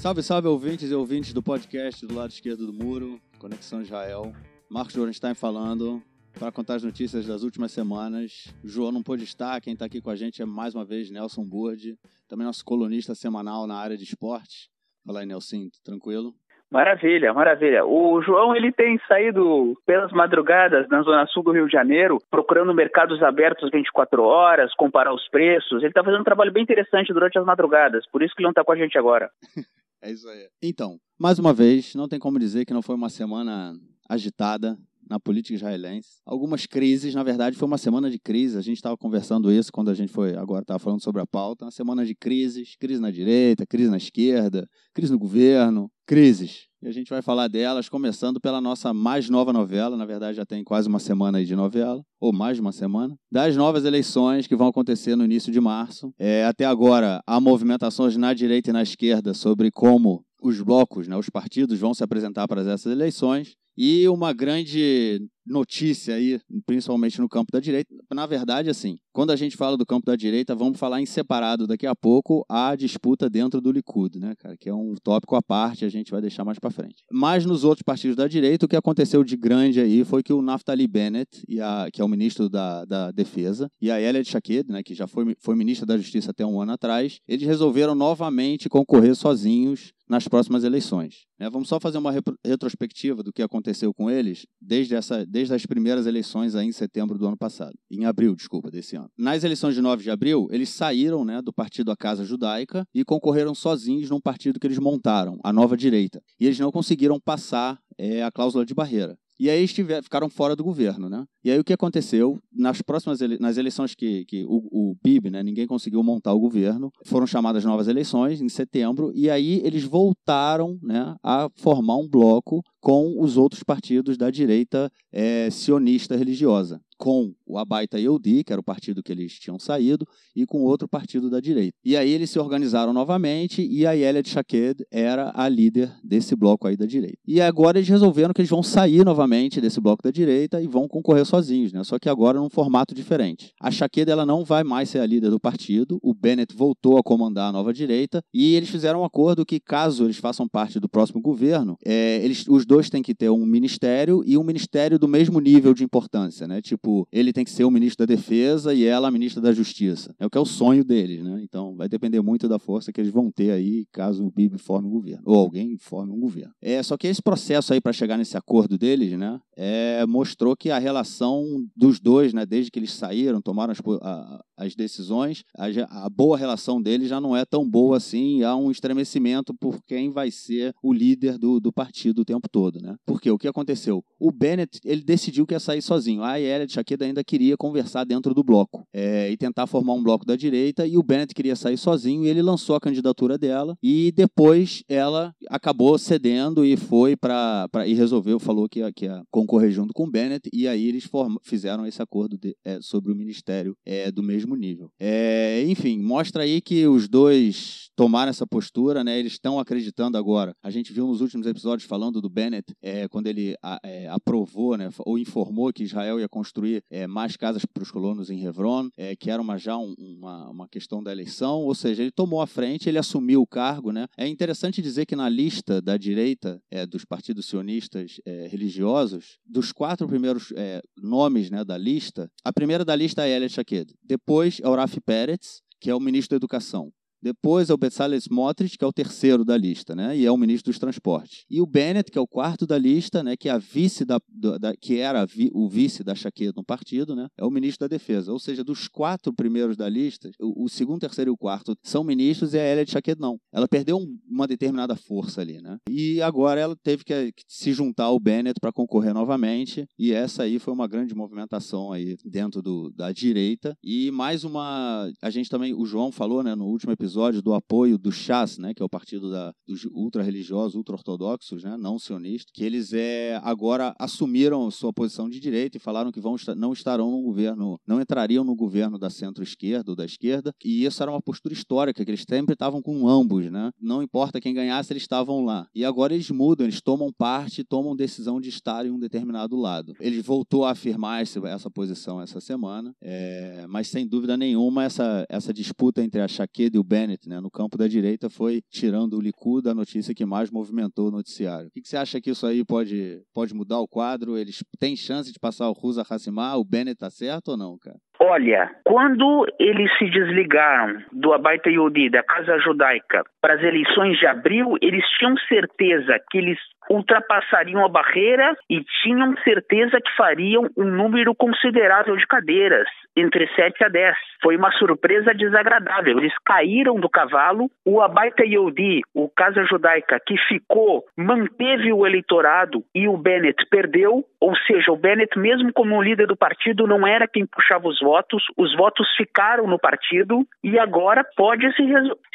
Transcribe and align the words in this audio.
Salve, 0.00 0.22
salve, 0.22 0.48
ouvintes 0.48 0.90
e 0.90 0.94
ouvintes 0.94 1.34
do 1.34 1.42
podcast 1.42 2.06
do 2.06 2.16
lado 2.16 2.30
esquerdo 2.30 2.66
do 2.66 2.72
muro, 2.72 3.20
Conexão 3.38 3.82
Israel. 3.82 4.32
Marcos 4.70 4.96
Gorenstein 4.96 5.34
falando 5.34 6.00
para 6.38 6.50
contar 6.50 6.76
as 6.76 6.82
notícias 6.82 7.26
das 7.26 7.42
últimas 7.42 7.70
semanas. 7.70 8.46
O 8.64 8.66
João 8.68 8.92
não 8.92 9.02
pôde 9.02 9.24
estar, 9.24 9.60
quem 9.60 9.74
está 9.74 9.84
aqui 9.84 10.00
com 10.00 10.08
a 10.08 10.16
gente 10.16 10.40
é 10.40 10.46
mais 10.46 10.74
uma 10.74 10.86
vez 10.86 11.10
Nelson 11.10 11.44
Burdi, 11.44 11.98
também 12.26 12.46
nosso 12.46 12.64
colunista 12.64 13.14
semanal 13.14 13.66
na 13.66 13.76
área 13.76 13.94
de 13.94 14.04
esportes. 14.04 14.70
Fala 15.04 15.20
aí, 15.20 15.26
Nelson, 15.26 15.68
tranquilo? 15.84 16.32
Maravilha, 16.70 17.34
maravilha. 17.34 17.84
O 17.84 18.22
João 18.22 18.56
ele 18.56 18.72
tem 18.72 18.98
saído 19.06 19.76
pelas 19.84 20.12
madrugadas 20.12 20.88
na 20.88 21.02
zona 21.02 21.26
sul 21.26 21.42
do 21.42 21.52
Rio 21.52 21.66
de 21.66 21.72
Janeiro, 21.72 22.16
procurando 22.30 22.72
mercados 22.72 23.22
abertos 23.22 23.68
24 23.70 24.22
horas, 24.22 24.72
comparar 24.76 25.12
os 25.12 25.28
preços. 25.28 25.82
Ele 25.82 25.88
está 25.88 26.02
fazendo 26.02 26.22
um 26.22 26.24
trabalho 26.24 26.52
bem 26.52 26.62
interessante 26.62 27.12
durante 27.12 27.38
as 27.38 27.44
madrugadas, 27.44 28.06
por 28.10 28.22
isso 28.22 28.34
que 28.34 28.40
ele 28.40 28.46
não 28.46 28.52
está 28.52 28.64
com 28.64 28.72
a 28.72 28.76
gente 28.76 28.96
agora. 28.96 29.28
é 30.02 30.12
isso 30.12 30.28
aí. 30.28 30.48
Então, 30.62 30.98
mais 31.18 31.38
uma 31.38 31.52
vez, 31.52 31.94
não 31.94 32.08
tem 32.08 32.18
como 32.18 32.38
dizer 32.38 32.64
que 32.64 32.72
não 32.72 32.82
foi 32.82 32.94
uma 32.94 33.08
semana 33.08 33.78
agitada 34.08 34.78
na 35.08 35.18
política 35.18 35.54
israelense. 35.54 36.20
Algumas 36.24 36.66
crises, 36.66 37.14
na 37.14 37.22
verdade, 37.24 37.56
foi 37.56 37.66
uma 37.66 37.76
semana 37.76 38.08
de 38.08 38.18
crise. 38.18 38.56
A 38.56 38.60
gente 38.60 38.76
estava 38.76 38.96
conversando 38.96 39.52
isso 39.52 39.72
quando 39.72 39.90
a 39.90 39.94
gente 39.94 40.12
foi, 40.12 40.36
agora 40.36 40.62
estava 40.62 40.78
falando 40.78 41.02
sobre 41.02 41.20
a 41.20 41.26
pauta. 41.26 41.64
Uma 41.64 41.70
semana 41.72 42.06
de 42.06 42.14
crises, 42.14 42.76
crise 42.78 43.00
na 43.00 43.10
direita, 43.10 43.66
crise 43.66 43.90
na 43.90 43.96
esquerda, 43.96 44.68
crise 44.94 45.12
no 45.12 45.18
governo, 45.18 45.90
crises. 46.06 46.69
E 46.82 46.88
a 46.88 46.92
gente 46.92 47.10
vai 47.10 47.20
falar 47.20 47.46
delas, 47.46 47.90
começando 47.90 48.40
pela 48.40 48.58
nossa 48.58 48.94
mais 48.94 49.28
nova 49.28 49.52
novela. 49.52 49.98
Na 49.98 50.06
verdade, 50.06 50.38
já 50.38 50.46
tem 50.46 50.64
quase 50.64 50.88
uma 50.88 50.98
semana 50.98 51.36
aí 51.36 51.44
de 51.44 51.54
novela, 51.54 52.02
ou 52.18 52.32
mais 52.32 52.56
de 52.56 52.62
uma 52.62 52.72
semana. 52.72 53.14
Das 53.30 53.54
novas 53.54 53.84
eleições 53.84 54.46
que 54.46 54.56
vão 54.56 54.68
acontecer 54.68 55.14
no 55.14 55.22
início 55.22 55.52
de 55.52 55.60
março. 55.60 56.10
É, 56.18 56.46
até 56.46 56.64
agora, 56.64 57.20
há 57.26 57.38
movimentações 57.38 58.16
na 58.16 58.32
direita 58.32 58.70
e 58.70 58.72
na 58.72 58.82
esquerda 58.82 59.34
sobre 59.34 59.70
como 59.70 60.24
os 60.42 60.62
blocos, 60.62 61.06
né, 61.06 61.14
os 61.18 61.28
partidos 61.28 61.78
vão 61.78 61.92
se 61.92 62.02
apresentar 62.02 62.48
para 62.48 62.62
essas 62.62 62.90
eleições. 62.90 63.56
E 63.76 64.08
uma 64.08 64.32
grande 64.32 65.20
notícia 65.46 66.14
aí, 66.14 66.40
principalmente 66.66 67.20
no 67.20 67.28
campo 67.28 67.52
da 67.52 67.60
direita. 67.60 67.94
Na 68.12 68.26
verdade, 68.26 68.70
assim, 68.70 68.98
quando 69.12 69.30
a 69.30 69.36
gente 69.36 69.56
fala 69.56 69.76
do 69.76 69.86
campo 69.86 70.06
da 70.06 70.16
direita, 70.16 70.54
vamos 70.54 70.78
falar 70.78 71.00
em 71.00 71.06
separado 71.06 71.66
daqui 71.66 71.86
a 71.86 71.94
pouco 71.94 72.44
a 72.48 72.74
disputa 72.76 73.28
dentro 73.28 73.60
do 73.60 73.72
Likud, 73.72 74.18
né, 74.18 74.34
cara? 74.38 74.56
Que 74.56 74.68
é 74.68 74.74
um 74.74 74.94
tópico 75.02 75.34
à 75.36 75.42
parte, 75.42 75.84
a 75.84 75.88
gente 75.88 76.10
vai 76.10 76.20
deixar 76.20 76.44
mais 76.44 76.58
para 76.58 76.70
frente. 76.70 77.04
Mas 77.10 77.44
nos 77.44 77.64
outros 77.64 77.82
partidos 77.82 78.16
da 78.16 78.28
direita, 78.28 78.66
o 78.66 78.68
que 78.68 78.76
aconteceu 78.76 79.24
de 79.24 79.36
grande 79.36 79.80
aí 79.80 80.04
foi 80.04 80.22
que 80.22 80.32
o 80.32 80.42
Naftali 80.42 80.86
Bennett, 80.86 81.44
a, 81.60 81.88
que 81.92 82.00
é 82.00 82.04
o 82.04 82.08
ministro 82.08 82.48
da, 82.48 82.84
da 82.84 83.10
Defesa, 83.10 83.68
e 83.80 83.90
a 83.90 84.00
Elia 84.00 84.22
Shaked, 84.22 84.70
né, 84.70 84.82
que 84.82 84.94
já 84.94 85.06
foi, 85.06 85.36
foi 85.40 85.56
ministra 85.56 85.86
da 85.86 85.96
Justiça 85.96 86.30
até 86.30 86.44
um 86.44 86.60
ano 86.60 86.72
atrás, 86.72 87.20
eles 87.26 87.46
resolveram 87.46 87.94
novamente 87.94 88.68
concorrer 88.68 89.14
sozinhos 89.14 89.92
nas 90.10 90.26
próximas 90.26 90.64
eleições. 90.64 91.26
Né? 91.38 91.48
Vamos 91.48 91.68
só 91.68 91.78
fazer 91.78 91.98
uma 91.98 92.12
retrospectiva 92.44 93.22
do 93.22 93.32
que 93.32 93.42
aconteceu 93.42 93.94
com 93.94 94.10
eles 94.10 94.44
desde, 94.60 94.96
essa, 94.96 95.24
desde 95.30 95.54
as 95.54 95.64
primeiras 95.64 96.06
eleições 96.06 96.54
aí 96.54 96.66
em 96.66 96.72
setembro 96.72 97.16
do 97.16 97.26
ano 97.26 97.36
passado. 97.36 97.74
Em 97.90 98.04
abril, 98.04 98.34
desculpa, 98.34 98.70
desse 98.70 98.96
ano. 98.96 99.08
Nas 99.16 99.44
eleições 99.44 99.74
de 99.74 99.80
9 99.80 100.02
de 100.02 100.10
abril, 100.10 100.48
eles 100.50 100.68
saíram 100.70 101.24
né, 101.24 101.40
do 101.40 101.52
partido 101.52 101.90
A 101.92 101.96
Casa 101.96 102.24
Judaica 102.24 102.84
e 102.94 103.04
concorreram 103.04 103.54
sozinhos 103.54 104.10
num 104.10 104.20
partido 104.20 104.58
que 104.58 104.66
eles 104.66 104.78
montaram, 104.78 105.38
a 105.44 105.52
Nova 105.52 105.76
Direita. 105.76 106.20
E 106.38 106.46
eles 106.46 106.58
não 106.58 106.72
conseguiram 106.72 107.20
passar 107.20 107.78
é, 107.96 108.22
a 108.22 108.30
cláusula 108.30 108.66
de 108.66 108.74
barreira. 108.74 109.16
E 109.40 109.48
aí 109.48 109.64
estiver, 109.64 110.02
ficaram 110.02 110.28
fora 110.28 110.54
do 110.54 110.62
governo, 110.62 111.08
né? 111.08 111.24
E 111.42 111.50
aí 111.50 111.58
o 111.58 111.64
que 111.64 111.72
aconteceu 111.72 112.38
nas 112.52 112.82
próximas 112.82 113.22
ele, 113.22 113.38
nas 113.38 113.56
eleições 113.56 113.94
que, 113.94 114.26
que 114.26 114.44
o, 114.44 114.90
o 114.90 114.96
PIB, 115.02 115.30
né? 115.30 115.42
Ninguém 115.42 115.66
conseguiu 115.66 116.02
montar 116.02 116.34
o 116.34 116.38
governo. 116.38 116.90
Foram 117.06 117.26
chamadas 117.26 117.64
novas 117.64 117.88
eleições 117.88 118.42
em 118.42 118.50
setembro 118.50 119.10
e 119.14 119.30
aí 119.30 119.62
eles 119.64 119.82
voltaram, 119.82 120.78
né? 120.82 121.16
A 121.22 121.48
formar 121.56 121.96
um 121.96 122.06
bloco 122.06 122.60
com 122.80 123.20
os 123.20 123.36
outros 123.36 123.62
partidos 123.62 124.16
da 124.16 124.30
direita 124.30 124.90
é, 125.12 125.50
sionista 125.50 126.16
religiosa 126.16 126.80
com 127.00 127.32
o 127.46 127.56
Abaita 127.56 127.98
Yehudi, 127.98 128.44
que 128.44 128.52
era 128.52 128.60
o 128.60 128.62
partido 128.62 129.02
que 129.02 129.10
eles 129.10 129.32
tinham 129.38 129.58
saído, 129.58 130.06
e 130.36 130.44
com 130.44 130.62
outro 130.62 130.86
partido 130.86 131.30
da 131.30 131.40
direita. 131.40 131.72
E 131.82 131.96
aí 131.96 132.10
eles 132.10 132.28
se 132.28 132.38
organizaram 132.38 132.92
novamente 132.92 133.66
e 133.66 133.86
a 133.86 133.96
Elia 133.96 134.22
de 134.22 134.28
Shaked 134.28 134.84
era 134.90 135.32
a 135.34 135.48
líder 135.48 135.90
desse 136.04 136.36
bloco 136.36 136.68
aí 136.68 136.76
da 136.76 136.84
direita. 136.84 137.16
E 137.26 137.40
agora 137.40 137.78
eles 137.78 137.88
resolveram 137.88 138.34
que 138.34 138.42
eles 138.42 138.50
vão 138.50 138.62
sair 138.62 139.02
novamente 139.02 139.62
desse 139.62 139.80
bloco 139.80 140.02
da 140.02 140.10
direita 140.10 140.60
e 140.60 140.66
vão 140.66 140.86
concorrer 140.86 141.24
sozinhos, 141.24 141.72
né? 141.72 141.82
Só 141.84 141.98
que 141.98 142.06
agora 142.06 142.38
num 142.38 142.50
formato 142.50 142.94
diferente. 142.94 143.54
A 143.58 143.70
Shaked 143.70 144.10
ela 144.10 144.26
não 144.26 144.44
vai 144.44 144.62
mais 144.62 144.90
ser 144.90 144.98
a 144.98 145.06
líder 145.06 145.30
do 145.30 145.40
partido, 145.40 145.98
o 146.02 146.12
Bennett 146.12 146.54
voltou 146.54 146.98
a 146.98 147.02
comandar 147.02 147.48
a 147.48 147.52
nova 147.52 147.72
direita 147.72 148.22
e 148.32 148.54
eles 148.54 148.68
fizeram 148.68 149.00
um 149.00 149.04
acordo 149.04 149.46
que 149.46 149.58
caso 149.58 150.04
eles 150.04 150.18
façam 150.18 150.46
parte 150.46 150.78
do 150.78 150.88
próximo 150.88 151.22
governo, 151.22 151.78
é, 151.82 152.22
eles, 152.22 152.44
os 152.46 152.66
dois 152.70 152.88
têm 152.88 153.02
que 153.02 153.14
ter 153.14 153.28
um 153.28 153.44
ministério 153.44 154.22
e 154.24 154.38
um 154.38 154.44
ministério 154.44 154.96
do 154.96 155.08
mesmo 155.08 155.40
nível 155.40 155.74
de 155.74 155.82
importância, 155.82 156.46
né? 156.46 156.62
Tipo 156.62 157.06
ele 157.10 157.32
tem 157.32 157.44
que 157.44 157.50
ser 157.50 157.64
o 157.64 157.70
ministro 157.70 158.06
da 158.06 158.14
Defesa 158.14 158.72
e 158.72 158.84
ela 158.84 159.08
a 159.08 159.10
ministra 159.10 159.42
da 159.42 159.52
Justiça. 159.52 160.14
É 160.20 160.24
o 160.24 160.30
que 160.30 160.38
é 160.38 160.40
o 160.40 160.44
sonho 160.44 160.84
deles, 160.84 161.24
né? 161.24 161.40
Então 161.42 161.74
vai 161.74 161.88
depender 161.88 162.20
muito 162.20 162.46
da 162.46 162.60
força 162.60 162.92
que 162.92 163.00
eles 163.00 163.12
vão 163.12 163.28
ter 163.28 163.50
aí 163.50 163.86
caso 163.90 164.24
o 164.24 164.30
Bibi 164.30 164.56
forme 164.56 164.86
um 164.86 164.90
governo, 164.90 165.22
ou 165.26 165.34
alguém 165.34 165.76
forme 165.78 166.12
um 166.12 166.20
governo. 166.20 166.52
É, 166.62 166.80
só 166.80 166.96
que 166.96 167.08
esse 167.08 167.20
processo 167.20 167.72
aí 167.72 167.80
para 167.80 167.92
chegar 167.92 168.16
nesse 168.16 168.36
acordo 168.36 168.78
deles, 168.78 169.18
né, 169.18 169.40
é, 169.56 170.06
mostrou 170.06 170.56
que 170.56 170.70
a 170.70 170.78
relação 170.78 171.44
dos 171.76 171.98
dois, 171.98 172.32
né, 172.32 172.46
desde 172.46 172.70
que 172.70 172.78
eles 172.78 172.92
saíram, 172.92 173.42
tomaram 173.42 173.72
as, 173.72 173.78
a, 174.00 174.44
as 174.56 174.74
decisões, 174.76 175.44
a, 175.56 175.66
a, 176.06 176.08
boa 176.08 176.38
relação 176.38 176.80
deles 176.80 177.08
já 177.08 177.20
não 177.20 177.36
é 177.36 177.44
tão 177.44 177.68
boa 177.68 177.96
assim, 177.96 178.42
há 178.42 178.54
um 178.54 178.70
estremecimento 178.70 179.52
por 179.54 179.82
quem 179.82 180.10
vai 180.10 180.30
ser 180.30 180.74
o 180.82 180.92
líder 180.92 181.36
do, 181.36 181.58
do 181.58 181.72
partido 181.72 182.20
o 182.20 182.24
tempo 182.24 182.48
todo, 182.48 182.59
né? 182.82 182.94
Porque 183.06 183.30
o 183.30 183.38
que 183.38 183.48
aconteceu? 183.48 184.02
O 184.18 184.30
Bennett, 184.30 184.78
ele 184.84 185.02
decidiu 185.02 185.46
que 185.46 185.54
ia 185.54 185.60
sair 185.60 185.82
sozinho. 185.82 186.22
A 186.22 186.38
Elliot 186.38 186.72
Shakeda 186.72 187.04
ainda 187.04 187.24
queria 187.24 187.56
conversar 187.56 188.04
dentro 188.04 188.34
do 188.34 188.42
bloco 188.42 188.86
é, 188.92 189.30
e 189.30 189.36
tentar 189.36 189.66
formar 189.66 189.94
um 189.94 190.02
bloco 190.02 190.26
da 190.26 190.36
direita, 190.36 190.86
e 190.86 190.96
o 190.96 191.02
Bennett 191.02 191.34
queria 191.34 191.56
sair 191.56 191.76
sozinho, 191.76 192.24
e 192.24 192.28
ele 192.28 192.42
lançou 192.42 192.76
a 192.76 192.80
candidatura 192.80 193.38
dela, 193.38 193.76
e 193.82 194.12
depois 194.12 194.82
ela 194.88 195.32
acabou 195.48 195.96
cedendo 195.98 196.64
e 196.64 196.76
foi 196.76 197.16
para 197.16 197.68
e 197.86 197.94
resolveu, 197.94 198.38
falou 198.38 198.68
que 198.68 198.80
ia, 198.80 198.92
que 198.92 199.04
ia 199.06 199.22
concorrer 199.30 199.70
junto 199.70 199.92
com 199.92 200.04
o 200.04 200.10
Bennett, 200.10 200.48
e 200.52 200.66
aí 200.66 200.86
eles 200.86 201.04
form, 201.04 201.36
fizeram 201.42 201.86
esse 201.86 202.02
acordo 202.02 202.36
de, 202.36 202.56
é, 202.64 202.78
sobre 202.80 203.12
o 203.12 203.16
ministério 203.16 203.76
é, 203.86 204.10
do 204.10 204.22
mesmo 204.22 204.56
nível. 204.56 204.90
É, 204.98 205.64
enfim, 205.66 206.00
mostra 206.00 206.42
aí 206.42 206.60
que 206.60 206.86
os 206.86 207.08
dois 207.08 207.90
tomaram 207.96 208.30
essa 208.30 208.46
postura, 208.46 209.04
né? 209.04 209.18
Eles 209.18 209.32
estão 209.32 209.58
acreditando 209.58 210.16
agora. 210.16 210.54
A 210.62 210.70
gente 210.70 210.92
viu 210.92 211.06
nos 211.06 211.20
últimos 211.20 211.46
episódios 211.46 211.88
falando 211.88 212.20
do 212.20 212.30
Bennett, 212.30 212.49
é, 212.82 213.08
quando 213.08 213.26
ele 213.26 213.56
a, 213.62 213.78
é, 213.82 214.08
aprovou, 214.08 214.76
né, 214.76 214.88
ou 215.00 215.18
informou 215.18 215.72
que 215.72 215.84
Israel 215.84 216.18
ia 216.20 216.28
construir 216.28 216.82
é, 216.90 217.06
mais 217.06 217.36
casas 217.36 217.64
para 217.64 217.82
os 217.82 217.90
colonos 217.90 218.30
em 218.30 218.44
Hebron, 218.44 218.88
é, 218.96 219.14
que 219.16 219.30
era 219.30 219.40
uma, 219.40 219.58
já 219.58 219.76
um, 219.76 219.94
uma, 219.98 220.50
uma 220.50 220.68
questão 220.68 221.02
da 221.02 221.12
eleição, 221.12 221.60
ou 221.60 221.74
seja, 221.74 222.02
ele 222.02 222.10
tomou 222.10 222.40
a 222.40 222.46
frente, 222.46 222.88
ele 222.88 222.98
assumiu 222.98 223.42
o 223.42 223.46
cargo. 223.46 223.92
Né? 223.92 224.06
É 224.16 224.26
interessante 224.26 224.82
dizer 224.82 225.06
que 225.06 225.16
na 225.16 225.28
lista 225.28 225.80
da 225.80 225.96
direita 225.96 226.60
é, 226.70 226.86
dos 226.86 227.04
partidos 227.04 227.46
sionistas 227.46 228.20
é, 228.24 228.46
religiosos, 228.48 229.38
dos 229.46 229.72
quatro 229.72 230.06
primeiros 230.06 230.52
nomes 230.96 231.50
né, 231.50 231.64
da 231.64 231.76
lista, 231.76 232.30
a 232.44 232.52
primeira 232.52 232.84
da 232.84 232.94
lista 232.94 233.26
é 233.26 233.36
Elia 233.36 233.48
Shaked, 233.48 233.94
depois 234.02 234.60
é 234.62 234.68
Oraf 234.68 235.00
Peretz, 235.00 235.62
que 235.80 235.90
é 235.90 235.94
o 235.94 236.00
ministro 236.00 236.30
da 236.30 236.36
Educação. 236.36 236.92
Depois 237.22 237.68
é 237.68 237.74
o 237.74 237.76
Bezalel 237.76 238.18
Smotrich, 238.18 238.78
que 238.78 238.84
é 238.84 238.88
o 238.88 238.92
terceiro 238.92 239.44
da 239.44 239.56
lista, 239.56 239.94
né? 239.94 240.16
E 240.16 240.24
é 240.24 240.32
o 240.32 240.36
ministro 240.36 240.70
dos 240.70 240.78
Transportes. 240.78 241.44
E 241.50 241.60
o 241.60 241.66
Bennett, 241.66 242.10
que 242.10 242.18
é 242.18 242.20
o 242.20 242.26
quarto 242.26 242.66
da 242.66 242.78
lista, 242.78 243.22
né? 243.22 243.36
Que 243.36 243.48
é 243.48 243.52
a 243.52 243.58
vice 243.58 244.04
da, 244.04 244.18
da 244.58 244.74
que 244.74 244.98
era 244.98 245.26
vi, 245.26 245.50
o 245.52 245.68
vice 245.68 246.02
da 246.02 246.14
Shaquille 246.14 246.52
no 246.56 246.64
partido, 246.64 247.14
né? 247.14 247.28
É 247.36 247.44
o 247.44 247.50
ministro 247.50 247.86
da 247.86 247.94
Defesa. 247.94 248.32
Ou 248.32 248.38
seja, 248.38 248.64
dos 248.64 248.88
quatro 248.88 249.32
primeiros 249.34 249.76
da 249.76 249.88
lista, 249.88 250.30
o, 250.40 250.64
o 250.64 250.68
segundo, 250.68 251.00
terceiro 251.00 251.30
e 251.30 251.34
o 251.34 251.36
quarto 251.36 251.76
são 251.82 252.02
ministros 252.02 252.54
e 252.54 252.58
a 252.58 252.64
Elia 252.64 252.84
de 252.84 252.92
Shaquille 252.92 253.20
não. 253.20 253.38
Ela 253.52 253.68
perdeu 253.68 253.98
um, 253.98 254.18
uma 254.28 254.46
determinada 254.46 254.96
força 254.96 255.42
ali, 255.42 255.60
né? 255.60 255.76
E 255.88 256.22
agora 256.22 256.60
ela 256.60 256.76
teve 256.82 257.04
que, 257.04 257.32
que 257.32 257.42
se 257.46 257.72
juntar 257.72 258.04
ao 258.04 258.18
Bennett 258.18 258.58
para 258.60 258.72
concorrer 258.72 259.12
novamente. 259.12 259.86
E 259.98 260.12
essa 260.12 260.44
aí 260.44 260.58
foi 260.58 260.72
uma 260.72 260.88
grande 260.88 261.14
movimentação 261.14 261.92
aí 261.92 262.16
dentro 262.24 262.62
do, 262.62 262.90
da 262.90 263.12
direita. 263.12 263.76
E 263.84 264.10
mais 264.10 264.42
uma, 264.42 265.10
a 265.22 265.30
gente 265.30 265.50
também, 265.50 265.74
o 265.74 265.84
João 265.84 266.10
falou, 266.10 266.42
né? 266.42 266.54
No 266.54 266.64
último 266.64 266.92
episódio 266.92 267.09
episódio 267.10 267.42
do 267.42 267.52
apoio 267.52 267.98
do 267.98 268.12
Chas, 268.12 268.56
né, 268.56 268.72
que 268.72 268.80
é 268.80 268.84
o 268.84 268.88
partido 268.88 269.32
da, 269.32 269.52
dos 269.66 269.84
ultra-religiosos, 269.86 270.76
ultra-ortodoxos, 270.76 271.64
né, 271.64 271.76
não 271.76 271.98
sionistas, 271.98 272.52
que 272.54 272.62
eles 272.62 272.92
é, 272.92 273.40
agora 273.42 273.92
assumiram 273.98 274.70
sua 274.70 274.92
posição 274.92 275.28
de 275.28 275.40
direita 275.40 275.76
e 275.76 275.80
falaram 275.80 276.12
que 276.12 276.20
vão, 276.20 276.36
não 276.56 276.72
estarão 276.72 277.10
no 277.10 277.20
governo, 277.20 277.80
não 277.84 278.00
entrariam 278.00 278.44
no 278.44 278.54
governo 278.54 278.96
da 278.96 279.10
centro-esquerda 279.10 279.90
ou 279.90 279.96
da 279.96 280.04
esquerda, 280.04 280.52
e 280.64 280.84
isso 280.84 281.02
era 281.02 281.10
uma 281.10 281.20
postura 281.20 281.52
histórica, 281.52 282.04
que 282.04 282.10
eles 282.10 282.24
sempre 282.28 282.52
estavam 282.52 282.80
com 282.80 283.08
ambos, 283.08 283.50
né? 283.50 283.72
Não 283.80 284.02
importa 284.02 284.40
quem 284.40 284.54
ganhasse, 284.54 284.92
eles 284.92 285.02
estavam 285.02 285.44
lá. 285.44 285.66
E 285.74 285.84
agora 285.84 286.14
eles 286.14 286.30
mudam, 286.30 286.64
eles 286.64 286.80
tomam 286.80 287.12
parte, 287.12 287.64
tomam 287.64 287.96
decisão 287.96 288.40
de 288.40 288.50
estar 288.50 288.86
em 288.86 288.90
um 288.90 288.98
determinado 289.00 289.56
lado. 289.56 289.94
Ele 289.98 290.22
voltou 290.22 290.64
a 290.64 290.70
afirmar 290.70 291.22
essa, 291.22 291.40
essa 291.48 291.70
posição 291.70 292.20
essa 292.20 292.40
semana, 292.40 292.94
é, 293.02 293.66
mas 293.68 293.88
sem 293.88 294.06
dúvida 294.06 294.36
nenhuma 294.36 294.84
essa, 294.84 295.26
essa 295.28 295.52
disputa 295.52 296.02
entre 296.04 296.20
a 296.20 296.28
Shaqueda 296.28 296.76
e 296.76 296.80
o 296.80 296.84
Ben 296.84 296.99
Bennett, 297.00 297.28
né? 297.28 297.40
No 297.40 297.50
campo 297.50 297.78
da 297.78 297.88
direita 297.88 298.28
foi, 298.28 298.60
tirando 298.70 299.14
o 299.16 299.20
Likud, 299.20 299.68
a 299.68 299.74
notícia 299.74 300.14
que 300.14 300.26
mais 300.26 300.50
movimentou 300.50 301.08
o 301.08 301.10
noticiário. 301.10 301.68
O 301.68 301.70
que, 301.70 301.80
que 301.80 301.88
você 301.88 301.96
acha 301.96 302.20
que 302.20 302.30
isso 302.30 302.46
aí 302.46 302.64
pode, 302.64 303.22
pode 303.34 303.54
mudar 303.54 303.78
o 303.78 303.88
quadro? 303.88 304.36
Eles 304.36 304.62
têm 304.78 304.94
chance 304.94 305.32
de 305.32 305.38
passar 305.38 305.68
o 305.68 305.72
Rusa 305.72 306.02
Hassimar? 306.02 306.58
O 306.58 306.64
Bennett 306.64 306.98
tá 306.98 307.10
certo 307.10 307.52
ou 307.52 307.56
não, 307.56 307.78
cara? 307.78 307.96
Olha, 308.22 308.70
quando 308.84 309.46
eles 309.58 309.90
se 309.98 310.04
desligaram 310.10 311.02
do 311.10 311.32
Abaita 311.32 311.70
Yodi, 311.70 312.10
da 312.10 312.22
Casa 312.22 312.58
Judaica, 312.58 313.24
para 313.40 313.54
as 313.54 313.62
eleições 313.62 314.18
de 314.18 314.26
abril, 314.26 314.76
eles 314.82 315.04
tinham 315.18 315.34
certeza 315.48 316.18
que 316.30 316.36
eles 316.36 316.58
ultrapassariam 316.90 317.84
a 317.84 317.88
barreira 317.88 318.56
e 318.68 318.82
tinham 319.02 319.36
certeza 319.44 320.00
que 320.00 320.16
fariam 320.16 320.68
um 320.76 320.84
número 320.84 321.34
considerável 321.36 322.16
de 322.16 322.26
cadeiras, 322.26 322.88
entre 323.16 323.46
7 323.54 323.84
a 323.84 323.88
10. 323.88 324.16
Foi 324.42 324.56
uma 324.56 324.72
surpresa 324.72 325.32
desagradável. 325.32 326.18
Eles 326.18 326.34
caíram 326.44 326.96
do 326.96 327.08
cavalo. 327.08 327.70
O 327.86 328.00
Abaita 328.00 328.44
Yehudi, 328.44 329.02
o 329.14 329.28
Casa 329.28 329.64
Judaica, 329.64 330.18
que 330.26 330.36
ficou, 330.48 331.04
manteve 331.16 331.92
o 331.92 332.04
eleitorado 332.04 332.82
e 332.94 333.06
o 333.06 333.16
Bennett 333.16 333.64
perdeu. 333.70 334.24
Ou 334.40 334.56
seja, 334.66 334.90
o 334.90 334.96
Bennett, 334.96 335.38
mesmo 335.38 335.72
como 335.72 336.02
líder 336.02 336.26
do 336.26 336.36
partido, 336.36 336.86
não 336.86 337.06
era 337.06 337.28
quem 337.28 337.46
puxava 337.46 337.86
os 337.86 338.00
votos. 338.00 338.42
Os 338.56 338.74
votos 338.76 339.06
ficaram 339.16 339.66
no 339.66 339.78
partido 339.78 340.44
e 340.64 340.78
agora 340.78 341.24
pode 341.36 341.70
se, 341.76 341.82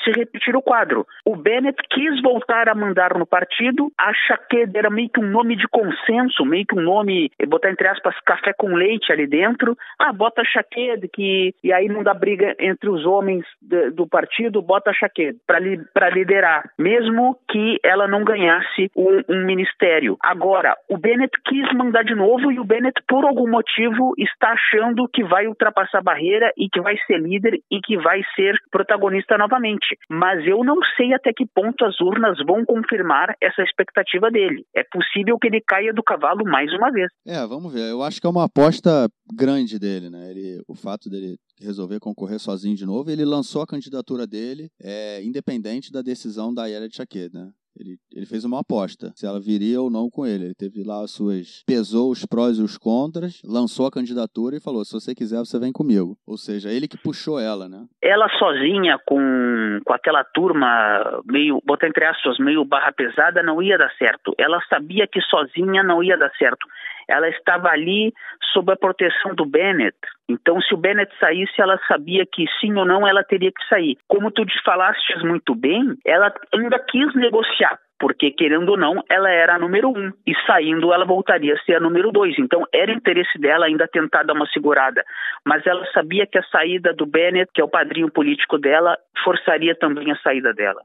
se 0.04 0.12
repetir 0.12 0.56
o 0.56 0.62
quadro. 0.62 1.06
O 1.26 1.36
Bennett 1.36 1.82
quis 1.90 2.22
voltar 2.22 2.70
a 2.70 2.76
mandar 2.76 3.18
no 3.18 3.26
partido, 3.26 3.92
acha 3.98 4.38
Shaked 4.46 4.78
era 4.78 4.90
meio 4.90 5.10
que 5.10 5.20
um 5.20 5.30
nome 5.30 5.56
de 5.56 5.68
consenso, 5.68 6.46
meio 6.46 6.66
que 6.66 6.78
um 6.78 6.82
nome, 6.82 7.32
botar 7.48 7.72
entre 7.72 7.88
aspas, 7.88 8.16
café 8.26 8.54
com 8.58 8.76
leite 8.76 9.12
ali 9.12 9.28
dentro. 9.28 9.76
Ah, 10.00 10.14
bota 10.14 10.44
Shaked, 10.44 11.08
que 11.10 11.54
e 11.64 11.74
aí 11.74 11.88
não 11.88 12.04
dá 12.04 12.14
briga 12.14 12.56
entre 12.60 12.90
os 12.90 13.06
homens 13.06 13.46
de, 13.62 13.92
do 13.92 14.08
partido, 14.08 14.62
bota 14.62 14.94
Shaked 14.94 15.38
para 15.46 15.60
li, 15.60 15.80
liderar, 16.14 16.70
mesmo 16.78 17.38
que 17.50 17.80
ela 17.84 18.08
não 18.08 18.24
ganhasse 18.24 18.90
um, 18.96 19.22
um 19.30 19.46
ministério. 19.46 20.18
Agora, 20.22 20.76
o 20.90 20.98
Bennett 20.98 21.32
quis 21.46 21.72
mandar 21.74 22.04
de 22.04 22.16
novo 22.16 22.52
e 22.52 22.60
o 22.60 22.64
Bennett, 22.64 23.02
por 23.08 23.26
algum 23.26 23.50
motivo, 23.50 24.14
está 24.18 24.54
achando 24.54 25.08
que 25.08 25.24
vai 25.24 25.48
ultrapassar 25.48 26.00
a 26.00 26.04
barreira 26.04 26.52
e 26.58 26.70
que 26.70 26.82
vai 26.82 26.96
ser 27.08 27.20
líder 27.20 27.60
e 27.72 27.80
que 27.82 27.98
vai 27.98 28.22
ser 28.36 28.56
protagonista 28.72 29.38
novamente. 29.38 29.98
Mas 30.10 30.46
eu 30.46 30.64
não 30.64 30.78
sei 30.96 31.14
até 31.14 31.32
que 31.34 31.46
ponto 31.46 31.86
as 31.86 32.00
urnas 32.00 32.38
vão 32.46 32.66
confirmar 32.66 33.36
essa 33.42 33.62
expectativa 33.62 34.30
dele. 34.36 34.66
É 34.76 34.84
possível 34.92 35.40
que 35.40 35.48
ele 35.48 35.62
caia 35.66 35.94
do 35.94 36.04
cavalo 36.04 36.44
mais 36.44 36.72
uma 36.74 36.92
vez. 36.92 37.08
É, 37.26 37.46
vamos 37.48 37.72
ver. 37.72 37.90
Eu 37.90 38.04
acho 38.04 38.20
que 38.20 38.28
é 38.28 38.30
uma 38.30 38.44
aposta 38.44 39.08
grande 39.34 39.80
dele, 39.80 40.10
né? 40.10 40.30
Ele, 40.30 40.62
o 40.68 40.76
fato 40.76 41.10
dele 41.10 41.38
resolver 41.62 42.00
concorrer 42.02 42.38
sozinho 42.38 42.76
de 42.76 42.86
novo, 42.86 43.10
ele 43.10 43.24
lançou 43.24 43.62
a 43.62 43.68
candidatura 43.68 44.28
dele, 44.28 44.70
é, 44.82 45.24
independente 45.24 45.90
da 45.90 46.02
decisão 46.02 46.54
da 46.54 46.66
Yara 46.66 46.90
de 46.90 46.98
Chaquet, 46.98 47.30
né? 47.34 47.50
Ele, 47.80 47.98
ele 48.14 48.26
fez 48.26 48.46
uma 48.46 48.62
aposta, 48.62 49.12
se 49.16 49.26
ela 49.26 49.40
viria 49.40 49.82
ou 49.82 49.90
não 49.90 50.10
com 50.10 50.26
ele. 50.26 50.46
Ele 50.46 50.54
teve 50.54 50.84
lá 50.84 51.04
as 51.04 51.12
suas. 51.12 51.64
pesou 51.66 52.12
os 52.12 52.26
prós 52.26 52.58
e 52.58 52.62
os 52.62 52.78
contras, 52.78 53.42
lançou 53.44 53.86
a 53.86 53.92
candidatura 53.92 54.56
e 54.56 54.62
falou: 54.62 54.86
se 54.86 54.94
você 54.94 55.14
quiser, 55.14 55.40
você 55.40 55.60
vem 55.60 55.72
comigo. 55.72 56.18
Ou 56.26 56.38
seja, 56.38 56.72
ele 56.72 56.88
que 56.88 56.98
puxou 56.98 57.40
ela, 57.40 57.68
né? 57.68 57.86
Ela 58.02 58.30
sozinha, 58.38 58.98
com, 59.06 59.80
com 59.86 59.94
aquela 59.94 60.24
turma 60.24 61.22
meio, 61.26 61.62
botar 61.66 61.88
entre 61.88 62.06
aspas, 62.06 62.38
meio 62.40 62.64
barra 62.66 62.92
pesada, 62.92 63.44
não 63.44 63.62
ia 63.62 63.78
dar 63.78 63.92
certo. 63.98 64.34
Ela 64.38 64.62
sabia 64.70 65.08
que 65.08 65.22
sozinha 65.22 65.84
não 65.84 66.04
ia 66.04 66.18
dar 66.18 66.32
certo 66.38 66.66
ela 67.08 67.30
estava 67.30 67.70
ali 67.70 68.14
sob 68.54 68.72
a 68.72 68.76
proteção 68.76 69.36
do 69.36 69.46
Bennett. 69.46 69.98
Então, 70.30 70.60
se 70.62 70.74
o 70.74 70.78
Bennett 70.78 71.12
saísse, 71.20 71.62
ela 71.62 71.80
sabia 71.88 72.26
que 72.26 72.46
sim 72.60 72.74
ou 72.76 72.86
não 72.86 73.08
ela 73.08 73.24
teria 73.24 73.52
que 73.52 73.68
sair. 73.68 73.98
Como 74.08 74.32
tu 74.32 74.46
te 74.46 74.62
falaste 74.64 75.18
muito 75.24 75.54
bem, 75.56 75.96
ela 76.06 76.34
ainda 76.54 76.80
quis 76.80 77.14
negociar 77.16 77.80
porque 78.00 78.32
querendo 78.32 78.70
ou 78.70 78.78
não, 78.78 79.02
ela 79.10 79.30
era 79.30 79.56
a 79.56 79.60
número 79.60 79.90
um 79.90 80.12
e 80.28 80.34
saindo 80.46 80.94
ela 80.94 81.06
voltaria 81.06 81.54
a 81.54 81.64
ser 81.64 81.76
a 81.76 81.80
número 81.80 82.12
dois. 82.12 82.36
Então 82.38 82.64
era 82.74 82.94
interesse 82.94 83.38
dela 83.40 83.66
ainda 83.66 83.88
tentar 83.88 84.24
dar 84.24 84.34
uma 84.34 84.48
segurada, 84.48 85.04
mas 85.46 85.66
ela 85.66 85.86
sabia 85.94 86.28
que 86.28 86.38
a 86.38 86.44
saída 86.44 86.94
do 86.94 87.06
Bennett, 87.06 87.52
que 87.54 87.62
é 87.62 87.64
o 87.64 87.70
padrinho 87.70 88.12
político 88.12 88.58
dela, 88.58 88.98
forçaria 89.24 89.76
também 89.76 90.12
a 90.12 90.18
saída 90.18 90.54
dela. 90.54 90.82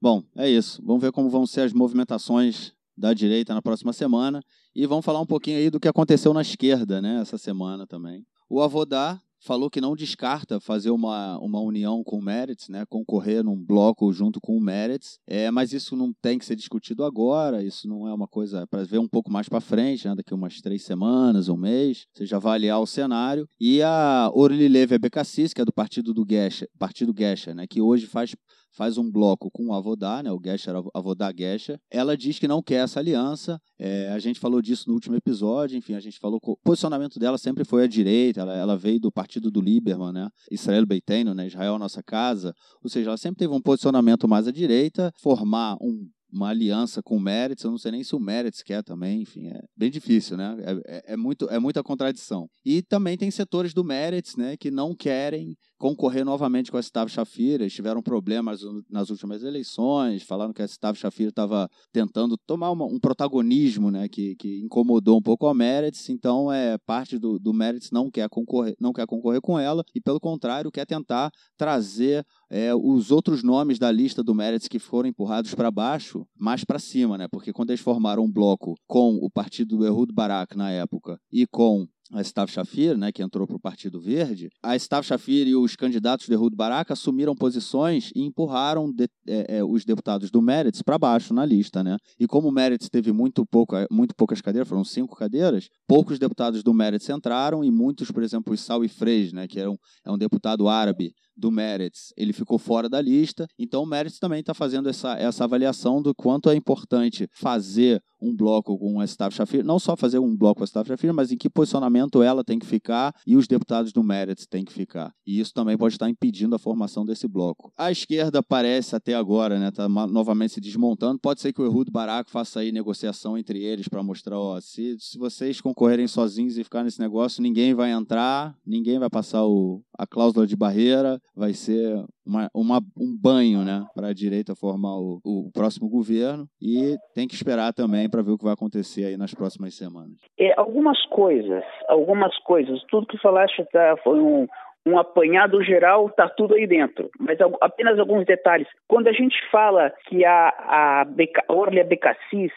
Bom, 0.00 0.22
é 0.36 0.48
isso. 0.48 0.82
Vamos 0.84 1.02
ver 1.02 1.12
como 1.12 1.30
vão 1.30 1.46
ser 1.46 1.62
as 1.62 1.72
movimentações 1.72 2.72
da 2.96 3.12
direita 3.12 3.54
na 3.54 3.62
próxima 3.62 3.92
semana 3.92 4.40
e 4.74 4.86
vamos 4.86 5.04
falar 5.04 5.20
um 5.20 5.26
pouquinho 5.26 5.58
aí 5.58 5.70
do 5.70 5.80
que 5.80 5.88
aconteceu 5.88 6.32
na 6.32 6.42
esquerda, 6.42 7.00
né, 7.00 7.20
essa 7.20 7.38
semana 7.38 7.86
também. 7.86 8.24
O 8.48 8.60
Avodá 8.60 9.20
falou 9.44 9.68
que 9.68 9.80
não 9.80 9.96
descarta 9.96 10.60
fazer 10.60 10.90
uma, 10.90 11.36
uma 11.38 11.60
união 11.60 12.04
com 12.04 12.18
o 12.18 12.22
Meretz, 12.22 12.68
né, 12.68 12.84
concorrer 12.88 13.42
num 13.42 13.56
bloco 13.56 14.12
junto 14.12 14.40
com 14.40 14.56
o 14.56 14.60
Meretz, 14.60 15.18
é, 15.26 15.50
mas 15.50 15.72
isso 15.72 15.96
não 15.96 16.12
tem 16.22 16.38
que 16.38 16.44
ser 16.44 16.54
discutido 16.54 17.04
agora, 17.04 17.62
isso 17.62 17.88
não 17.88 18.06
é 18.06 18.14
uma 18.14 18.28
coisa 18.28 18.66
para 18.68 18.84
ver 18.84 18.98
um 18.98 19.08
pouco 19.08 19.32
mais 19.32 19.48
para 19.48 19.60
frente, 19.60 20.06
né, 20.06 20.14
daqui 20.14 20.32
umas 20.32 20.60
três 20.60 20.84
semanas, 20.84 21.48
um 21.48 21.56
mês, 21.56 22.06
já 22.20 22.36
avaliar 22.36 22.80
o 22.80 22.86
cenário. 22.86 23.48
E 23.60 23.82
a 23.82 24.30
Orly 24.32 24.68
Leve 24.68 24.94
Abecassis, 24.94 25.52
que 25.52 25.60
é 25.60 25.64
do 25.64 25.72
partido 25.72 26.14
do 26.14 26.24
Gesha, 26.28 26.68
partido 26.78 27.12
Gesha, 27.16 27.52
né, 27.52 27.66
que 27.66 27.80
hoje 27.80 28.06
faz 28.06 28.34
faz 28.72 28.98
um 28.98 29.10
bloco 29.10 29.50
com 29.50 29.68
o 29.68 29.72
Avodá, 29.72 30.22
né, 30.22 30.32
o 30.32 30.40
Gesher, 30.42 30.74
Avodá 30.94 31.32
Gesher. 31.36 31.78
Ela 31.90 32.16
diz 32.16 32.38
que 32.38 32.48
não 32.48 32.62
quer 32.62 32.84
essa 32.84 33.00
aliança. 33.00 33.60
É, 33.78 34.08
a 34.08 34.18
gente 34.18 34.40
falou 34.40 34.62
disso 34.62 34.84
no 34.88 34.94
último 34.94 35.16
episódio, 35.16 35.76
enfim, 35.76 35.94
a 35.94 36.00
gente 36.00 36.18
falou 36.18 36.40
que 36.40 36.50
o 36.50 36.56
posicionamento 36.64 37.18
dela 37.18 37.38
sempre 37.38 37.64
foi 37.64 37.84
à 37.84 37.86
direita, 37.86 38.40
ela, 38.40 38.56
ela 38.56 38.76
veio 38.76 39.00
do 39.00 39.12
partido 39.12 39.50
do 39.50 39.60
Lieberman, 39.60 40.12
né, 40.12 40.28
Israel 40.50 40.86
Beiteno, 40.86 41.34
né, 41.34 41.46
Israel 41.46 41.78
Nossa 41.78 42.02
Casa, 42.02 42.54
ou 42.82 42.88
seja, 42.88 43.10
ela 43.10 43.16
sempre 43.16 43.38
teve 43.38 43.54
um 43.54 43.60
posicionamento 43.60 44.28
mais 44.28 44.46
à 44.46 44.52
direita, 44.52 45.12
formar 45.20 45.76
um 45.80 46.08
uma 46.32 46.48
aliança 46.48 47.02
com 47.02 47.16
o 47.16 47.20
Meretz, 47.20 47.62
eu 47.62 47.70
não 47.70 47.78
sei 47.78 47.92
nem 47.92 48.02
se 48.02 48.16
o 48.16 48.20
Meretz 48.20 48.62
quer 48.62 48.82
também, 48.82 49.20
enfim, 49.20 49.48
é 49.48 49.60
bem 49.76 49.90
difícil, 49.90 50.36
né? 50.36 50.56
É, 50.60 50.96
é, 50.96 51.12
é, 51.12 51.16
muito, 51.16 51.48
é 51.50 51.58
muita 51.58 51.82
contradição. 51.82 52.48
E 52.64 52.82
também 52.82 53.18
tem 53.18 53.30
setores 53.30 53.74
do 53.74 53.84
Meretz, 53.84 54.36
né, 54.36 54.56
que 54.56 54.70
não 54.70 54.94
querem 54.94 55.54
concorrer 55.82 56.24
novamente 56.24 56.70
com 56.70 56.76
a 56.76 56.80
Stav 56.80 57.10
Shafir, 57.10 57.54
eles 57.54 57.72
tiveram 57.72 58.00
problemas 58.00 58.60
nas 58.88 59.10
últimas 59.10 59.42
eleições, 59.42 60.22
falaram 60.22 60.52
que 60.52 60.62
a 60.62 60.64
Stav 60.64 60.96
Shafir 60.96 61.30
estava 61.30 61.68
tentando 61.92 62.36
tomar 62.46 62.70
uma, 62.70 62.84
um 62.84 63.00
protagonismo, 63.00 63.90
né, 63.90 64.08
que, 64.08 64.36
que 64.36 64.60
incomodou 64.60 65.18
um 65.18 65.20
pouco 65.20 65.48
a 65.48 65.52
Meretz, 65.52 66.08
então 66.08 66.52
é 66.52 66.78
parte 66.86 67.18
do, 67.18 67.36
do 67.36 67.52
Meretz 67.52 67.90
não 67.90 68.08
quer 68.12 68.28
concorrer, 68.28 68.76
não 68.78 68.92
quer 68.92 69.06
concorrer 69.08 69.40
com 69.40 69.58
ela 69.58 69.82
e 69.92 70.00
pelo 70.00 70.20
contrário 70.20 70.70
quer 70.70 70.86
tentar 70.86 71.32
trazer 71.56 72.24
é, 72.48 72.72
os 72.72 73.10
outros 73.10 73.42
nomes 73.42 73.76
da 73.76 73.90
lista 73.90 74.22
do 74.22 74.36
Meretz 74.36 74.68
que 74.68 74.78
foram 74.78 75.08
empurrados 75.08 75.52
para 75.52 75.68
baixo, 75.68 76.24
mais 76.38 76.62
para 76.62 76.78
cima, 76.78 77.18
né? 77.18 77.26
Porque 77.26 77.52
quando 77.52 77.70
eles 77.70 77.80
formaram 77.80 78.22
um 78.22 78.30
bloco 78.30 78.76
com 78.86 79.16
o 79.16 79.28
partido 79.28 79.78
do 79.78 79.84
Ehud 79.84 80.12
Barak 80.12 80.56
na 80.56 80.70
época 80.70 81.18
e 81.32 81.44
com 81.44 81.88
a 82.12 82.20
Stav 82.20 82.50
Shafir, 82.50 82.96
né, 82.96 83.10
que 83.10 83.22
entrou 83.22 83.46
para 83.46 83.56
o 83.56 83.60
Partido 83.60 84.00
Verde, 84.00 84.50
a 84.62 84.76
Stav 84.76 85.04
Shafir 85.04 85.48
e 85.48 85.56
os 85.56 85.74
candidatos 85.74 86.26
de 86.26 86.34
Ehud 86.34 86.54
Barak 86.54 86.92
assumiram 86.92 87.34
posições 87.34 88.10
e 88.14 88.22
empurraram 88.22 88.92
de, 88.92 89.08
é, 89.26 89.58
é, 89.58 89.64
os 89.64 89.84
deputados 89.84 90.30
do 90.30 90.42
Meretz 90.42 90.82
para 90.82 90.98
baixo 90.98 91.32
na 91.32 91.44
lista. 91.44 91.82
Né? 91.82 91.96
E 92.20 92.26
como 92.26 92.48
o 92.48 92.52
Meretz 92.52 92.88
teve 92.90 93.12
muito, 93.12 93.46
pouco, 93.46 93.74
muito 93.90 94.14
poucas 94.14 94.40
cadeiras, 94.40 94.68
foram 94.68 94.84
cinco 94.84 95.16
cadeiras, 95.16 95.68
poucos 95.88 96.18
deputados 96.18 96.62
do 96.62 96.74
Meretz 96.74 97.08
entraram 97.08 97.64
e 97.64 97.70
muitos, 97.70 98.10
por 98.10 98.22
exemplo, 98.22 98.52
o 98.52 98.56
Sawi 98.56 98.88
Freis, 98.88 99.32
né, 99.32 99.48
que 99.48 99.58
era 99.58 99.70
um, 99.70 99.76
é 100.04 100.12
um 100.12 100.18
deputado 100.18 100.68
árabe 100.68 101.14
do 101.36 101.50
Meretz, 101.50 102.12
ele 102.16 102.32
ficou 102.32 102.58
fora 102.58 102.88
da 102.88 103.00
lista. 103.00 103.46
Então 103.58 103.82
o 103.82 103.86
Meretz 103.86 104.18
também 104.18 104.40
está 104.40 104.54
fazendo 104.54 104.88
essa, 104.88 105.14
essa 105.14 105.44
avaliação 105.44 106.02
do 106.02 106.14
quanto 106.14 106.50
é 106.50 106.54
importante 106.54 107.28
fazer 107.32 108.02
um 108.22 108.34
bloco 108.34 108.78
com 108.78 109.00
a 109.00 109.04
Staff 109.04 109.34
Shafir, 109.34 109.64
não 109.64 109.78
só 109.78 109.96
fazer 109.96 110.20
um 110.20 110.36
bloco 110.36 110.58
com 110.58 110.62
a 110.62 110.64
Staff 110.64 110.88
Shafir, 110.88 111.12
mas 111.12 111.32
em 111.32 111.36
que 111.36 111.50
posicionamento 111.50 112.22
ela 112.22 112.44
tem 112.44 112.58
que 112.58 112.66
ficar 112.66 113.12
e 113.26 113.36
os 113.36 113.48
deputados 113.48 113.92
do 113.92 114.02
Meretz 114.02 114.46
têm 114.46 114.64
que 114.64 114.72
ficar. 114.72 115.12
E 115.26 115.40
isso 115.40 115.52
também 115.52 115.76
pode 115.76 115.96
estar 115.96 116.08
impedindo 116.08 116.54
a 116.54 116.58
formação 116.58 117.04
desse 117.04 117.26
bloco. 117.26 117.72
A 117.76 117.90
esquerda 117.90 118.42
parece 118.42 118.94
até 118.94 119.14
agora, 119.14 119.58
né, 119.58 119.70
tá 119.72 119.88
novamente 119.88 120.54
se 120.54 120.60
desmontando. 120.60 121.18
Pode 121.18 121.40
ser 121.40 121.52
que 121.52 121.60
o 121.60 121.64
Ehud 121.64 121.90
Barak 121.90 122.30
faça 122.30 122.60
aí 122.60 122.70
negociação 122.70 123.36
entre 123.36 123.60
eles 123.60 123.88
para 123.88 124.02
mostrar, 124.02 124.38
ó, 124.38 124.60
se, 124.60 124.96
se 125.00 125.18
vocês 125.18 125.60
concorrerem 125.60 126.06
sozinhos 126.06 126.56
e 126.56 126.64
ficar 126.64 126.84
nesse 126.84 127.00
negócio, 127.00 127.42
ninguém 127.42 127.74
vai 127.74 127.90
entrar, 127.90 128.56
ninguém 128.64 128.98
vai 128.98 129.10
passar 129.10 129.44
o, 129.44 129.82
a 130.02 130.06
cláusula 130.06 130.46
de 130.46 130.56
barreira, 130.56 131.18
vai 131.34 131.52
ser 131.52 132.04
uma, 132.26 132.48
uma, 132.52 132.80
um 132.98 133.16
banho 133.16 133.60
né, 133.60 133.84
para 133.94 134.08
a 134.08 134.12
direita 134.12 134.56
formar 134.56 134.96
o, 134.96 135.20
o, 135.24 135.50
próximo 135.54 135.88
governo 135.88 136.46
e 136.60 136.96
tem 137.14 137.28
que 137.28 137.34
esperar 137.34 137.72
também 137.72 138.10
para 138.10 138.22
ver 138.22 138.32
o 138.32 138.38
que 138.38 138.44
vai 138.44 138.52
acontecer 138.52 139.04
aí 139.04 139.16
nas 139.16 139.32
próximas 139.32 139.76
semanas. 139.76 140.18
É, 140.38 140.58
algumas 140.58 141.00
coisas, 141.06 141.62
algumas 141.88 142.36
coisas, 142.38 142.82
tudo 142.90 143.06
que 143.06 143.18
falaste 143.18 143.64
tá, 143.72 143.96
foi 144.02 144.18
um, 144.18 144.48
um 144.86 144.98
apanhado 144.98 145.62
geral, 145.62 146.06
está 146.06 146.28
tudo 146.28 146.54
aí 146.54 146.66
dentro. 146.66 147.10
Mas 147.18 147.38
apenas 147.60 147.98
alguns 147.98 148.24
detalhes. 148.26 148.66
Quando 148.88 149.08
a 149.08 149.12
gente 149.12 149.36
fala 149.50 149.92
que 150.08 150.24
a, 150.24 150.48
a 150.48 151.04
Beca, 151.04 151.44
Orlia 151.48 151.86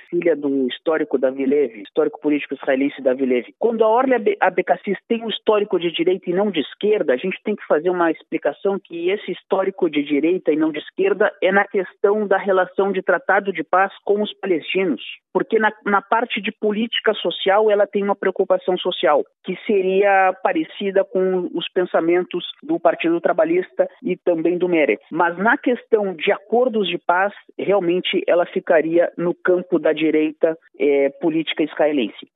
filha 0.10 0.36
do 0.36 0.68
histórico 0.68 1.18
Davi 1.18 1.46
Levy, 1.46 1.84
histórico 1.84 2.20
político 2.20 2.56
israelense 2.56 3.02
Davi 3.02 3.26
Levy, 3.26 3.54
quando 3.60 3.84
a 3.84 3.90
Orlia 3.90 4.20
Bekassis 4.20 4.98
tem 5.08 5.24
um 5.24 5.30
histórico 5.30 5.80
de 5.80 5.92
direita 5.92 6.30
e 6.30 6.34
não 6.34 6.50
de 6.50 6.62
esquerda, 6.62 7.14
a 7.14 7.18
gente 7.18 7.40
tem 7.44 7.56
que 7.56 7.66
fazer 7.68 7.90
uma 7.90 8.12
explicação 8.12 8.80
que 8.80 9.10
esse 9.10 9.32
histórico 9.32 9.90
de 9.90 10.04
direita 10.04 10.52
e 10.52 10.56
não 10.56 10.72
de 10.72 10.80
esquerda 10.80 11.32
é 11.42 11.52
na 11.52 11.66
questão 11.66 12.28
da 12.28 12.38
relação 12.38 12.92
de 12.92 13.02
tratado 13.02 13.54
de 13.54 13.64
paz 13.64 13.92
com 14.04 14.22
os 14.22 14.34
palestinos. 14.34 15.02
Porque 15.36 15.60
na, 15.60 15.70
na 15.86 16.02
parte 16.02 16.42
de 16.42 16.50
política 16.50 17.14
social 17.16 17.70
ela 17.70 17.86
tem 17.86 18.02
uma 18.02 18.16
preocupação 18.16 18.78
social, 18.78 19.22
que 19.44 19.54
seria 19.68 20.34
parecida 20.42 21.04
com 21.04 21.50
os 21.54 21.68
pensamentos 21.74 22.46
do 22.64 22.80
Partido 22.80 23.20
Trabalhista 23.20 23.86
e 24.02 24.16
também 24.16 24.58
do 24.58 24.70
Meretz. 24.70 25.04
Mas 25.12 25.38
na 25.38 25.58
questão 25.58 26.16
de 26.16 26.32
acordos 26.32 26.88
de 26.88 26.98
paz, 26.98 27.34
realmente 27.60 28.24
ela 28.26 28.46
ficaria 28.46 29.12
no 29.18 29.36
campo 29.36 29.78
da 29.78 29.92
direita 29.92 30.58
é, 30.80 31.10
política 31.20 31.64
israelense. 31.64 32.30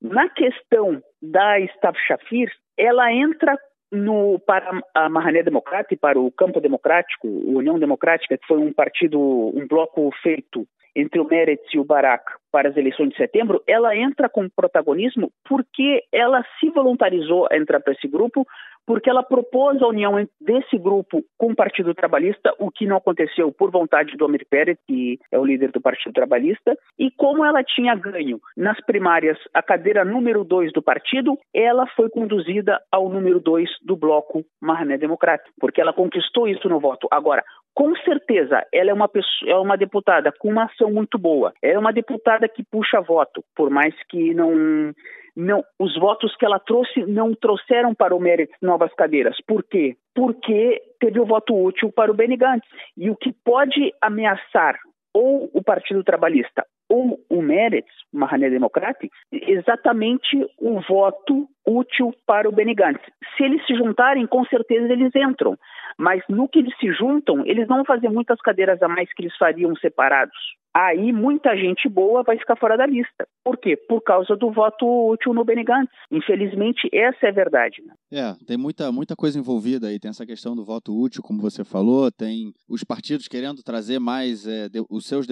Na 0.00 0.26
questão 0.30 1.02
da 1.20 1.60
Stav 1.60 1.94
Shafir, 2.08 2.50
ela 2.78 3.12
entra 3.12 3.54
no, 3.90 4.38
para 4.40 4.82
a 4.94 5.08
Mahané 5.08 5.42
Democrata 5.42 5.96
para 5.96 6.18
o 6.18 6.30
Campo 6.30 6.60
Democrático, 6.60 7.26
a 7.26 7.58
União 7.58 7.78
Democrática, 7.78 8.36
que 8.36 8.46
foi 8.46 8.58
um 8.58 8.72
partido, 8.72 9.18
um 9.20 9.66
bloco 9.66 10.10
feito 10.22 10.66
entre 10.94 11.20
o 11.20 11.26
Meretz 11.26 11.62
e 11.74 11.78
o 11.78 11.84
Barak 11.84 12.24
para 12.50 12.70
as 12.70 12.76
eleições 12.76 13.10
de 13.10 13.16
setembro, 13.16 13.62
ela 13.66 13.94
entra 13.94 14.30
com 14.30 14.48
protagonismo 14.48 15.30
porque 15.44 16.02
ela 16.10 16.42
se 16.58 16.70
voluntarizou 16.70 17.46
a 17.50 17.56
entrar 17.56 17.80
para 17.80 17.92
esse 17.92 18.08
grupo, 18.08 18.46
porque 18.86 19.10
ela 19.10 19.22
propôs 19.22 19.82
a 19.82 19.88
união 19.88 20.26
desse 20.40 20.78
grupo 20.78 21.22
com 21.36 21.52
o 21.52 21.56
Partido 21.56 21.94
Trabalhista, 21.94 22.54
o 22.58 22.70
que 22.70 22.86
não 22.86 22.96
aconteceu 22.96 23.52
por 23.52 23.70
vontade 23.70 24.16
do 24.16 24.24
Amir 24.24 24.46
Pérez, 24.48 24.78
que 24.86 25.18
é 25.30 25.38
o 25.38 25.44
líder 25.44 25.72
do 25.72 25.80
Partido 25.80 26.12
Trabalhista, 26.12 26.76
e 26.98 27.10
como 27.10 27.44
ela 27.44 27.62
tinha 27.64 27.94
ganho 27.94 28.38
nas 28.56 28.80
primárias 28.84 29.38
a 29.52 29.62
cadeira 29.62 30.04
número 30.04 30.44
2 30.44 30.72
do 30.72 30.82
partido, 30.82 31.36
ela 31.52 31.86
foi 31.88 32.08
conduzida 32.08 32.80
ao 32.90 33.08
número 33.08 33.40
2 33.40 33.68
do 33.82 33.96
bloco 33.96 34.44
Mahané 34.60 34.96
Democrático, 34.96 35.50
porque 35.58 35.80
ela 35.80 35.92
conquistou 35.92 36.46
isso 36.46 36.68
no 36.68 36.78
voto. 36.78 37.08
Agora, 37.10 37.42
com 37.74 37.94
certeza, 37.96 38.64
ela 38.72 38.90
é 38.90 38.94
uma, 38.94 39.08
pessoa, 39.08 39.50
é 39.50 39.56
uma 39.56 39.76
deputada 39.76 40.32
com 40.38 40.48
uma 40.48 40.64
ação 40.64 40.90
muito 40.90 41.18
boa. 41.18 41.52
Ela 41.62 41.74
é 41.74 41.78
uma 41.78 41.92
deputada 41.92 42.48
que 42.48 42.64
puxa 42.64 43.00
voto, 43.00 43.44
por 43.54 43.68
mais 43.68 43.94
que 44.08 44.32
não 44.32 44.94
não, 45.36 45.62
os 45.78 45.94
votos 45.98 46.34
que 46.36 46.46
ela 46.46 46.58
trouxe 46.58 47.04
não 47.04 47.34
trouxeram 47.34 47.94
para 47.94 48.16
o 48.16 48.20
Meretz 48.20 48.56
novas 48.62 48.92
cadeiras. 48.94 49.36
Por 49.46 49.62
quê? 49.62 49.96
Porque 50.14 50.80
teve 50.98 51.20
o 51.20 51.26
voto 51.26 51.54
útil 51.54 51.92
para 51.92 52.10
o 52.10 52.14
Benny 52.14 52.36
Gantz. 52.36 52.66
E 52.96 53.10
o 53.10 53.16
que 53.16 53.32
pode 53.44 53.92
ameaçar 54.00 54.78
ou 55.12 55.50
o 55.52 55.62
Partido 55.62 56.02
Trabalhista 56.02 56.64
ou 56.88 57.18
o 57.28 57.42
Meretz, 57.42 57.90
Mahané 58.12 58.48
Democrática, 58.48 59.14
exatamente 59.32 60.36
o 60.58 60.80
voto 60.80 61.48
útil 61.66 62.14
para 62.26 62.48
o 62.48 62.52
Benny 62.52 62.74
Gantz. 62.74 63.00
Se 63.36 63.44
eles 63.44 63.64
se 63.66 63.74
juntarem, 63.74 64.26
com 64.26 64.44
certeza 64.44 64.92
eles 64.92 65.14
entram. 65.14 65.56
Mas 65.98 66.22
no 66.28 66.48
que 66.48 66.58
eles 66.58 66.76
se 66.78 66.92
juntam, 66.92 67.44
eles 67.46 67.66
não 67.68 67.76
vão 67.76 67.84
fazer 67.84 68.08
muitas 68.08 68.40
cadeiras 68.40 68.82
a 68.82 68.88
mais 68.88 69.12
que 69.12 69.22
eles 69.22 69.36
fariam 69.36 69.74
separados 69.76 70.36
aí 70.76 71.10
muita 71.10 71.56
gente 71.56 71.88
boa 71.88 72.22
vai 72.22 72.38
ficar 72.38 72.54
fora 72.56 72.76
da 72.76 72.86
lista. 72.86 73.26
Por 73.42 73.56
quê? 73.56 73.76
Por 73.76 74.02
causa 74.02 74.36
do 74.36 74.50
voto 74.50 74.84
útil 75.10 75.32
no 75.32 75.44
Benny 75.44 75.64
Gantz. 75.64 75.90
Infelizmente, 76.10 76.88
essa 76.92 77.26
é 77.26 77.28
a 77.30 77.32
verdade. 77.32 77.82
Né? 77.82 77.94
É, 78.12 78.44
tem 78.44 78.58
muita, 78.58 78.92
muita 78.92 79.16
coisa 79.16 79.38
envolvida 79.38 79.86
aí. 79.86 79.98
Tem 79.98 80.10
essa 80.10 80.26
questão 80.26 80.54
do 80.54 80.64
voto 80.64 80.94
útil, 80.94 81.22
como 81.22 81.40
você 81.40 81.64
falou, 81.64 82.10
tem 82.12 82.52
os 82.68 82.84
partidos 82.84 83.26
querendo 83.26 83.62
trazer 83.62 83.98
mais 83.98 84.46
é, 84.46 84.68
de, 84.68 84.84
os 84.90 85.06
seus 85.06 85.26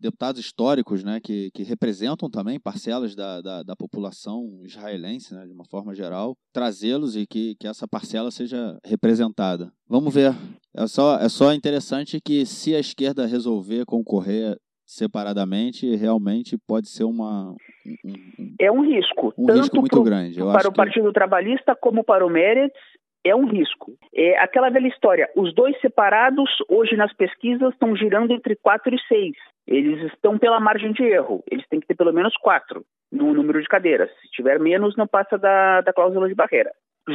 deputados 0.00 0.40
históricos, 0.40 1.04
né, 1.04 1.20
que, 1.22 1.50
que 1.54 1.62
representam 1.62 2.28
também 2.28 2.58
parcelas 2.58 3.14
da, 3.14 3.40
da, 3.40 3.62
da 3.62 3.76
população 3.76 4.62
israelense, 4.64 5.32
né, 5.32 5.46
de 5.46 5.52
uma 5.52 5.64
forma 5.64 5.77
geral, 5.94 6.34
trazê-los 6.52 7.16
e 7.16 7.26
que, 7.26 7.54
que 7.60 7.66
essa 7.66 7.86
parcela 7.86 8.30
seja 8.30 8.78
representada. 8.84 9.70
Vamos 9.88 10.14
ver. 10.14 10.32
É 10.76 10.86
só, 10.86 11.18
é 11.18 11.28
só 11.28 11.52
interessante 11.52 12.20
que 12.20 12.44
se 12.46 12.74
a 12.74 12.78
esquerda 12.78 13.26
resolver 13.26 13.84
concorrer 13.84 14.56
separadamente 14.88 15.94
realmente 15.96 16.56
pode 16.66 16.88
ser 16.88 17.04
uma 17.04 17.54
um, 18.02 18.54
é 18.58 18.72
um 18.72 18.80
risco 18.80 19.34
um 19.36 19.44
tanto 19.44 19.60
risco 19.60 19.80
muito 19.80 19.90
pro, 19.90 20.02
grande 20.02 20.40
Eu 20.40 20.50
para 20.50 20.66
o 20.66 20.72
Partido 20.72 21.08
que... 21.08 21.12
Trabalhista 21.12 21.76
como 21.76 22.02
para 22.02 22.24
o 22.24 22.30
Meretz 22.30 22.74
é 23.22 23.36
um 23.36 23.46
risco 23.46 23.92
é 24.14 24.38
aquela 24.38 24.70
velha 24.70 24.88
história 24.88 25.28
os 25.36 25.54
dois 25.54 25.78
separados 25.82 26.48
hoje 26.70 26.96
nas 26.96 27.12
pesquisas 27.12 27.70
estão 27.74 27.94
girando 27.94 28.32
entre 28.32 28.56
quatro 28.56 28.94
e 28.94 28.98
seis 29.06 29.36
eles 29.68 30.12
estão 30.12 30.38
pela 30.38 30.58
margem 30.58 30.92
de 30.92 31.04
erro 31.04 31.44
eles 31.50 31.66
têm 31.68 31.78
que 31.78 31.86
ter 31.86 31.94
pelo 31.94 32.12
menos 32.12 32.34
quatro 32.38 32.84
no 33.12 33.32
número 33.32 33.60
de 33.60 33.68
cadeiras 33.68 34.10
se 34.20 34.28
tiver 34.30 34.58
menos 34.58 34.96
não 34.96 35.06
passa 35.06 35.38
da, 35.38 35.80
da 35.82 35.92
cláusula 35.92 36.28
de 36.28 36.34
barreira 36.34 36.72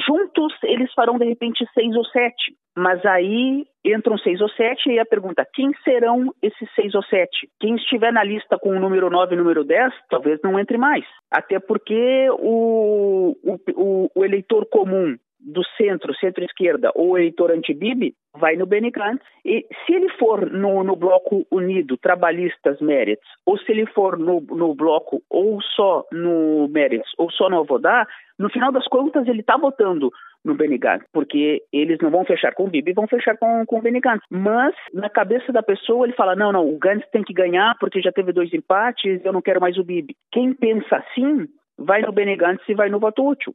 juntos 0.07 0.53
eles 0.63 0.93
farão 0.93 1.17
de 1.17 1.25
repente 1.25 1.67
seis 1.73 1.95
ou 1.95 2.05
sete 2.05 2.55
mas 2.75 3.05
aí 3.05 3.65
entram 3.85 4.17
seis 4.17 4.41
ou 4.41 4.49
sete 4.49 4.89
e 4.89 4.99
a 4.99 5.05
pergunta, 5.05 5.47
quem 5.53 5.71
serão 5.83 6.33
esses 6.41 6.67
seis 6.73 6.95
ou 6.95 7.03
sete? 7.03 7.47
Quem 7.59 7.75
estiver 7.75 8.11
na 8.11 8.23
lista 8.23 8.57
com 8.57 8.69
o 8.69 8.79
número 8.79 9.09
9 9.09 9.35
e 9.35 9.37
número 9.37 9.63
10, 9.63 9.93
talvez 10.09 10.39
não 10.43 10.59
entre 10.59 10.77
mais. 10.77 11.05
Até 11.29 11.59
porque 11.59 12.27
o, 12.31 13.35
o, 13.75 14.09
o 14.15 14.25
eleitor 14.25 14.65
comum 14.65 15.15
do 15.43 15.61
centro, 15.77 16.15
centro-esquerda 16.15 16.91
ou 16.95 17.17
eleitor 17.17 17.51
anti-Bibi, 17.51 18.13
vai 18.37 18.55
no 18.55 18.65
Benny 18.65 18.91
Gantz. 18.91 19.23
E 19.45 19.65
se 19.85 19.93
ele 19.93 20.09
for 20.17 20.49
no, 20.49 20.83
no 20.83 20.95
bloco 20.95 21.45
unido, 21.51 21.97
trabalhistas 21.97 22.79
Meretz, 22.81 23.25
ou 23.45 23.57
se 23.57 23.71
ele 23.71 23.85
for 23.87 24.17
no, 24.17 24.41
no 24.41 24.73
bloco 24.73 25.21
ou 25.29 25.61
só 25.61 26.05
no 26.11 26.67
Meretz 26.69 27.09
ou 27.17 27.29
só 27.31 27.49
no 27.49 27.59
Avodá, 27.59 28.07
no 28.39 28.49
final 28.49 28.71
das 28.71 28.87
contas 28.87 29.27
ele 29.27 29.41
está 29.41 29.57
votando 29.57 30.09
no 30.43 30.55
Benny 30.55 30.77
Gantz, 30.77 31.05
porque 31.13 31.63
eles 31.71 31.97
não 32.01 32.09
vão 32.09 32.25
fechar 32.25 32.53
com 32.53 32.65
o 32.65 32.69
Bibi, 32.69 32.93
vão 32.93 33.07
fechar 33.07 33.37
com, 33.37 33.65
com 33.65 33.79
o 33.79 33.81
Benny 33.81 33.99
Gantz. 33.99 34.23
Mas 34.29 34.75
na 34.93 35.09
cabeça 35.09 35.53
da 35.53 35.63
pessoa 35.63 36.05
ele 36.05 36.15
fala, 36.15 36.35
não, 36.35 36.51
não, 36.51 36.67
o 36.67 36.77
Gantz 36.77 37.07
tem 37.11 37.23
que 37.23 37.33
ganhar 37.33 37.75
porque 37.79 38.01
já 38.01 38.11
teve 38.11 38.33
dois 38.33 38.53
empates, 38.53 39.23
eu 39.23 39.31
não 39.31 39.41
quero 39.41 39.61
mais 39.61 39.77
o 39.77 39.83
Bibi. 39.83 40.15
Quem 40.31 40.53
pensa 40.53 40.97
assim 40.97 41.47
vai 41.77 42.01
no 42.01 42.11
Benny 42.11 42.35
Gantz 42.35 42.63
e 42.67 42.73
vai 42.73 42.89
no 42.89 42.99
voto 42.99 43.25
útil. 43.25 43.53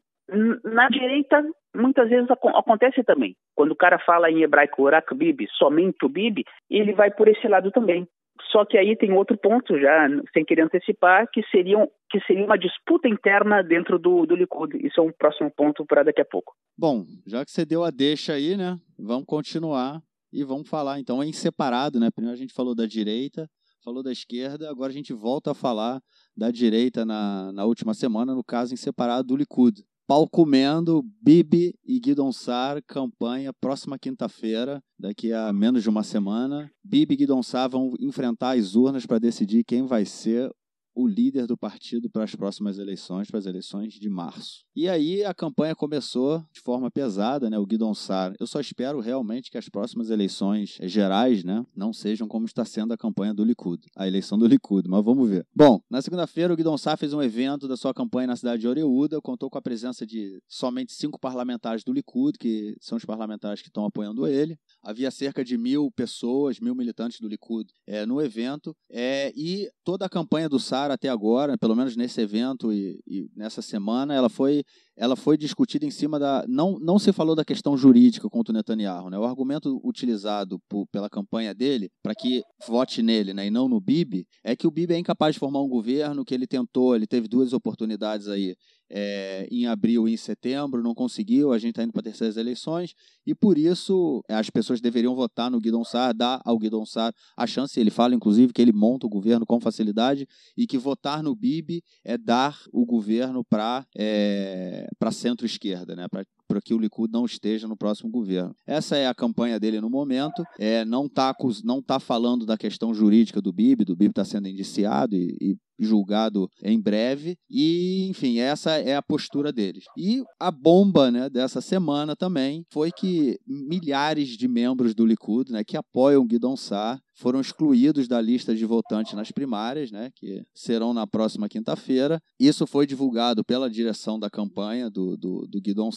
Na 0.64 0.88
direita, 0.88 1.42
muitas 1.74 2.08
vezes 2.08 2.30
acontece 2.30 3.02
também. 3.02 3.34
Quando 3.54 3.72
o 3.72 3.76
cara 3.76 3.98
fala 3.98 4.30
em 4.30 4.42
hebraico 4.42 4.82
Orak 4.82 5.14
Bibi, 5.14 5.46
somente 5.56 6.04
o 6.04 6.08
Bibi, 6.08 6.44
ele 6.70 6.92
vai 6.92 7.10
por 7.10 7.28
esse 7.28 7.46
lado 7.48 7.70
também. 7.70 8.06
Só 8.52 8.64
que 8.64 8.78
aí 8.78 8.96
tem 8.96 9.12
outro 9.12 9.36
ponto, 9.36 9.78
já 9.78 10.08
sem 10.32 10.44
querer 10.44 10.62
antecipar, 10.62 11.28
que, 11.32 11.42
seriam, 11.50 11.88
que 12.10 12.20
seria 12.20 12.44
uma 12.44 12.58
disputa 12.58 13.08
interna 13.08 13.62
dentro 13.62 13.98
do, 13.98 14.24
do 14.26 14.36
Likud. 14.36 14.76
Isso 14.84 15.00
é 15.00 15.02
um 15.02 15.12
próximo 15.12 15.50
ponto 15.50 15.84
para 15.84 16.02
daqui 16.02 16.20
a 16.20 16.24
pouco. 16.24 16.54
Bom, 16.76 17.04
já 17.26 17.44
que 17.44 17.50
você 17.50 17.64
deu 17.64 17.84
a 17.84 17.90
deixa 17.90 18.34
aí, 18.34 18.56
né? 18.56 18.78
Vamos 18.98 19.26
continuar 19.26 20.00
e 20.32 20.44
vamos 20.44 20.68
falar 20.68 21.00
então 21.00 21.22
em 21.22 21.32
separado, 21.32 21.98
né? 21.98 22.10
Primeiro 22.10 22.36
a 22.36 22.38
gente 22.38 22.54
falou 22.54 22.74
da 22.74 22.86
direita, 22.86 23.48
falou 23.84 24.02
da 24.02 24.12
esquerda, 24.12 24.70
agora 24.70 24.90
a 24.90 24.94
gente 24.94 25.12
volta 25.12 25.50
a 25.50 25.54
falar 25.54 26.00
da 26.36 26.50
direita 26.50 27.04
na, 27.04 27.52
na 27.52 27.64
última 27.64 27.92
semana, 27.92 28.34
no 28.34 28.44
caso 28.44 28.72
em 28.72 28.76
separado 28.76 29.28
do 29.28 29.36
Likud. 29.36 29.82
Pau 30.08 30.26
comendo, 30.26 31.04
Bibi 31.20 31.74
e 31.84 32.00
Guidon 32.00 32.32
Sar, 32.32 32.82
campanha 32.86 33.52
próxima 33.52 33.98
quinta-feira, 33.98 34.82
daqui 34.98 35.34
a 35.34 35.52
menos 35.52 35.82
de 35.82 35.90
uma 35.90 36.02
semana. 36.02 36.70
Bibi 36.82 37.12
e 37.12 37.16
Guidon 37.18 37.42
Sar 37.42 37.68
vão 37.68 37.92
enfrentar 38.00 38.56
as 38.56 38.74
urnas 38.74 39.04
para 39.04 39.18
decidir 39.18 39.64
quem 39.64 39.84
vai 39.84 40.06
ser 40.06 40.50
o 40.98 41.06
líder 41.06 41.46
do 41.46 41.56
partido 41.56 42.10
para 42.10 42.24
as 42.24 42.34
próximas 42.34 42.76
eleições, 42.76 43.30
para 43.30 43.38
as 43.38 43.46
eleições 43.46 43.94
de 43.94 44.08
março. 44.08 44.64
E 44.74 44.88
aí 44.88 45.24
a 45.24 45.32
campanha 45.32 45.72
começou 45.72 46.44
de 46.52 46.60
forma 46.60 46.90
pesada, 46.90 47.48
né? 47.48 47.56
O 47.56 47.64
Guidon 47.64 47.94
Sar. 47.94 48.34
Eu 48.40 48.48
só 48.48 48.58
espero 48.58 48.98
realmente 48.98 49.48
que 49.48 49.56
as 49.56 49.68
próximas 49.68 50.10
eleições 50.10 50.76
gerais, 50.82 51.44
né, 51.44 51.64
não 51.76 51.92
sejam 51.92 52.26
como 52.26 52.46
está 52.46 52.64
sendo 52.64 52.92
a 52.92 52.96
campanha 52.96 53.32
do 53.32 53.44
Likud, 53.44 53.80
a 53.96 54.08
eleição 54.08 54.36
do 54.36 54.46
Likud, 54.46 54.88
mas 54.88 55.04
vamos 55.04 55.30
ver. 55.30 55.46
Bom, 55.54 55.80
na 55.88 56.02
segunda-feira 56.02 56.52
o 56.52 56.56
Guidon 56.56 56.76
Sar 56.76 56.98
fez 56.98 57.12
um 57.12 57.22
evento 57.22 57.68
da 57.68 57.76
sua 57.76 57.94
campanha 57.94 58.26
na 58.26 58.36
cidade 58.36 58.62
de 58.62 58.66
Oreuda, 58.66 59.20
contou 59.20 59.48
com 59.48 59.58
a 59.58 59.62
presença 59.62 60.04
de 60.04 60.42
somente 60.48 60.92
cinco 60.92 61.18
parlamentares 61.20 61.84
do 61.84 61.92
Likud, 61.92 62.36
que 62.38 62.76
são 62.80 62.98
os 62.98 63.04
parlamentares 63.04 63.62
que 63.62 63.68
estão 63.68 63.84
apoiando 63.84 64.26
ele. 64.26 64.58
Havia 64.82 65.12
cerca 65.12 65.44
de 65.44 65.56
mil 65.56 65.92
pessoas, 65.92 66.58
mil 66.58 66.74
militantes 66.74 67.20
do 67.20 67.28
Likud 67.28 67.70
é, 67.86 68.04
no 68.04 68.20
evento, 68.20 68.74
é, 68.90 69.32
e 69.36 69.68
toda 69.84 70.04
a 70.04 70.08
campanha 70.08 70.48
do 70.48 70.58
Sar 70.58 70.87
até 70.94 71.08
agora, 71.08 71.56
pelo 71.58 71.74
menos 71.74 71.96
nesse 71.96 72.20
evento 72.20 72.72
e, 72.72 73.00
e 73.06 73.30
nessa 73.34 73.62
semana, 73.62 74.14
ela 74.14 74.28
foi 74.28 74.64
ela 74.98 75.14
foi 75.14 75.38
discutida 75.38 75.86
em 75.86 75.90
cima 75.90 76.18
da. 76.18 76.44
Não, 76.48 76.78
não 76.80 76.98
se 76.98 77.12
falou 77.12 77.34
da 77.34 77.44
questão 77.44 77.76
jurídica 77.76 78.28
contra 78.28 78.52
o 78.52 78.54
Netanyahu. 78.54 79.08
Né? 79.08 79.18
O 79.18 79.24
argumento 79.24 79.80
utilizado 79.84 80.60
por, 80.68 80.86
pela 80.88 81.08
campanha 81.08 81.54
dele 81.54 81.88
para 82.02 82.14
que 82.14 82.42
vote 82.66 83.02
nele 83.02 83.32
né, 83.32 83.46
e 83.46 83.50
não 83.50 83.68
no 83.68 83.80
Bibi 83.80 84.26
é 84.42 84.56
que 84.56 84.66
o 84.66 84.70
Bibi 84.70 84.94
é 84.94 84.98
incapaz 84.98 85.34
de 85.34 85.38
formar 85.38 85.62
um 85.62 85.68
governo, 85.68 86.24
que 86.24 86.34
ele 86.34 86.46
tentou, 86.46 86.96
ele 86.96 87.06
teve 87.06 87.28
duas 87.28 87.52
oportunidades 87.52 88.28
aí 88.28 88.56
é, 88.90 89.46
em 89.50 89.66
abril 89.66 90.08
e 90.08 90.14
em 90.14 90.16
setembro, 90.16 90.82
não 90.82 90.94
conseguiu, 90.94 91.52
a 91.52 91.58
gente 91.58 91.70
está 91.70 91.82
indo 91.82 91.92
para 91.92 92.02
terceiras 92.02 92.36
eleições, 92.36 92.94
e 93.26 93.34
por 93.34 93.58
isso 93.58 94.22
as 94.28 94.48
pessoas 94.48 94.80
deveriam 94.80 95.14
votar 95.14 95.50
no 95.50 95.60
Guidon 95.60 95.84
Sar, 95.84 96.14
dar 96.14 96.40
ao 96.44 96.58
Guidon 96.58 96.86
Sar 96.86 97.12
a 97.36 97.46
chance, 97.46 97.78
ele 97.78 97.90
fala 97.90 98.14
inclusive 98.14 98.52
que 98.52 98.62
ele 98.62 98.72
monta 98.72 99.06
o 99.06 99.10
governo 99.10 99.44
com 99.44 99.60
facilidade, 99.60 100.26
e 100.56 100.66
que 100.66 100.78
votar 100.78 101.22
no 101.22 101.34
Bibi 101.34 101.82
é 102.04 102.16
dar 102.16 102.58
o 102.72 102.86
governo 102.86 103.44
para 103.44 103.86
é, 103.96 104.87
centro-esquerda, 105.12 105.94
né, 105.96 106.06
para 106.08 106.24
que 106.62 106.74
o 106.74 106.78
Likud 106.78 107.12
não 107.12 107.24
esteja 107.24 107.68
no 107.68 107.76
próximo 107.76 108.10
governo. 108.10 108.54
Essa 108.66 108.96
é 108.96 109.06
a 109.06 109.14
campanha 109.14 109.60
dele 109.60 109.80
no 109.80 109.90
momento, 109.90 110.42
é, 110.58 110.84
não 110.84 111.06
está 111.06 111.34
não 111.62 111.82
tá 111.82 112.00
falando 112.00 112.46
da 112.46 112.56
questão 112.56 112.94
jurídica 112.94 113.40
do 113.40 113.52
Bibi, 113.52 113.84
do 113.84 113.96
Bibi 113.96 114.10
está 114.10 114.24
sendo 114.24 114.48
indiciado 114.48 115.14
e, 115.14 115.36
e 115.40 115.56
julgado 115.78 116.48
em 116.62 116.80
breve. 116.80 117.36
E, 117.48 118.08
enfim, 118.08 118.38
essa 118.38 118.72
é 118.72 118.96
a 118.96 119.02
postura 119.02 119.52
deles. 119.52 119.84
E 119.96 120.22
a 120.40 120.50
bomba 120.50 121.10
né, 121.10 121.30
dessa 121.30 121.60
semana 121.60 122.16
também 122.16 122.64
foi 122.72 122.90
que 122.90 123.38
milhares 123.46 124.30
de 124.30 124.48
membros 124.48 124.94
do 124.94 125.06
Likud, 125.06 125.52
né, 125.52 125.62
que 125.64 125.76
apoiam 125.76 126.26
Guidon 126.26 126.56
Sar, 126.56 127.00
foram 127.14 127.40
excluídos 127.40 128.06
da 128.06 128.20
lista 128.20 128.54
de 128.54 128.64
votantes 128.64 129.14
nas 129.14 129.32
primárias, 129.32 129.90
né, 129.90 130.10
que 130.14 130.42
serão 130.54 130.94
na 130.94 131.06
próxima 131.06 131.48
quinta-feira. 131.48 132.20
Isso 132.38 132.66
foi 132.66 132.86
divulgado 132.86 133.44
pela 133.44 133.70
direção 133.70 134.18
da 134.18 134.30
campanha 134.30 134.88
do, 134.88 135.16
do, 135.16 135.46
do 135.48 135.60
Guidon 135.60 135.90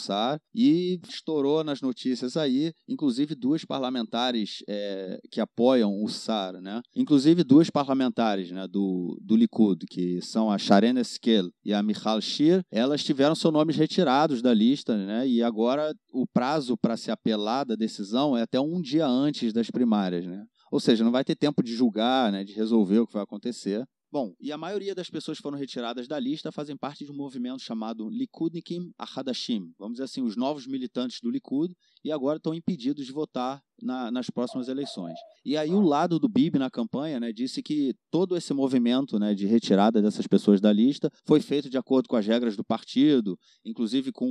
e 0.54 1.00
estourou 1.08 1.64
nas 1.64 1.82
notícias 1.82 2.36
aí, 2.36 2.74
inclusive 2.88 3.36
duas 3.36 3.64
parlamentares 3.64 4.64
é, 4.68 5.20
que 5.32 5.40
apoiam 5.40 6.04
o 6.04 6.10
Sar, 6.10 6.62
né? 6.62 6.82
inclusive 6.96 7.44
duas 7.44 7.70
parlamentares 7.70 8.52
né, 8.52 8.68
do, 8.68 9.18
do 9.22 9.36
Likud, 9.36 9.86
que 9.90 10.22
são 10.22 10.52
a 10.52 10.58
Sharon 10.58 11.00
Eskel 11.00 11.50
e 11.64 11.74
a 11.74 11.82
Michal 11.82 12.22
Shir, 12.22 12.62
elas 12.70 13.04
tiveram 13.04 13.36
seus 13.36 13.54
nomes 13.54 13.78
retirados 13.78 14.42
da 14.42 14.54
lista, 14.54 14.98
né? 14.98 15.28
e 15.28 15.42
agora 15.42 15.94
o 16.14 16.28
prazo 16.28 16.78
para 16.78 16.98
se 16.98 17.12
apelar 17.12 17.64
da 17.64 17.76
decisão 17.76 18.36
é 18.36 18.42
até 18.42 18.60
um 18.60 18.82
dia 18.82 19.08
antes 19.08 19.54
das 19.54 19.72
primárias. 19.72 20.26
Né? 20.26 20.44
Ou 20.72 20.80
seja, 20.80 21.04
não 21.04 21.12
vai 21.12 21.24
ter 21.24 21.36
tempo 21.36 21.64
de 21.64 21.74
julgar, 21.76 22.32
né, 22.32 22.44
de 22.44 22.54
resolver 22.54 23.00
o 23.00 23.08
que 23.08 23.14
vai 23.14 23.24
acontecer. 23.24 23.86
Bom, 24.12 24.36
e 24.42 24.52
a 24.52 24.58
maioria 24.58 24.94
das 24.94 25.10
pessoas 25.10 25.38
que 25.38 25.42
foram 25.42 25.58
retiradas 25.58 26.06
da 26.06 26.20
lista 26.20 26.52
fazem 26.52 26.76
parte 26.76 27.06
de 27.06 27.12
um 27.12 27.16
movimento 27.16 27.62
chamado 27.62 28.10
Likudnikim 28.10 28.92
Ahadashim, 28.98 29.74
vamos 29.80 29.94
dizer 29.94 30.04
assim, 30.04 30.22
os 30.22 30.36
novos 30.36 30.68
militantes 30.68 31.22
do 31.22 31.32
Likud, 31.32 31.74
e 32.04 32.12
agora 32.12 32.36
estão 32.36 32.54
impedidos 32.54 33.06
de 33.06 33.12
votar 33.14 33.64
na, 33.82 34.12
nas 34.12 34.30
próximas 34.30 34.68
eleições. 34.68 35.18
E 35.44 35.58
aí 35.58 35.72
o 35.72 35.82
lado 35.82 36.20
do 36.20 36.30
Bibi 36.30 36.60
na 36.60 36.70
campanha 36.70 37.20
né, 37.20 37.32
disse 37.32 37.62
que 37.62 37.94
todo 38.12 38.38
esse 38.38 38.54
movimento 38.54 39.18
né, 39.20 39.34
de 39.34 39.46
retirada 39.46 40.02
dessas 40.02 40.28
pessoas 40.28 40.62
da 40.62 40.72
lista 40.72 41.10
foi 41.26 41.42
feito 41.42 41.70
de 41.70 41.78
acordo 41.78 42.08
com 42.08 42.16
as 42.16 42.26
regras 42.26 42.56
do 42.56 42.64
partido, 42.64 43.38
inclusive 43.66 44.12
com, 44.12 44.28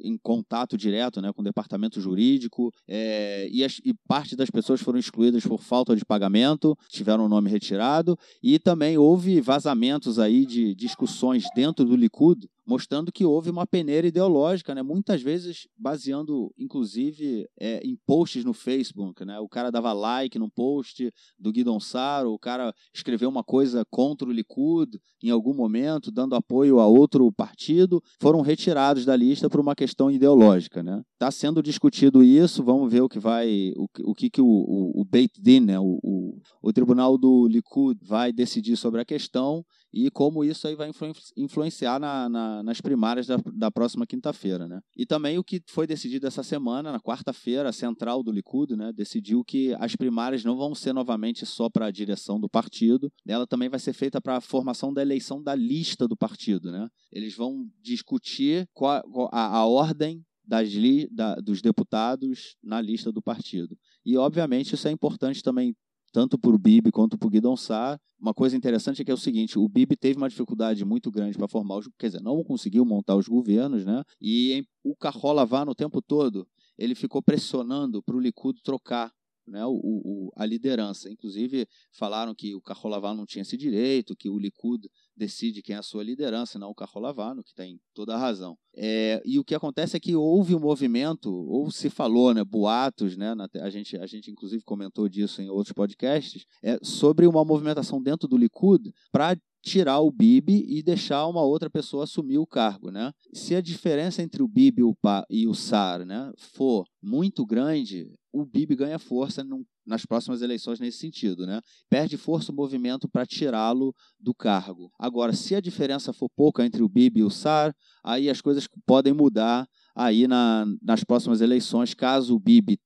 em 0.00 0.16
contato 0.22 0.76
direto 0.76 1.20
né, 1.20 1.32
com 1.32 1.40
o 1.40 1.44
departamento 1.44 2.00
jurídico, 2.00 2.70
é, 2.88 3.48
e, 3.50 3.64
as, 3.64 3.78
e 3.84 3.92
parte 4.06 4.36
das 4.36 4.50
pessoas 4.50 4.80
foram 4.80 4.98
excluídas 4.98 5.44
por 5.44 5.62
falta 5.62 5.96
de 5.96 6.04
pagamento, 6.04 6.76
tiveram 6.88 7.26
o 7.26 7.28
nome 7.28 7.50
retirado, 7.50 8.16
e 8.42 8.58
também 8.58 8.96
houve 8.98 9.40
vazamentos 9.40 10.18
aí 10.18 10.46
de 10.46 10.74
discussões 10.74 11.44
dentro 11.54 11.84
do 11.84 11.96
Likud 11.96 12.46
mostrando 12.66 13.12
que 13.12 13.24
houve 13.24 13.50
uma 13.50 13.66
peneira 13.66 14.06
ideológica, 14.06 14.74
né? 14.74 14.82
muitas 14.82 15.20
vezes 15.20 15.66
baseando, 15.76 16.52
inclusive, 16.56 17.46
é, 17.58 17.80
em 17.84 17.96
posts 18.06 18.44
no 18.44 18.52
Facebook. 18.52 19.24
Né? 19.24 19.38
O 19.40 19.48
cara 19.48 19.70
dava 19.70 19.92
like 19.92 20.38
num 20.38 20.48
post 20.48 21.12
do 21.38 21.52
Guidon 21.52 21.80
Saro, 21.80 22.32
o 22.32 22.38
cara 22.38 22.72
escreveu 22.94 23.28
uma 23.28 23.42
coisa 23.42 23.84
contra 23.90 24.28
o 24.28 24.32
Likud 24.32 24.98
em 25.22 25.30
algum 25.30 25.54
momento, 25.54 26.10
dando 26.10 26.34
apoio 26.34 26.80
a 26.80 26.86
outro 26.86 27.30
partido, 27.32 28.02
foram 28.20 28.40
retirados 28.40 29.04
da 29.04 29.16
lista 29.16 29.48
por 29.48 29.60
uma 29.60 29.74
questão 29.74 30.10
ideológica. 30.10 30.80
Está 30.80 30.96
né? 30.96 31.02
Tá 31.18 31.30
sendo 31.30 31.62
discutido 31.62 32.22
isso, 32.22 32.62
vamos 32.62 32.90
ver 32.92 33.02
o 33.02 33.08
que 33.08 33.18
vai, 33.18 33.72
o, 33.76 33.86
o 34.10 34.14
que, 34.14 34.30
que 34.30 34.40
o, 34.40 34.46
o, 34.46 35.00
o 35.00 35.04
Beit 35.04 35.40
Din, 35.40 35.60
né? 35.60 35.78
o, 35.78 35.98
o, 36.02 36.40
o 36.62 36.72
tribunal 36.72 37.18
do 37.18 37.46
Likud 37.46 37.98
vai 38.04 38.32
decidir 38.32 38.76
sobre 38.76 39.00
a 39.00 39.04
questão 39.04 39.64
e 39.92 40.10
como 40.10 40.42
isso 40.42 40.66
aí 40.66 40.74
vai 40.74 40.90
influenciar 41.36 42.00
na, 42.00 42.28
na, 42.28 42.62
nas 42.62 42.80
primárias 42.80 43.26
da, 43.26 43.36
da 43.54 43.70
próxima 43.70 44.06
quinta-feira. 44.06 44.66
Né? 44.66 44.80
E 44.96 45.04
também 45.04 45.38
o 45.38 45.44
que 45.44 45.62
foi 45.68 45.86
decidido 45.86 46.26
essa 46.26 46.42
semana, 46.42 46.92
na 46.92 47.00
quarta-feira, 47.00 47.68
a 47.68 47.72
central 47.72 48.22
do 48.22 48.32
Likud 48.32 48.74
né, 48.74 48.92
decidiu 48.92 49.44
que 49.44 49.74
as 49.74 49.94
primárias 49.94 50.44
não 50.44 50.56
vão 50.56 50.74
ser 50.74 50.92
novamente 50.92 51.44
só 51.44 51.68
para 51.68 51.86
a 51.86 51.90
direção 51.90 52.40
do 52.40 52.48
partido, 52.48 53.12
ela 53.26 53.46
também 53.46 53.68
vai 53.68 53.78
ser 53.78 53.92
feita 53.92 54.20
para 54.20 54.36
a 54.36 54.40
formação 54.40 54.92
da 54.92 55.02
eleição 55.02 55.42
da 55.42 55.54
lista 55.54 56.08
do 56.08 56.16
partido. 56.16 56.72
Né? 56.72 56.88
Eles 57.10 57.36
vão 57.36 57.68
discutir 57.82 58.66
qual, 58.72 59.02
a, 59.30 59.58
a 59.58 59.66
ordem 59.66 60.24
das 60.44 60.70
li, 60.70 61.08
da, 61.10 61.36
dos 61.36 61.62
deputados 61.62 62.56
na 62.62 62.80
lista 62.80 63.12
do 63.12 63.22
partido. 63.22 63.76
E, 64.04 64.16
obviamente, 64.16 64.74
isso 64.74 64.88
é 64.88 64.90
importante 64.90 65.42
também 65.42 65.74
tanto 66.12 66.38
para 66.38 66.54
o 66.54 66.58
Bibi 66.58 66.92
quanto 66.92 67.16
para 67.16 67.26
o 67.26 67.30
Guidon 67.30 67.56
Sá. 67.56 67.98
Uma 68.20 68.34
coisa 68.34 68.56
interessante 68.56 69.02
é 69.02 69.04
que 69.04 69.10
é 69.10 69.14
o 69.14 69.18
seguinte, 69.18 69.58
o 69.58 69.68
Bibi 69.68 69.96
teve 69.96 70.18
uma 70.18 70.28
dificuldade 70.28 70.84
muito 70.84 71.10
grande 71.10 71.36
para 71.36 71.48
formar 71.48 71.78
os, 71.78 71.88
quer 71.98 72.08
dizer, 72.08 72.22
não 72.22 72.44
conseguiu 72.44 72.84
montar 72.84 73.16
os 73.16 73.26
governos, 73.26 73.84
né? 73.84 74.04
E 74.20 74.64
o 74.84 74.94
Carrola 74.94 75.44
Vá 75.44 75.64
no 75.64 75.74
tempo 75.74 76.00
todo, 76.00 76.46
ele 76.78 76.94
ficou 76.94 77.22
pressionando 77.22 78.02
para 78.02 78.14
o 78.14 78.20
Likud 78.20 78.60
trocar 78.62 79.10
né, 79.46 79.64
o, 79.66 79.72
o, 79.72 80.32
a 80.36 80.46
liderança. 80.46 81.10
Inclusive, 81.10 81.66
falaram 81.92 82.34
que 82.34 82.54
o 82.54 82.60
Carrolavano 82.60 83.18
não 83.18 83.26
tinha 83.26 83.42
esse 83.42 83.56
direito, 83.56 84.16
que 84.16 84.28
o 84.28 84.38
Likud 84.38 84.88
decide 85.16 85.62
quem 85.62 85.76
é 85.76 85.78
a 85.78 85.82
sua 85.82 86.02
liderança, 86.02 86.58
não 86.58 86.70
o 86.70 86.74
Carrolavano, 86.74 87.42
que 87.42 87.54
tem 87.54 87.78
toda 87.94 88.14
a 88.14 88.18
razão. 88.18 88.56
É, 88.74 89.22
e 89.24 89.38
o 89.38 89.44
que 89.44 89.54
acontece 89.54 89.96
é 89.96 90.00
que 90.00 90.16
houve 90.16 90.54
um 90.54 90.60
movimento, 90.60 91.30
ou 91.30 91.70
se 91.70 91.90
falou, 91.90 92.32
né, 92.32 92.42
boatos, 92.44 93.16
né, 93.16 93.34
na, 93.34 93.48
a, 93.60 93.70
gente, 93.70 93.96
a 93.96 94.06
gente 94.06 94.30
inclusive 94.30 94.62
comentou 94.64 95.08
disso 95.08 95.42
em 95.42 95.50
outros 95.50 95.72
podcasts, 95.72 96.44
é, 96.62 96.78
sobre 96.82 97.26
uma 97.26 97.44
movimentação 97.44 98.02
dentro 98.02 98.26
do 98.26 98.36
Likud 98.36 98.92
para 99.10 99.36
tirar 99.62 100.00
o 100.00 100.10
Bibi 100.10 100.64
e 100.68 100.82
deixar 100.82 101.26
uma 101.26 101.42
outra 101.42 101.70
pessoa 101.70 102.04
assumir 102.04 102.38
o 102.38 102.46
cargo, 102.46 102.90
né? 102.90 103.12
Se 103.32 103.54
a 103.54 103.60
diferença 103.60 104.20
entre 104.20 104.42
o 104.42 104.48
Bibi 104.48 104.82
e 105.30 105.46
o 105.46 105.54
Sar, 105.54 106.04
né, 106.04 106.32
for 106.36 106.84
muito 107.00 107.46
grande, 107.46 108.10
o 108.32 108.44
Bibi 108.44 108.74
ganha 108.74 108.98
força 108.98 109.44
num, 109.44 109.64
nas 109.86 110.06
próximas 110.06 110.42
eleições 110.42 110.78
nesse 110.78 110.98
sentido, 110.98 111.46
né? 111.46 111.60
Perde 111.90 112.16
força 112.16 112.52
o 112.52 112.54
movimento 112.54 113.08
para 113.08 113.26
tirá-lo 113.26 113.94
do 114.18 114.34
cargo. 114.34 114.90
Agora, 114.98 115.32
se 115.32 115.54
a 115.54 115.60
diferença 115.60 116.12
for 116.12 116.28
pouca 116.36 116.64
entre 116.64 116.82
o 116.82 116.88
Bibi 116.88 117.20
e 117.20 117.24
o 117.24 117.30
Sar, 117.30 117.74
aí 118.04 118.30
as 118.30 118.40
coisas 118.40 118.68
podem 118.86 119.12
mudar 119.12 119.68
aí 119.94 120.26
na, 120.26 120.64
nas 120.80 121.04
próximas 121.04 121.40
eleições, 121.40 121.94
caso 121.94 122.34
o 122.34 122.40
Bibi 122.40 122.78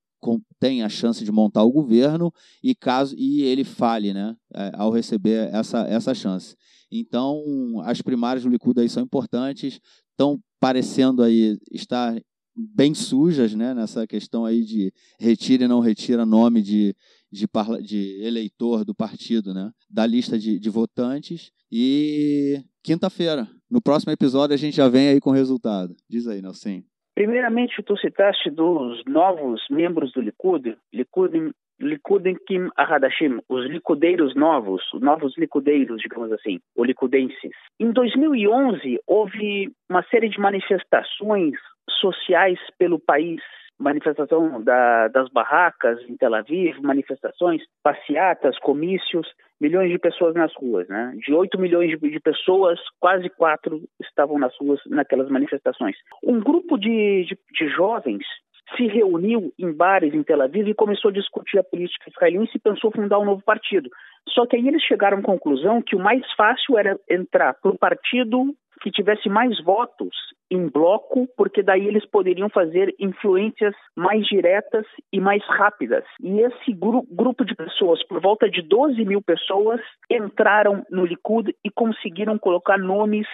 tem 0.59 0.83
a 0.83 0.89
chance 0.89 1.25
de 1.25 1.31
montar 1.31 1.63
o 1.63 1.71
governo 1.71 2.33
e 2.63 2.75
caso 2.75 3.15
e 3.17 3.43
ele 3.43 3.63
fale, 3.63 4.13
né, 4.13 4.35
é, 4.55 4.73
ao 4.75 4.91
receber 4.91 5.49
essa, 5.53 5.87
essa 5.87 6.15
chance. 6.15 6.57
Então, 6.91 7.43
as 7.85 8.01
primárias 8.01 8.45
do 8.45 8.51
Likud 8.51 8.81
aí 8.81 8.89
são 8.89 9.03
importantes, 9.03 9.79
estão 10.11 10.41
parecendo 10.59 11.23
aí 11.23 11.59
estar 11.71 12.19
bem 12.57 12.95
sujas, 12.95 13.55
né, 13.55 13.75
nessa 13.75 14.07
questão 14.07 14.45
aí 14.45 14.63
de 14.63 14.93
retira 15.21 15.65
e 15.65 15.69
não 15.69 15.81
retira 15.81 16.25
nome 16.25 16.63
de, 16.63 16.95
de, 17.31 17.47
de 17.83 18.25
eleitor 18.25 18.85
do 18.85 18.95
partido, 18.95 19.53
né, 19.53 19.71
da 19.91 20.07
lista 20.07 20.39
de, 20.39 20.59
de 20.59 20.71
votantes. 20.71 21.53
E 21.71 22.61
quinta-feira, 22.83 23.47
no 23.71 23.83
próximo 23.83 24.13
episódio, 24.13 24.55
a 24.55 24.59
gente 24.59 24.77
já 24.77 24.89
vem 24.89 25.09
aí 25.09 25.21
com 25.21 25.31
o 25.31 25.35
resultado. 25.35 25.95
Diz 26.09 26.27
aí, 26.27 26.41
Nelson. 26.41 26.83
Primeiramente, 27.15 27.83
tu 27.83 27.97
citaste 27.97 28.51
dos 28.51 29.03
novos 29.07 29.63
membros 29.71 30.13
do 30.13 30.21
Likud, 30.21 30.77
Likud 30.93 31.53
Likudenkim 31.81 32.69
Ahadashim, 32.77 33.41
os 33.49 33.67
licudeiros 33.67 34.35
novos, 34.35 34.83
os 34.93 35.01
novos 35.01 35.37
licudeiros, 35.37 36.01
digamos 36.01 36.33
assim, 36.33 36.59
ou 36.77 36.85
licudenses. 36.85 37.53
Em 37.79 37.93
2011, 37.93 38.99
houve 39.07 39.71
uma 39.89 40.03
série 40.05 40.29
de 40.29 40.41
manifestações 40.41 41.55
sociais 42.01 42.59
pelo 42.79 42.99
país 42.99 43.41
manifestação 43.79 44.63
da, 44.63 45.09
das 45.09 45.29
barracas 45.29 46.01
em 46.09 46.17
Tel 46.17 46.35
Aviv, 46.35 46.81
manifestações, 46.81 47.63
passeatas, 47.83 48.59
comícios, 48.59 49.27
milhões 49.61 49.91
de 49.91 49.99
pessoas 49.99 50.35
nas 50.35 50.53
ruas, 50.55 50.89
né? 50.89 51.13
De 51.17 51.33
8 51.33 51.59
milhões 51.59 51.91
de, 51.91 51.97
de, 51.97 52.21
pessoas, 52.21 52.81
quase 52.99 53.29
4 53.31 53.81
estavam 54.01 54.39
nas 54.39 54.57
ruas 54.59 54.81
naquelas 54.87 55.29
manifestações. 55.29 55.97
Um 56.23 56.41
grupo 56.41 56.79
de, 56.79 57.25
de, 57.25 57.39
de 57.53 57.69
jovens 57.69 58.25
se 58.77 58.87
reuniu 58.87 59.53
em 59.59 59.73
bares 59.73 60.13
em 60.13 60.23
Tel 60.23 60.43
Aviv 60.43 60.69
e 60.69 60.75
começou 60.75 61.11
a 61.11 61.15
discutir 61.15 61.59
a 61.59 61.65
política 61.65 62.11
israelense 62.11 62.53
e 62.55 62.61
pensou 62.61 62.91
fundar 62.91 63.19
um 63.19 63.25
novo 63.25 63.43
partido. 63.43 63.89
Só 64.31 64.47
que 64.47 64.57
aí 64.57 64.67
eles 64.67 64.83
chegaram 64.83 65.19
à 65.19 65.23
conclusão 65.23 65.81
que 65.81 65.95
o 65.95 66.01
mais 66.01 66.25
fácil 66.37 66.79
era 66.79 66.99
entrar 67.09 67.55
para 67.55 67.71
o 67.71 67.79
partido 67.79 68.55
que 68.83 68.91
tivesse 68.91 69.29
mais 69.29 69.59
votos 69.63 70.15
em 70.51 70.69
bloco, 70.69 71.27
porque 71.37 71.63
daí 71.63 71.87
eles 71.87 72.05
poderiam 72.07 72.49
fazer 72.49 72.95
influências 73.01 73.75
mais 73.97 74.25
diretas 74.27 74.85
e 75.13 75.19
mais 75.19 75.43
rápidas. 75.47 76.05
E 76.21 76.41
esse 76.41 76.73
gru 76.73 77.05
grupo 77.11 77.45
de 77.45 77.55
pessoas, 77.55 78.03
por 78.07 78.21
volta 78.21 78.49
de 78.49 78.63
12 78.63 79.05
mil 79.05 79.23
pessoas, 79.23 79.81
entraram 80.11 80.85
no 80.91 81.05
Likud 81.05 81.55
e 81.65 81.71
conseguiram 81.71 82.39
colocar 82.39 82.79
nomes 82.79 83.27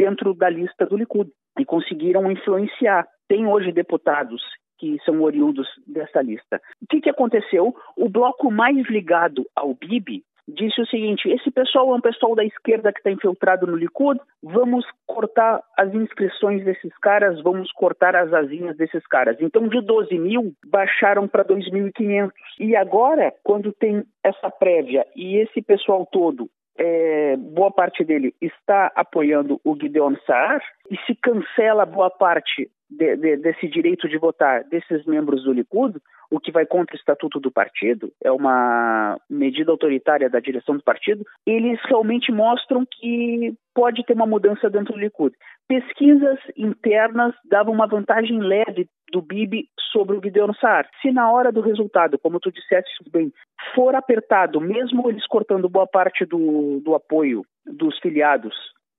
dentro 0.00 0.32
da 0.32 0.48
lista 0.48 0.86
do 0.86 0.96
Likud 0.96 1.30
e 1.58 1.64
conseguiram 1.66 2.30
influenciar. 2.32 3.06
Tem 3.28 3.46
hoje 3.46 3.70
deputados 3.70 4.42
que 4.78 4.98
são 5.04 5.20
oriundos 5.20 5.68
dessa 5.86 6.22
lista. 6.22 6.58
O 6.82 6.86
que, 6.88 7.02
que 7.02 7.10
aconteceu? 7.10 7.74
O 7.98 8.08
bloco 8.08 8.50
mais 8.50 8.88
ligado 8.88 9.44
ao 9.54 9.74
Bibi 9.74 10.24
disse 10.48 10.80
o 10.80 10.86
seguinte: 10.86 11.28
esse 11.28 11.50
pessoal 11.50 11.92
é 11.92 11.96
um 11.96 12.00
pessoal 12.00 12.34
da 12.34 12.42
esquerda 12.42 12.90
que 12.90 13.00
está 13.00 13.10
infiltrado 13.10 13.66
no 13.66 13.76
Likud, 13.76 14.18
vamos 14.42 14.86
cortar 15.06 15.62
as 15.76 15.92
inscrições 15.92 16.64
desses 16.64 16.96
caras, 16.98 17.42
vamos 17.42 17.70
cortar 17.72 18.16
as 18.16 18.32
asinhas 18.32 18.78
desses 18.78 19.06
caras. 19.06 19.36
Então, 19.38 19.68
de 19.68 19.82
12 19.82 20.18
mil, 20.18 20.54
baixaram 20.66 21.28
para 21.28 21.44
2.500. 21.44 22.30
E 22.58 22.74
agora, 22.74 23.34
quando 23.44 23.70
tem 23.70 24.02
essa 24.24 24.50
prévia 24.50 25.06
e 25.14 25.36
esse 25.36 25.60
pessoal 25.60 26.08
todo 26.10 26.48
é, 26.76 27.36
boa 27.36 27.70
parte 27.70 28.04
dele 28.04 28.34
está 28.40 28.92
apoiando 28.94 29.60
o 29.64 29.76
Gideon 29.76 30.14
Saar 30.26 30.62
e 30.90 30.96
se 31.06 31.14
cancela 31.14 31.84
boa 31.84 32.10
parte 32.10 32.70
de, 32.90 33.16
de, 33.16 33.36
desse 33.36 33.68
direito 33.68 34.08
de 34.08 34.18
votar 34.18 34.64
desses 34.64 35.04
membros 35.06 35.44
do 35.44 35.52
Likud, 35.52 35.98
o 36.30 36.38
que 36.38 36.52
vai 36.52 36.64
contra 36.64 36.94
o 36.94 36.98
estatuto 36.98 37.40
do 37.40 37.50
partido, 37.50 38.12
é 38.22 38.30
uma 38.30 39.18
medida 39.28 39.70
autoritária 39.70 40.30
da 40.30 40.40
direção 40.40 40.76
do 40.76 40.82
partido, 40.82 41.24
eles 41.46 41.80
realmente 41.86 42.30
mostram 42.30 42.86
que 42.86 43.54
pode 43.74 44.04
ter 44.04 44.14
uma 44.14 44.26
mudança 44.26 44.70
dentro 44.70 44.94
do 44.94 44.98
Likud. 44.98 45.34
Pesquisas 45.68 46.38
internas 46.56 47.34
davam 47.44 47.72
uma 47.72 47.86
vantagem 47.86 48.38
leve 48.40 48.88
do 49.12 49.20
Bibi 49.20 49.68
sobre 49.92 50.16
o 50.16 50.22
Gideon 50.22 50.52
Saar. 50.54 50.88
Se 51.02 51.10
na 51.10 51.30
hora 51.32 51.50
do 51.50 51.60
resultado, 51.60 52.18
como 52.18 52.38
tu 52.38 52.50
disseste 52.52 52.92
bem, 53.10 53.32
for 53.74 53.94
apertado, 53.94 54.60
mesmo 54.60 55.08
eles 55.08 55.26
cortando 55.26 55.68
boa 55.68 55.86
parte 55.86 56.24
do, 56.24 56.80
do 56.84 56.94
apoio 56.94 57.44
dos 57.66 57.98
filiados, 57.98 58.54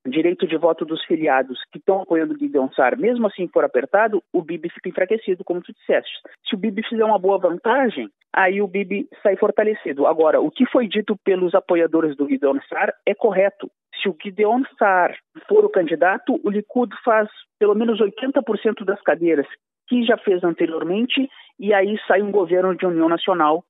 direito 0.08 0.48
de 0.48 0.58
voto 0.58 0.84
dos 0.86 1.04
filiados 1.06 1.60
que 1.72 1.78
estão 1.78 2.02
apoiando 2.02 2.34
o 2.34 2.38
Gideon 2.38 2.70
Saar, 2.72 2.98
mesmo 2.98 3.28
assim 3.28 3.48
for 3.48 3.64
apertado, 3.64 4.24
o 4.34 4.42
Bibi 4.42 4.70
fica 4.70 4.90
enfraquecido, 4.90 5.44
como 5.44 5.62
tu 5.62 5.74
disseste. 5.74 6.12
Se 6.48 6.56
o 6.56 6.58
Bibi 6.58 6.82
fizer 6.88 7.04
uma 7.04 7.20
boa 7.20 7.38
vantagem, 7.38 8.10
aí 8.34 8.62
o 8.62 8.68
Bibi 8.68 9.08
sai 9.22 9.36
fortalecido. 9.36 10.08
Agora, 10.08 10.42
o 10.42 10.50
que 10.50 10.66
foi 10.66 10.88
dito 10.88 11.16
pelos 11.24 11.54
apoiadores 11.54 12.16
do 12.16 12.28
Gideon 12.28 12.60
Saar 12.68 12.94
é 13.06 13.14
correto. 13.14 13.70
Se 14.02 14.10
o 14.10 14.16
Gideon 14.22 14.64
Saar 14.80 15.16
for 15.48 15.64
o 15.64 15.70
candidato, 15.70 16.40
o 16.44 16.50
Likud 16.50 16.96
faz 17.04 17.30
pelo 17.60 17.76
menos 17.76 18.00
80% 18.00 18.84
das 18.84 19.02
cadeiras 19.02 19.46
que 19.88 20.04
já 20.04 20.18
fez 20.18 20.44
anteriormente, 20.44 21.30
e 21.60 21.74
aí 21.74 22.00
sai 22.08 22.22
um 22.22 22.32
governo 22.32 22.76
de 22.76 22.86
união 22.86 23.10
nacional 23.10 23.64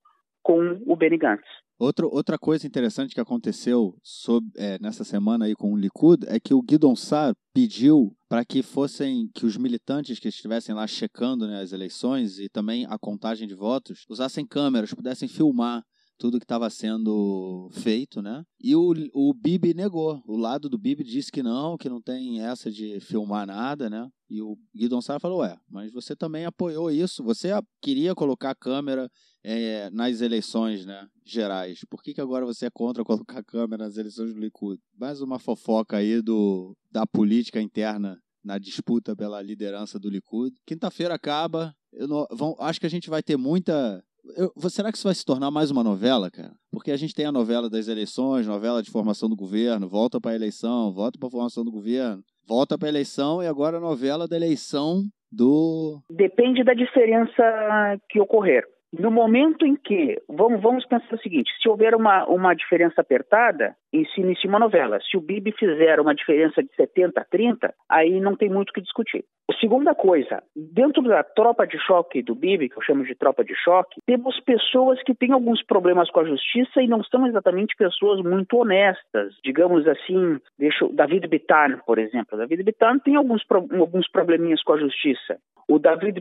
com 0.44 0.80
o 0.86 0.96
Benny 0.96 1.18
Gantz. 1.18 1.48
Outro, 1.82 2.08
outra 2.14 2.38
coisa 2.38 2.68
interessante 2.68 3.16
que 3.16 3.20
aconteceu 3.20 3.98
sob, 4.04 4.48
é, 4.56 4.78
nessa 4.80 5.04
semana 5.04 5.46
aí 5.46 5.56
com 5.56 5.74
o 5.74 5.76
Likud 5.76 6.24
é 6.28 6.40
que 6.40 6.54
o 6.54 6.62
Guidon 6.62 6.96
Sar 6.96 7.36
pediu 7.52 8.16
para 8.30 8.46
que 8.46 8.62
fossem 8.62 9.28
que 9.34 9.48
os 9.48 9.58
militantes 9.58 10.20
que 10.20 10.28
estivessem 10.28 10.76
lá 10.76 10.86
checando 10.86 11.48
né, 11.48 11.60
as 11.60 11.74
eleições 11.74 12.38
e 12.38 12.48
também 12.48 12.86
a 12.86 13.00
contagem 13.00 13.48
de 13.48 13.56
votos 13.56 14.06
usassem 14.08 14.46
câmeras, 14.46 14.94
pudessem 14.94 15.28
filmar 15.28 15.84
tudo 16.20 16.38
que 16.38 16.46
estava 16.46 16.70
sendo 16.70 17.68
feito, 17.72 18.22
né? 18.22 18.44
E 18.64 18.76
o, 18.76 18.94
o 19.12 19.34
Bibi 19.34 19.74
negou. 19.74 20.22
O 20.28 20.38
lado 20.38 20.70
do 20.70 20.78
Bibi 20.78 21.04
disse 21.04 21.32
que 21.32 21.42
não, 21.42 21.78
que 21.78 21.90
não 21.90 22.00
tem 22.00 22.44
essa 22.44 22.70
de 22.70 23.00
filmar 23.00 23.48
nada, 23.48 23.90
né? 23.90 24.08
E 24.30 24.40
o 24.40 24.56
Guidon 24.76 25.02
Sara 25.02 25.20
falou: 25.20 25.40
Ué, 25.40 25.58
mas 25.68 25.92
você 25.92 26.16
também 26.16 26.46
apoiou 26.46 26.92
isso. 26.92 27.24
Você 27.24 27.50
queria 27.82 28.14
colocar 28.14 28.54
câmera 28.54 29.10
é, 29.44 29.90
nas 29.92 30.22
eleições 30.22 30.86
né, 30.86 31.08
gerais. 31.26 31.82
Por 31.90 32.02
que, 32.02 32.14
que 32.14 32.22
agora 32.22 32.46
você 32.46 32.68
é 32.68 32.72
contra 32.72 33.04
colocar 33.04 33.44
câmera 33.44 33.86
nas 33.86 33.98
eleições 33.98 34.34
do 34.34 34.40
Likud? 34.40 34.80
Mais 34.98 35.22
uma 35.22 35.40
fofoca 35.40 35.98
aí 35.98 36.22
do, 36.22 36.76
da 36.92 37.06
política 37.06 37.62
interna 37.62 38.18
na 38.44 38.58
disputa 38.58 39.16
pela 39.16 39.42
liderança 39.42 40.00
do 40.00 40.10
Likud. 40.10 40.56
Quinta-feira 40.66 41.14
acaba. 41.14 41.74
Não, 41.94 42.26
vão, 42.32 42.56
acho 42.60 42.80
que 42.80 42.86
a 42.86 42.90
gente 42.90 43.10
vai 43.10 43.22
ter 43.22 43.38
muita 43.38 44.04
eu, 44.38 44.52
será 44.70 44.92
que 44.92 44.98
isso 44.98 45.08
vai 45.08 45.16
se 45.16 45.26
tornar 45.26 45.50
mais 45.50 45.72
uma 45.72 45.84
novela, 45.84 46.30
cara? 46.30 46.52
Porque 46.72 46.92
a 46.92 46.98
gente 46.98 47.14
tem 47.14 47.26
a 47.26 47.32
novela 47.32 47.70
das 47.70 47.88
eleições, 47.88 48.48
novela 48.48 48.82
de 48.82 48.92
formação 48.92 49.28
do 49.28 49.36
governo, 49.36 49.90
volta 49.90 50.20
para 50.22 50.32
a 50.32 50.36
eleição, 50.36 50.94
volta 50.94 51.18
para 51.18 51.28
a 51.28 51.32
formação 51.32 51.64
do 51.66 51.72
governo, 51.72 52.24
volta 52.48 52.78
para 52.78 52.88
a 52.88 52.92
eleição 52.92 53.42
e 53.42 53.48
agora 53.48 53.78
a 53.78 53.82
novela 53.82 54.28
da 54.28 54.36
eleição 54.36 55.04
do. 55.32 56.02
Depende 56.12 56.64
da 56.64 56.74
diferença 56.74 57.98
que 58.10 58.20
ocorrer. 58.20 58.64
No 58.98 59.10
momento 59.10 59.66
em 59.66 59.76
que, 59.76 60.22
vamos, 60.28 60.62
vamos 60.62 60.86
pensar 60.86 61.16
o 61.16 61.20
seguinte, 61.20 61.52
se 61.62 61.70
houver 61.70 61.96
uma, 61.96 62.26
uma 62.26 62.54
diferença 62.54 63.00
apertada, 63.00 63.76
se 63.92 64.22
inicia 64.22 64.50
uma 64.50 64.60
novela. 64.60 65.00
Se 65.00 65.18
o 65.18 65.22
Bibi 65.22 65.52
fizer 65.52 66.00
uma 66.00 66.16
diferença 66.16 66.62
de 66.62 66.74
70 66.76 67.20
a 67.20 67.24
30, 67.24 67.74
aí 67.90 68.20
não 68.20 68.36
tem 68.36 68.50
muito 68.50 68.70
o 68.70 68.74
que 68.74 68.82
discutir. 68.82 69.24
Segunda 69.60 69.94
coisa, 69.94 70.42
dentro 70.56 71.04
da 71.04 71.24
tropa 71.24 71.68
de 71.68 71.78
choque 71.78 72.22
do 72.22 72.34
Bibi, 72.34 72.70
que 72.70 72.78
eu 72.78 72.82
chamo 72.82 73.06
de 73.06 73.16
tropa 73.16 73.44
de 73.44 73.54
choque, 73.56 74.00
temos 74.06 74.40
pessoas 74.40 75.02
que 75.04 75.14
têm 75.14 75.32
alguns 75.32 75.64
problemas 75.64 76.10
com 76.10 76.22
a 76.22 76.26
justiça 76.26 76.82
e 76.82 76.88
não 76.88 77.04
são 77.04 77.28
exatamente 77.28 77.76
pessoas 77.76 78.22
muito 78.22 78.58
honestas. 78.58 79.36
Digamos 79.44 79.88
assim, 79.88 80.40
deixa 80.58 80.86
o 80.86 80.94
David 80.94 81.28
Bitan, 81.28 81.80
por 81.86 82.00
exemplo. 82.00 82.34
O 82.34 82.38
David 82.38 82.64
Bitan 82.64 83.00
tem 83.00 83.16
alguns, 83.16 83.44
alguns 83.52 84.10
probleminhas 84.10 84.64
com 84.64 84.74
a 84.74 84.80
justiça. 84.80 85.38
O 85.68 85.80
David 85.80 86.20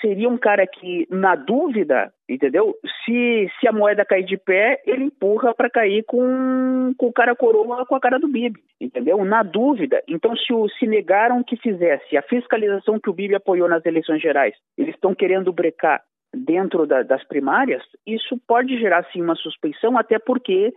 Seria 0.00 0.28
um 0.28 0.36
cara 0.36 0.66
que, 0.66 1.06
na 1.10 1.34
dúvida, 1.34 2.12
entendeu? 2.28 2.74
Se, 3.04 3.48
se 3.58 3.66
a 3.66 3.72
moeda 3.72 4.04
cair 4.04 4.24
de 4.24 4.36
pé, 4.36 4.82
ele 4.86 5.04
empurra 5.04 5.54
para 5.54 5.70
cair 5.70 6.04
com, 6.04 6.92
com 6.98 7.06
o 7.06 7.12
cara 7.12 7.34
coroa 7.34 7.86
com 7.86 7.94
a 7.94 8.00
cara 8.00 8.18
do 8.18 8.28
Bibi, 8.28 8.60
entendeu? 8.78 9.24
Na 9.24 9.42
dúvida. 9.42 10.02
Então, 10.06 10.36
se, 10.36 10.52
o, 10.52 10.68
se 10.68 10.86
negaram 10.86 11.42
que 11.42 11.56
fizesse 11.56 12.16
a 12.16 12.22
fiscalização 12.22 13.00
que 13.00 13.08
o 13.08 13.14
Bibi 13.14 13.34
apoiou 13.34 13.68
nas 13.68 13.84
eleições 13.86 14.20
gerais, 14.20 14.54
eles 14.76 14.94
estão 14.94 15.14
querendo 15.14 15.52
brecar 15.52 16.02
dentro 16.34 16.86
da, 16.86 17.02
das 17.02 17.24
primárias, 17.24 17.82
isso 18.06 18.38
pode 18.46 18.78
gerar, 18.78 19.04
sim, 19.12 19.22
uma 19.22 19.34
suspeição, 19.34 19.98
até 19.98 20.18
porque 20.18 20.72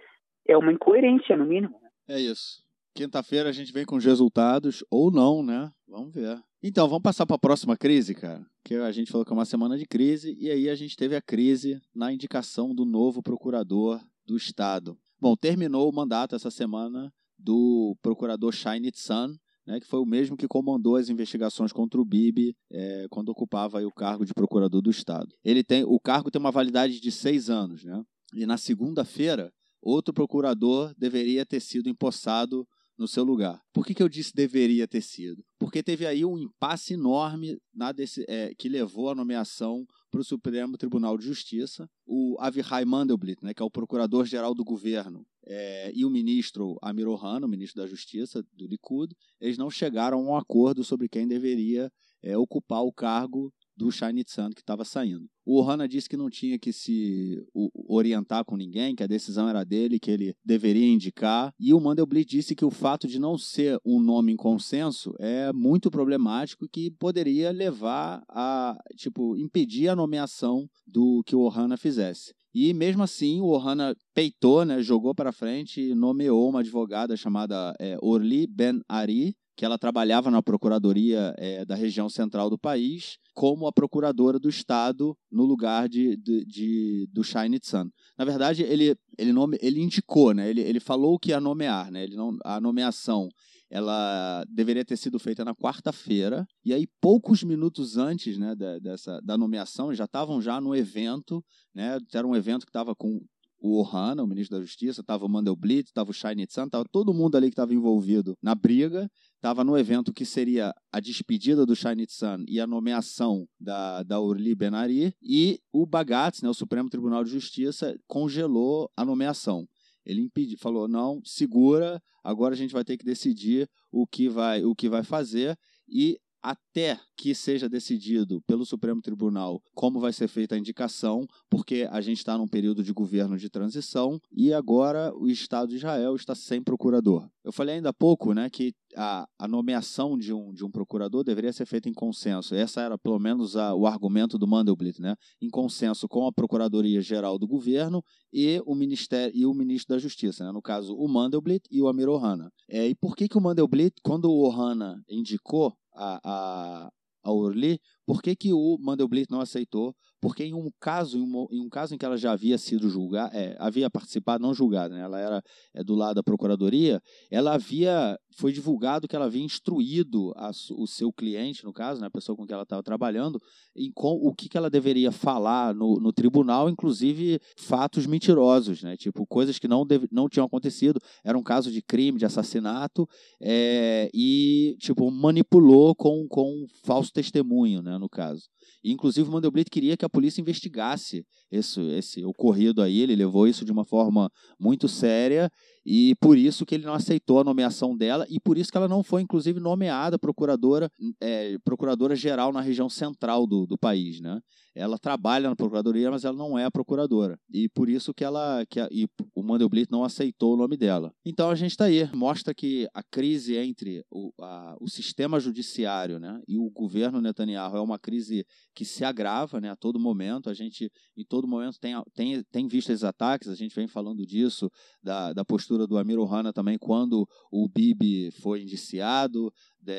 é 0.47 0.58
uma 0.58 0.71
incoerência, 0.71 1.38
no 1.38 1.45
mínimo. 1.45 1.76
É 2.08 2.19
isso. 2.19 2.63
Quinta-feira 2.95 3.49
a 3.49 3.52
gente 3.52 3.73
vem 3.73 3.86
com 3.86 3.95
os 3.95 4.06
resultados, 4.06 4.84
ou 4.89 5.12
não, 5.12 5.43
né? 5.43 5.69
Vamos 5.88 6.13
ver. 6.13 6.38
Então, 6.65 6.88
vamos 6.88 7.04
passar 7.04 7.26
para 7.26 7.36
a 7.36 7.39
próxima 7.39 7.76
crise, 7.76 8.15
cara. 8.15 8.41
Que 8.63 8.76
a 8.76 8.91
gente 8.93 9.12
falou 9.12 9.26
que 9.26 9.34
é 9.34 9.36
uma 9.36 9.43
semana 9.43 9.78
de 9.78 9.86
crise, 9.86 10.34
e 10.39 10.49
aí 10.49 10.69
a 10.69 10.76
gente 10.76 10.95
teve 10.95 11.13
a 11.13 11.21
crise 11.21 11.82
na 11.93 12.13
indicação 12.13 12.73
do 12.73 12.86
novo 12.86 13.21
procurador 13.21 14.02
do 14.26 14.38
Estado. 14.38 14.97
Bom, 15.19 15.36
terminou 15.36 15.89
o 15.89 15.93
mandato 15.93 16.38
essa 16.38 16.49
semana 16.49 17.13
do 17.38 17.97
procurador 18.02 18.54
Shine 18.54 18.89
Sun, 18.95 19.36
né, 19.67 19.78
que 19.82 19.86
foi 19.86 19.99
o 19.99 20.06
mesmo 20.06 20.38
que 20.38 20.47
comandou 20.47 20.95
as 20.95 21.10
investigações 21.10 21.73
contra 21.73 21.99
o 21.99 22.06
Bibi 22.06 22.56
é, 22.71 23.08
quando 23.10 23.28
ocupava 23.28 23.86
o 23.86 23.91
cargo 23.91 24.26
de 24.26 24.34
procurador 24.34 24.82
do 24.82 24.89
Estado. 24.89 25.36
Ele 25.43 25.65
tem, 25.65 25.84
o 25.84 25.99
cargo 25.99 26.32
tem 26.32 26.39
uma 26.39 26.52
validade 26.52 27.02
de 27.02 27.12
seis 27.12 27.49
anos, 27.49 27.84
né? 27.84 28.02
E 28.34 28.45
na 28.45 28.56
segunda-feira, 28.56 29.52
outro 29.82 30.13
procurador 30.13 30.93
deveria 30.97 31.45
ter 31.45 31.60
sido 31.60 31.89
empossado 31.89 32.65
no 32.97 33.08
seu 33.08 33.23
lugar. 33.23 33.62
Por 33.73 33.86
que, 33.86 33.93
que 33.93 34.03
eu 34.03 34.10
disse 34.10 34.34
deveria 34.34 34.88
ter 34.88 35.01
sido? 35.01 35.43
Porque 35.60 35.82
teve 35.82 36.06
aí 36.06 36.23
um 36.23 36.38
impasse 36.38 36.93
enorme 36.93 37.58
na 37.73 37.91
desse, 37.91 38.25
é, 38.27 38.53
que 38.56 38.69
levou 38.69 39.10
a 39.10 39.15
nomeação 39.15 39.86
para 40.12 40.21
o 40.21 40.23
Supremo 40.23 40.77
Tribunal 40.77 41.17
de 41.17 41.25
Justiça. 41.25 41.89
O 42.06 42.38
Avihai 42.39 42.86
Mandelblit, 42.86 43.43
né, 43.43 43.53
que 43.53 43.63
é 43.63 43.65
o 43.65 43.71
procurador-geral 43.71 44.53
do 44.53 44.63
governo, 44.63 45.25
é, 45.45 45.91
e 45.93 46.06
o 46.06 46.10
ministro 46.10 46.77
Amir 46.82 47.08
Ohana, 47.08 47.45
o 47.45 47.49
ministro 47.49 47.82
da 47.82 47.88
Justiça 47.88 48.43
do 48.53 48.67
Likud, 48.67 49.13
eles 49.41 49.58
não 49.58 49.69
chegaram 49.69 50.19
a 50.19 50.21
um 50.21 50.36
acordo 50.36 50.84
sobre 50.84 51.10
quem 51.10 51.27
deveria 51.27 51.91
é, 52.21 52.38
ocupar 52.38 52.82
o 52.84 52.93
cargo 52.93 53.51
do 53.75 53.91
Shiny 53.91 54.23
Sun 54.27 54.49
que 54.51 54.62
estava 54.62 54.86
saindo. 54.86 55.27
O 55.45 55.59
Ohana 55.59 55.88
disse 55.88 56.07
que 56.07 56.15
não 56.15 56.29
tinha 56.29 56.57
que 56.57 56.71
se 56.71 57.43
orientar 57.88 58.45
com 58.45 58.55
ninguém, 58.55 58.95
que 58.95 59.03
a 59.03 59.07
decisão 59.07 59.49
era 59.49 59.63
dele, 59.63 59.99
que 59.99 60.09
ele 60.09 60.33
deveria 60.43 60.88
indicar. 60.88 61.53
E 61.59 61.73
o 61.73 61.79
Mandelblit 61.79 62.29
disse 62.29 62.55
que 62.55 62.63
o 62.63 62.71
fato 62.71 63.07
de 63.07 63.19
não 63.19 63.38
ser 63.38 63.77
um 63.86 63.99
nome 63.99 64.31
em 64.31 64.38
consenso 64.38 65.13
é 65.19 65.51
muito 65.51 65.91
problemático 65.91 66.65
e 66.65 66.69
que 66.69 66.91
poderia 66.91 67.51
levar 67.51 68.23
a, 68.29 68.77
tipo, 68.95 69.36
impedir 69.36 69.89
a 69.89 69.95
nomeação 69.95 70.67
do 70.88 71.21
que 71.25 71.36
o 71.36 71.41
Ohana 71.41 71.75
fizesse. 71.75 72.33
E 72.53 72.71
mesmo 72.71 73.01
assim, 73.01 73.41
o 73.41 73.47
Ohana 73.47 73.95
peitou, 74.13 74.63
né, 74.63 74.79
jogou 74.81 75.15
para 75.15 75.31
frente 75.31 75.81
e 75.81 75.95
nomeou 75.95 76.47
uma 76.47 76.59
advogada 76.59 77.17
chamada 77.17 77.75
é, 77.79 77.97
Orli 77.99 78.45
Ben 78.45 78.79
Ari, 78.88 79.36
que 79.55 79.65
ela 79.65 79.77
trabalhava 79.77 80.31
na 80.31 80.41
procuradoria 80.41 81.33
é, 81.37 81.63
da 81.65 81.75
região 81.75 82.09
central 82.09 82.49
do 82.49 82.57
país 82.57 83.17
como 83.33 83.67
a 83.67 83.71
procuradora 83.71 84.39
do 84.39 84.49
estado 84.49 85.15
no 85.31 85.43
lugar 85.43 85.87
de, 85.87 86.15
de, 86.17 86.45
de 86.45 87.09
do 87.11 87.23
Shine 87.23 87.59
Sun. 87.61 87.89
Na 88.17 88.25
verdade, 88.25 88.63
ele, 88.63 88.95
ele, 89.17 89.31
nome, 89.31 89.57
ele 89.61 89.81
indicou, 89.81 90.33
né? 90.33 90.49
ele, 90.49 90.61
ele 90.61 90.79
falou 90.79 91.19
que 91.19 91.29
ia 91.29 91.39
nomear, 91.39 91.91
né? 91.91 92.03
ele 92.03 92.15
não, 92.15 92.37
a 92.43 92.59
nomeação 92.59 93.29
ela 93.69 94.45
deveria 94.49 94.85
ter 94.85 94.95
sido 94.95 95.17
feita 95.17 95.43
na 95.43 95.55
quarta-feira, 95.55 96.45
e 96.63 96.71
aí 96.71 96.85
poucos 97.01 97.43
minutos 97.43 97.97
antes 97.97 98.37
né, 98.37 98.53
da, 98.55 98.77
dessa, 98.77 99.19
da 99.23 99.35
nomeação, 99.35 99.91
já 99.95 100.05
estavam 100.05 100.39
já 100.39 100.61
no 100.61 100.75
evento, 100.75 101.43
né, 101.73 101.97
era 102.13 102.27
um 102.27 102.35
evento 102.35 102.67
que 102.67 102.69
estava 102.69 102.95
com 102.95 103.19
o 103.63 103.79
Ohana, 103.79 104.21
o 104.21 104.27
ministro 104.27 104.57
da 104.57 104.61
Justiça, 104.63 104.99
estava 104.99 105.25
o 105.25 105.29
Mandelblit, 105.29 105.87
estava 105.87 106.11
o 106.11 106.13
Shai 106.13 106.35
Nitsan, 106.35 106.65
estava 106.65 106.83
todo 106.91 107.13
mundo 107.13 107.35
ali 107.35 107.47
que 107.47 107.53
estava 107.53 107.73
envolvido 107.73 108.37
na 108.43 108.53
briga, 108.53 109.09
estava 109.43 109.62
no 109.62 109.77
evento 109.77 110.13
que 110.13 110.23
seria 110.23 110.73
a 110.89 111.01
despedida 111.01 111.65
do 111.65 111.75
Shai 111.75 111.95
Nitsan 111.95 112.45
e 112.47 112.62
a 112.62 112.65
nomeação 112.65 113.45
da, 113.60 114.01
da 114.01 114.17
Urli 114.17 114.56
Benari, 114.56 115.13
e 115.21 115.60
o 115.69 115.86
Bagatz, 115.86 116.41
né, 116.41 116.47
o 116.47 116.53
Supremo 116.53 116.89
Tribunal 116.89 117.25
de 117.25 117.32
Justiça, 117.32 117.93
congelou 118.08 118.89
a 118.95 119.03
nomeação. 119.03 119.67
Ele 120.06 120.21
impediu, 120.21 120.58
falou: 120.58 120.88
não, 120.88 121.21
segura, 121.25 122.01
agora 122.23 122.53
a 122.53 122.58
gente 122.58 122.71
vai 122.71 122.86
ter 122.86 122.95
que 122.95 123.03
decidir 123.03 123.69
o 123.91 124.08
que 124.08 124.29
vai, 124.29 124.63
o 124.63 124.73
que 124.73 124.88
vai 124.88 125.03
fazer. 125.03 125.58
E 125.89 126.17
até 126.43 126.99
que 127.17 127.34
seja 127.34 127.69
decidido 127.69 128.41
pelo 128.41 128.65
Supremo 128.65 129.01
Tribunal 129.01 129.62
como 129.73 129.99
vai 129.99 130.12
ser 130.12 130.27
feita 130.27 130.56
a 130.56 130.58
indicação, 130.58 131.25
porque 131.49 131.88
a 131.89 132.01
gente 132.01 132.17
está 132.17 132.38
num 132.38 132.47
período 132.47 132.84
de 132.84 132.91
governo 132.91 133.38
de 133.38 133.49
transição 133.49 134.19
e 134.29 134.53
agora 134.53 135.13
o 135.15 135.29
Estado 135.29 135.69
de 135.69 135.77
Israel 135.77 136.15
está 136.15 136.36
sem 136.36 136.62
procurador. 136.62 137.29
Eu 137.45 137.53
falei 137.53 137.75
ainda 137.75 137.89
há 137.89 137.93
pouco 137.93 138.34
né, 138.34 138.49
que 138.49 138.73
a, 138.95 139.27
a 139.39 139.47
nomeação 139.47 140.17
de 140.17 140.34
um, 140.34 140.53
de 140.53 140.65
um 140.65 140.71
procurador 140.71 141.23
deveria 141.23 141.51
ser 141.51 141.65
feita 141.65 141.89
em 141.89 141.93
consenso. 141.93 142.56
Essa 142.56 142.82
era 142.82 142.97
pelo 142.97 143.19
menos 143.19 143.56
a, 143.56 143.73
o 143.73 143.86
argumento 143.86 144.38
do 144.38 144.47
Mandelblit, 144.47 145.01
né? 145.01 145.15
em 145.41 145.49
consenso 145.49 146.08
com 146.08 146.25
a 146.25 146.32
Procuradoria 146.32 147.01
Geral 147.01 147.38
do 147.38 147.47
Governo 147.47 148.03
e 148.32 148.62
o, 148.65 148.75
Ministério, 148.75 149.32
e 149.36 149.45
o 149.45 149.53
Ministro 149.53 149.95
da 149.95 149.99
Justiça, 149.99 150.43
né? 150.43 150.51
no 150.51 150.62
caso 150.62 150.95
o 150.95 151.08
Mandelblit 151.08 151.63
e 151.71 151.82
o 151.82 151.88
Amir 151.88 152.10
Ohana. 152.10 152.51
É, 152.69 152.88
e 152.88 152.95
por 152.95 153.15
que, 153.15 153.27
que 153.27 153.38
o 153.38 153.41
Mandelblit, 153.41 153.93
quando 154.03 154.25
o 154.25 154.47
Ohana 154.47 155.01
indicou 155.10 155.73
a, 155.93 156.19
a, 156.23 156.89
a 157.23 157.32
Orly, 157.32 157.79
por 158.06 158.21
que, 158.21 158.36
que 158.36 158.53
o 158.53 158.77
Mandelblit 158.79 159.29
não 159.29 159.41
aceitou? 159.41 159.95
Porque 160.23 160.45
em 160.45 160.53
um 160.53 160.71
caso, 160.79 161.17
em 161.17 161.21
um, 161.21 161.47
em 161.51 161.59
um 161.59 161.67
caso 161.67 161.93
em 161.93 161.97
que 161.97 162.05
ela 162.05 162.15
já 162.15 162.31
havia 162.31 162.57
sido 162.57 162.88
julgada, 162.88 163.38
é, 163.38 163.57
havia 163.59 163.89
participado, 163.89 164.41
não 164.41 164.53
julgada, 164.53 164.95
né? 164.95 165.01
ela 165.01 165.19
era 165.19 165.43
é, 165.73 165.83
do 165.83 165.95
lado 165.95 166.15
da 166.15 166.23
procuradoria, 166.23 167.01
ela 167.29 167.55
havia, 167.55 168.17
foi 168.38 168.53
divulgado 168.53 169.05
que 169.05 169.17
ela 169.17 169.25
havia 169.25 169.43
instruído 169.43 170.31
a, 170.38 170.49
o 170.77 170.88
seu 170.88 171.12
cliente, 171.12 171.65
no 171.65 171.73
caso, 171.73 171.99
né, 171.99 172.07
a 172.07 172.09
pessoa 172.09 172.38
com 172.38 172.45
quem 172.45 172.53
ela 172.53 172.63
estava 172.63 172.81
trabalhando, 172.81 173.38
em 173.75 173.91
com, 173.93 174.13
o 174.13 174.33
que, 174.33 174.47
que 174.47 174.57
ela 174.57 174.69
deveria 174.69 175.12
falar 175.12 175.75
no, 175.75 175.99
no 175.99 176.13
tribunal, 176.13 176.69
inclusive 176.69 177.38
fatos 177.57 178.07
mentirosos, 178.07 178.81
né? 178.81 178.95
tipo 178.95 179.27
coisas 179.27 179.59
que 179.59 179.67
não, 179.67 179.86
deve, 179.86 180.07
não 180.09 180.29
tinham 180.29 180.45
acontecido, 180.45 181.01
era 181.21 181.38
um 181.38 181.43
caso 181.43 181.69
de 181.69 181.81
crime, 181.81 182.17
de 182.17 182.25
assassinato, 182.25 183.05
é, 183.41 184.09
e 184.13 184.77
tipo 184.79 185.12
manipulou 185.12 185.93
com, 185.93 186.25
com 186.29 186.65
falso 186.86 187.12
testemunho, 187.12 187.81
né? 187.81 187.97
no 187.97 188.07
caso. 188.07 188.43
Inclusive, 188.83 189.29
o 189.29 189.31
Mandelblit 189.31 189.69
queria 189.69 189.97
que 189.97 190.05
a 190.05 190.09
polícia 190.13 190.39
investigasse 190.39 191.26
esse, 191.52 191.82
esse 191.91 192.23
ocorrido 192.23 192.82
aí, 192.82 193.02
ele 193.02 193.15
levou 193.15 193.47
isso 193.47 193.65
de 193.65 193.71
uma 193.71 193.84
forma 193.84 194.30
muito 194.60 194.88
séria 194.88 195.49
e 195.84 196.15
por 196.21 196.38
isso 196.38 196.65
que 196.65 196.76
ele 196.76 196.86
não 196.86 196.93
aceitou 196.93 197.39
a 197.39 197.43
nomeação 197.43 197.97
dela 197.97 198.26
e 198.30 198.39
por 198.39 198.58
isso 198.58 198.71
que 198.71 198.78
ela 198.78 198.88
não 198.88 199.04
foi, 199.04 199.23
inclusive, 199.23 199.60
nomeada 199.60 200.19
procuradora, 200.19 200.89
é, 201.19 201.58
procuradora 201.65 202.15
geral 202.15 202.54
na 202.54 202.62
região 202.62 202.88
central 202.88 203.47
do, 203.47 203.65
do 203.65 203.78
país, 203.78 204.21
né? 204.21 204.39
Ela 204.75 204.97
trabalha 204.97 205.49
na 205.49 205.55
procuradoria, 205.55 206.09
mas 206.09 206.23
ela 206.23 206.38
não 206.38 206.57
é 206.57 206.65
a 206.65 206.71
procuradora. 206.71 207.39
E 207.51 207.69
por 207.69 207.89
isso 207.89 208.13
que 208.13 208.23
ela 208.23 208.65
que 208.69 208.79
a, 208.79 208.88
e 208.91 209.07
o 209.36 209.43
Mandelblit 209.43 209.91
não 209.91 210.03
aceitou 210.03 210.53
o 210.53 210.57
nome 210.57 210.77
dela. 210.77 211.13
Então 211.25 211.49
a 211.49 211.55
gente 211.55 211.71
está 211.71 211.86
aí, 211.86 212.09
mostra 212.15 212.53
que 212.53 212.88
a 212.93 213.03
crise 213.03 213.55
entre 213.55 214.03
o, 214.09 214.31
a, 214.41 214.75
o 214.79 214.89
sistema 214.89 215.39
judiciário 215.39 216.19
né, 216.19 216.41
e 216.47 216.57
o 216.57 216.69
governo 216.69 217.21
Netanyahu 217.21 217.77
é 217.77 217.81
uma 217.81 217.99
crise 217.99 218.45
que 218.73 218.86
se 218.86 219.05
agrava 219.05 219.62
né, 219.62 219.69
a 219.69 219.75
todo 219.75 219.99
momento. 219.99 220.49
A 220.49 220.53
gente, 220.53 220.91
em 221.15 221.23
todo 221.23 221.47
momento, 221.47 221.79
tem, 221.79 221.93
tem, 222.13 222.43
tem 222.51 222.67
visto 222.67 222.91
esses 222.91 223.03
ataques, 223.03 223.47
a 223.47 223.55
gente 223.55 223.75
vem 223.75 223.88
falando 223.88 224.25
disso, 224.25 224.69
da, 225.01 225.33
da 225.33 225.45
postura 225.45 225.86
do 225.86 225.97
Amir 225.97 226.19
Ohana 226.19 226.51
também, 226.51 226.77
quando 226.77 227.27
o 227.51 227.67
Bibi 227.67 228.31
foi 228.31 228.62
indiciado, 228.62 229.51
de, 229.83 229.93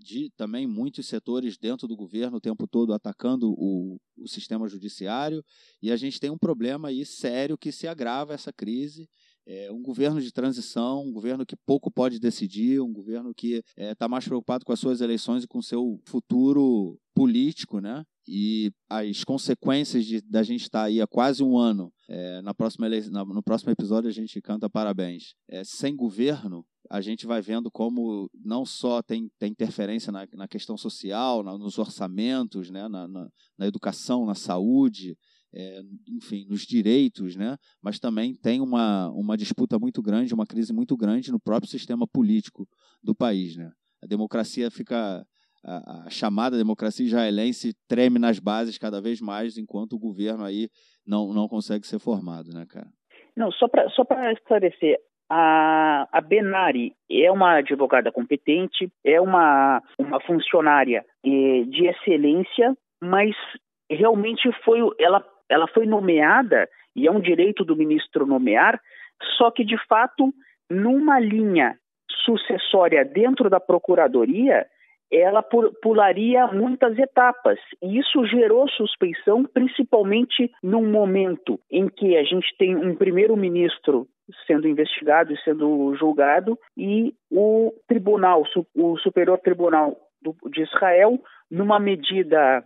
de, 0.00 0.30
também 0.36 0.66
muitos 0.66 1.06
setores 1.06 1.58
dentro 1.58 1.86
do 1.86 1.96
governo 1.96 2.38
o 2.38 2.40
tempo 2.40 2.66
todo 2.66 2.92
atacando 2.92 3.52
o, 3.52 3.98
o 4.16 4.28
sistema 4.28 4.66
judiciário, 4.68 5.44
e 5.82 5.90
a 5.90 5.96
gente 5.96 6.18
tem 6.18 6.30
um 6.30 6.38
problema 6.38 6.88
aí 6.88 7.04
sério 7.04 7.58
que 7.58 7.70
se 7.70 7.86
agrava 7.86 8.34
essa 8.34 8.52
crise. 8.52 9.08
É 9.46 9.72
um 9.72 9.82
governo 9.82 10.20
de 10.20 10.30
transição, 10.30 11.02
um 11.02 11.12
governo 11.12 11.44
que 11.44 11.56
pouco 11.66 11.90
pode 11.90 12.20
decidir, 12.20 12.80
um 12.80 12.92
governo 12.92 13.34
que 13.34 13.54
está 13.54 13.72
é, 13.76 13.94
tá 13.94 14.06
mais 14.06 14.24
preocupado 14.24 14.64
com 14.64 14.72
as 14.72 14.78
suas 14.78 15.00
eleições 15.00 15.42
e 15.42 15.48
com 15.48 15.60
seu 15.60 16.00
futuro 16.06 16.98
político, 17.14 17.80
né? 17.80 18.04
E 18.28 18.70
as 18.88 19.24
consequências 19.24 20.04
de, 20.04 20.20
da 20.20 20.42
gente 20.42 20.62
estar 20.62 20.80
tá 20.80 20.84
aí 20.84 21.00
há 21.00 21.06
quase 21.06 21.42
um 21.42 21.58
ano, 21.58 21.92
é, 22.08 22.40
na 22.42 22.54
próxima 22.54 22.88
na, 23.10 23.24
no 23.24 23.42
próximo 23.42 23.72
episódio 23.72 24.08
a 24.08 24.12
gente 24.12 24.40
canta 24.40 24.70
parabéns, 24.70 25.34
é, 25.48 25.64
sem 25.64 25.96
governo, 25.96 26.64
a 26.90 27.00
gente 27.00 27.24
vai 27.24 27.40
vendo 27.40 27.70
como 27.70 28.28
não 28.44 28.66
só 28.66 29.00
tem, 29.00 29.30
tem 29.38 29.52
interferência 29.52 30.10
na, 30.10 30.26
na 30.34 30.48
questão 30.48 30.76
social, 30.76 31.44
na, 31.44 31.56
nos 31.56 31.78
orçamentos, 31.78 32.68
né, 32.68 32.88
na, 32.88 33.06
na, 33.06 33.28
na, 33.56 33.66
educação, 33.66 34.26
na 34.26 34.34
saúde, 34.34 35.16
é, 35.54 35.80
enfim, 36.16 36.44
nos 36.48 36.62
direitos, 36.62 37.36
né, 37.36 37.56
mas 37.80 38.00
também 38.00 38.34
tem 38.34 38.60
uma, 38.60 39.08
uma 39.10 39.36
disputa 39.36 39.78
muito 39.78 40.02
grande, 40.02 40.34
uma 40.34 40.46
crise 40.46 40.72
muito 40.72 40.96
grande 40.96 41.30
no 41.30 41.38
próprio 41.38 41.70
sistema 41.70 42.08
político 42.08 42.66
do 43.00 43.14
país. 43.14 43.56
Né. 43.56 43.70
A 44.02 44.06
democracia 44.06 44.68
fica. 44.70 45.24
A, 45.62 46.06
a 46.06 46.10
chamada 46.10 46.56
democracia 46.56 47.04
israelense 47.04 47.74
treme 47.86 48.18
nas 48.18 48.38
bases 48.38 48.78
cada 48.78 48.98
vez 48.98 49.20
mais, 49.20 49.58
enquanto 49.58 49.92
o 49.92 49.98
governo 49.98 50.42
aí 50.42 50.70
não, 51.06 51.34
não 51.34 51.46
consegue 51.46 51.86
ser 51.86 51.98
formado, 51.98 52.50
né, 52.50 52.64
cara? 52.66 52.88
Não, 53.36 53.52
só 53.52 53.68
para 53.68 53.86
só 53.90 54.02
esclarecer, 54.32 54.98
a, 55.30 56.08
a 56.10 56.20
Benari 56.20 56.92
é 57.08 57.30
uma 57.30 57.58
advogada 57.58 58.10
competente, 58.10 58.90
é 59.04 59.20
uma, 59.20 59.80
uma 59.96 60.20
funcionária 60.20 61.04
eh, 61.24 61.62
de 61.66 61.86
excelência, 61.86 62.76
mas 63.00 63.34
realmente 63.88 64.50
foi 64.64 64.80
ela, 64.98 65.24
ela 65.48 65.68
foi 65.68 65.86
nomeada, 65.86 66.68
e 66.96 67.06
é 67.06 67.10
um 67.10 67.20
direito 67.20 67.64
do 67.64 67.76
ministro 67.76 68.26
nomear, 68.26 68.80
só 69.38 69.52
que 69.52 69.64
de 69.64 69.78
fato, 69.86 70.34
numa 70.68 71.20
linha 71.20 71.78
sucessória 72.24 73.04
dentro 73.04 73.48
da 73.48 73.60
procuradoria, 73.60 74.66
ela 75.10 75.42
pularia 75.42 76.46
muitas 76.48 76.98
etapas. 76.98 77.58
E 77.82 77.98
isso 77.98 78.24
gerou 78.26 78.68
suspeição, 78.68 79.44
principalmente 79.44 80.50
num 80.62 80.88
momento 80.90 81.58
em 81.70 81.88
que 81.88 82.16
a 82.16 82.22
gente 82.22 82.46
tem 82.56 82.76
um 82.76 82.94
primeiro-ministro 82.94 84.06
sendo 84.46 84.68
investigado 84.68 85.32
e 85.32 85.40
sendo 85.42 85.94
julgado 85.96 86.58
e 86.76 87.12
o 87.30 87.72
tribunal, 87.88 88.44
o 88.76 88.96
Superior 88.98 89.38
Tribunal 89.38 89.96
de 90.50 90.62
Israel, 90.62 91.18
numa 91.50 91.80
medida 91.80 92.62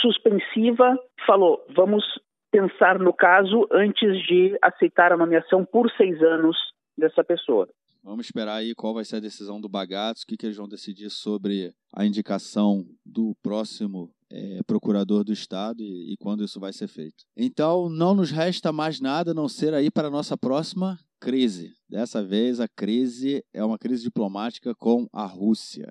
suspensiva, 0.00 0.96
falou: 1.26 1.64
vamos 1.74 2.04
pensar 2.50 2.98
no 2.98 3.12
caso 3.12 3.66
antes 3.70 4.22
de 4.26 4.56
aceitar 4.62 5.12
a 5.12 5.16
nomeação 5.16 5.64
por 5.64 5.90
seis 5.92 6.22
anos 6.22 6.56
dessa 6.96 7.24
pessoa. 7.24 7.68
Vamos 8.04 8.26
esperar 8.26 8.56
aí 8.56 8.74
qual 8.74 8.92
vai 8.92 9.04
ser 9.04 9.16
a 9.16 9.20
decisão 9.20 9.60
do 9.60 9.68
Bagatos, 9.68 10.24
o 10.24 10.26
que, 10.26 10.36
que 10.36 10.44
eles 10.44 10.56
vão 10.56 10.68
decidir 10.68 11.08
sobre 11.08 11.72
a 11.92 12.04
indicação 12.04 12.84
do 13.06 13.32
próximo 13.40 14.12
é, 14.28 14.60
procurador 14.64 15.22
do 15.22 15.32
Estado 15.32 15.84
e, 15.84 16.12
e, 16.12 16.16
quando 16.16 16.42
isso 16.42 16.58
vai 16.58 16.72
ser 16.72 16.88
feito. 16.88 17.24
Então, 17.36 17.88
não 17.88 18.12
nos 18.12 18.32
resta 18.32 18.72
mais 18.72 18.98
nada 18.98 19.30
a 19.30 19.34
não 19.34 19.48
ser 19.48 19.72
aí 19.72 19.88
para 19.88 20.08
a 20.08 20.10
nossa 20.10 20.36
próxima 20.36 20.98
crise. 21.20 21.72
Dessa 21.88 22.24
vez, 22.24 22.58
a 22.58 22.66
crise 22.66 23.44
é 23.52 23.64
uma 23.64 23.78
crise 23.78 24.02
diplomática 24.02 24.74
com 24.74 25.06
a 25.12 25.24
Rússia. 25.24 25.88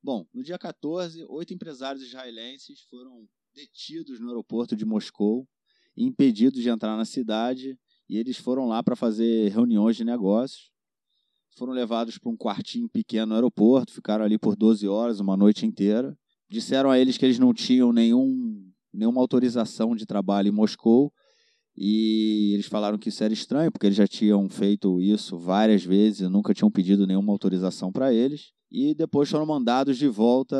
Bom, 0.00 0.24
no 0.32 0.44
dia 0.44 0.58
14, 0.58 1.24
oito 1.28 1.52
empresários 1.52 2.04
israelenses 2.04 2.82
foram 2.88 3.26
detidos 3.52 4.20
no 4.20 4.28
aeroporto 4.28 4.76
de 4.76 4.84
Moscou, 4.84 5.44
impedidos 5.96 6.62
de 6.62 6.68
entrar 6.68 6.96
na 6.96 7.04
cidade, 7.04 7.76
e 8.08 8.16
eles 8.16 8.36
foram 8.36 8.68
lá 8.68 8.80
para 8.80 8.94
fazer 8.94 9.50
reuniões 9.50 9.96
de 9.96 10.04
negócios 10.04 10.70
foram 11.58 11.72
levados 11.72 12.18
para 12.18 12.30
um 12.30 12.36
quartinho 12.36 12.88
pequeno 12.88 13.26
no 13.26 13.34
aeroporto, 13.34 13.92
ficaram 13.92 14.24
ali 14.24 14.38
por 14.38 14.56
12 14.56 14.86
horas, 14.88 15.20
uma 15.20 15.36
noite 15.36 15.66
inteira. 15.66 16.16
Disseram 16.48 16.90
a 16.90 16.98
eles 16.98 17.18
que 17.18 17.26
eles 17.26 17.38
não 17.38 17.52
tinham 17.52 17.92
nenhum, 17.92 18.70
nenhuma 18.92 19.20
autorização 19.20 19.94
de 19.94 20.06
trabalho 20.06 20.48
em 20.48 20.52
Moscou 20.52 21.12
e 21.80 22.54
eles 22.54 22.66
falaram 22.66 22.98
que 22.98 23.08
isso 23.08 23.22
era 23.22 23.32
estranho, 23.32 23.70
porque 23.70 23.86
eles 23.86 23.96
já 23.96 24.06
tinham 24.06 24.48
feito 24.48 25.00
isso 25.00 25.38
várias 25.38 25.84
vezes 25.84 26.22
e 26.22 26.28
nunca 26.28 26.52
tinham 26.52 26.70
pedido 26.70 27.06
nenhuma 27.06 27.32
autorização 27.32 27.92
para 27.92 28.12
eles. 28.12 28.50
E 28.68 28.96
depois 28.96 29.30
foram 29.30 29.46
mandados 29.46 29.96
de 29.96 30.08
volta 30.08 30.56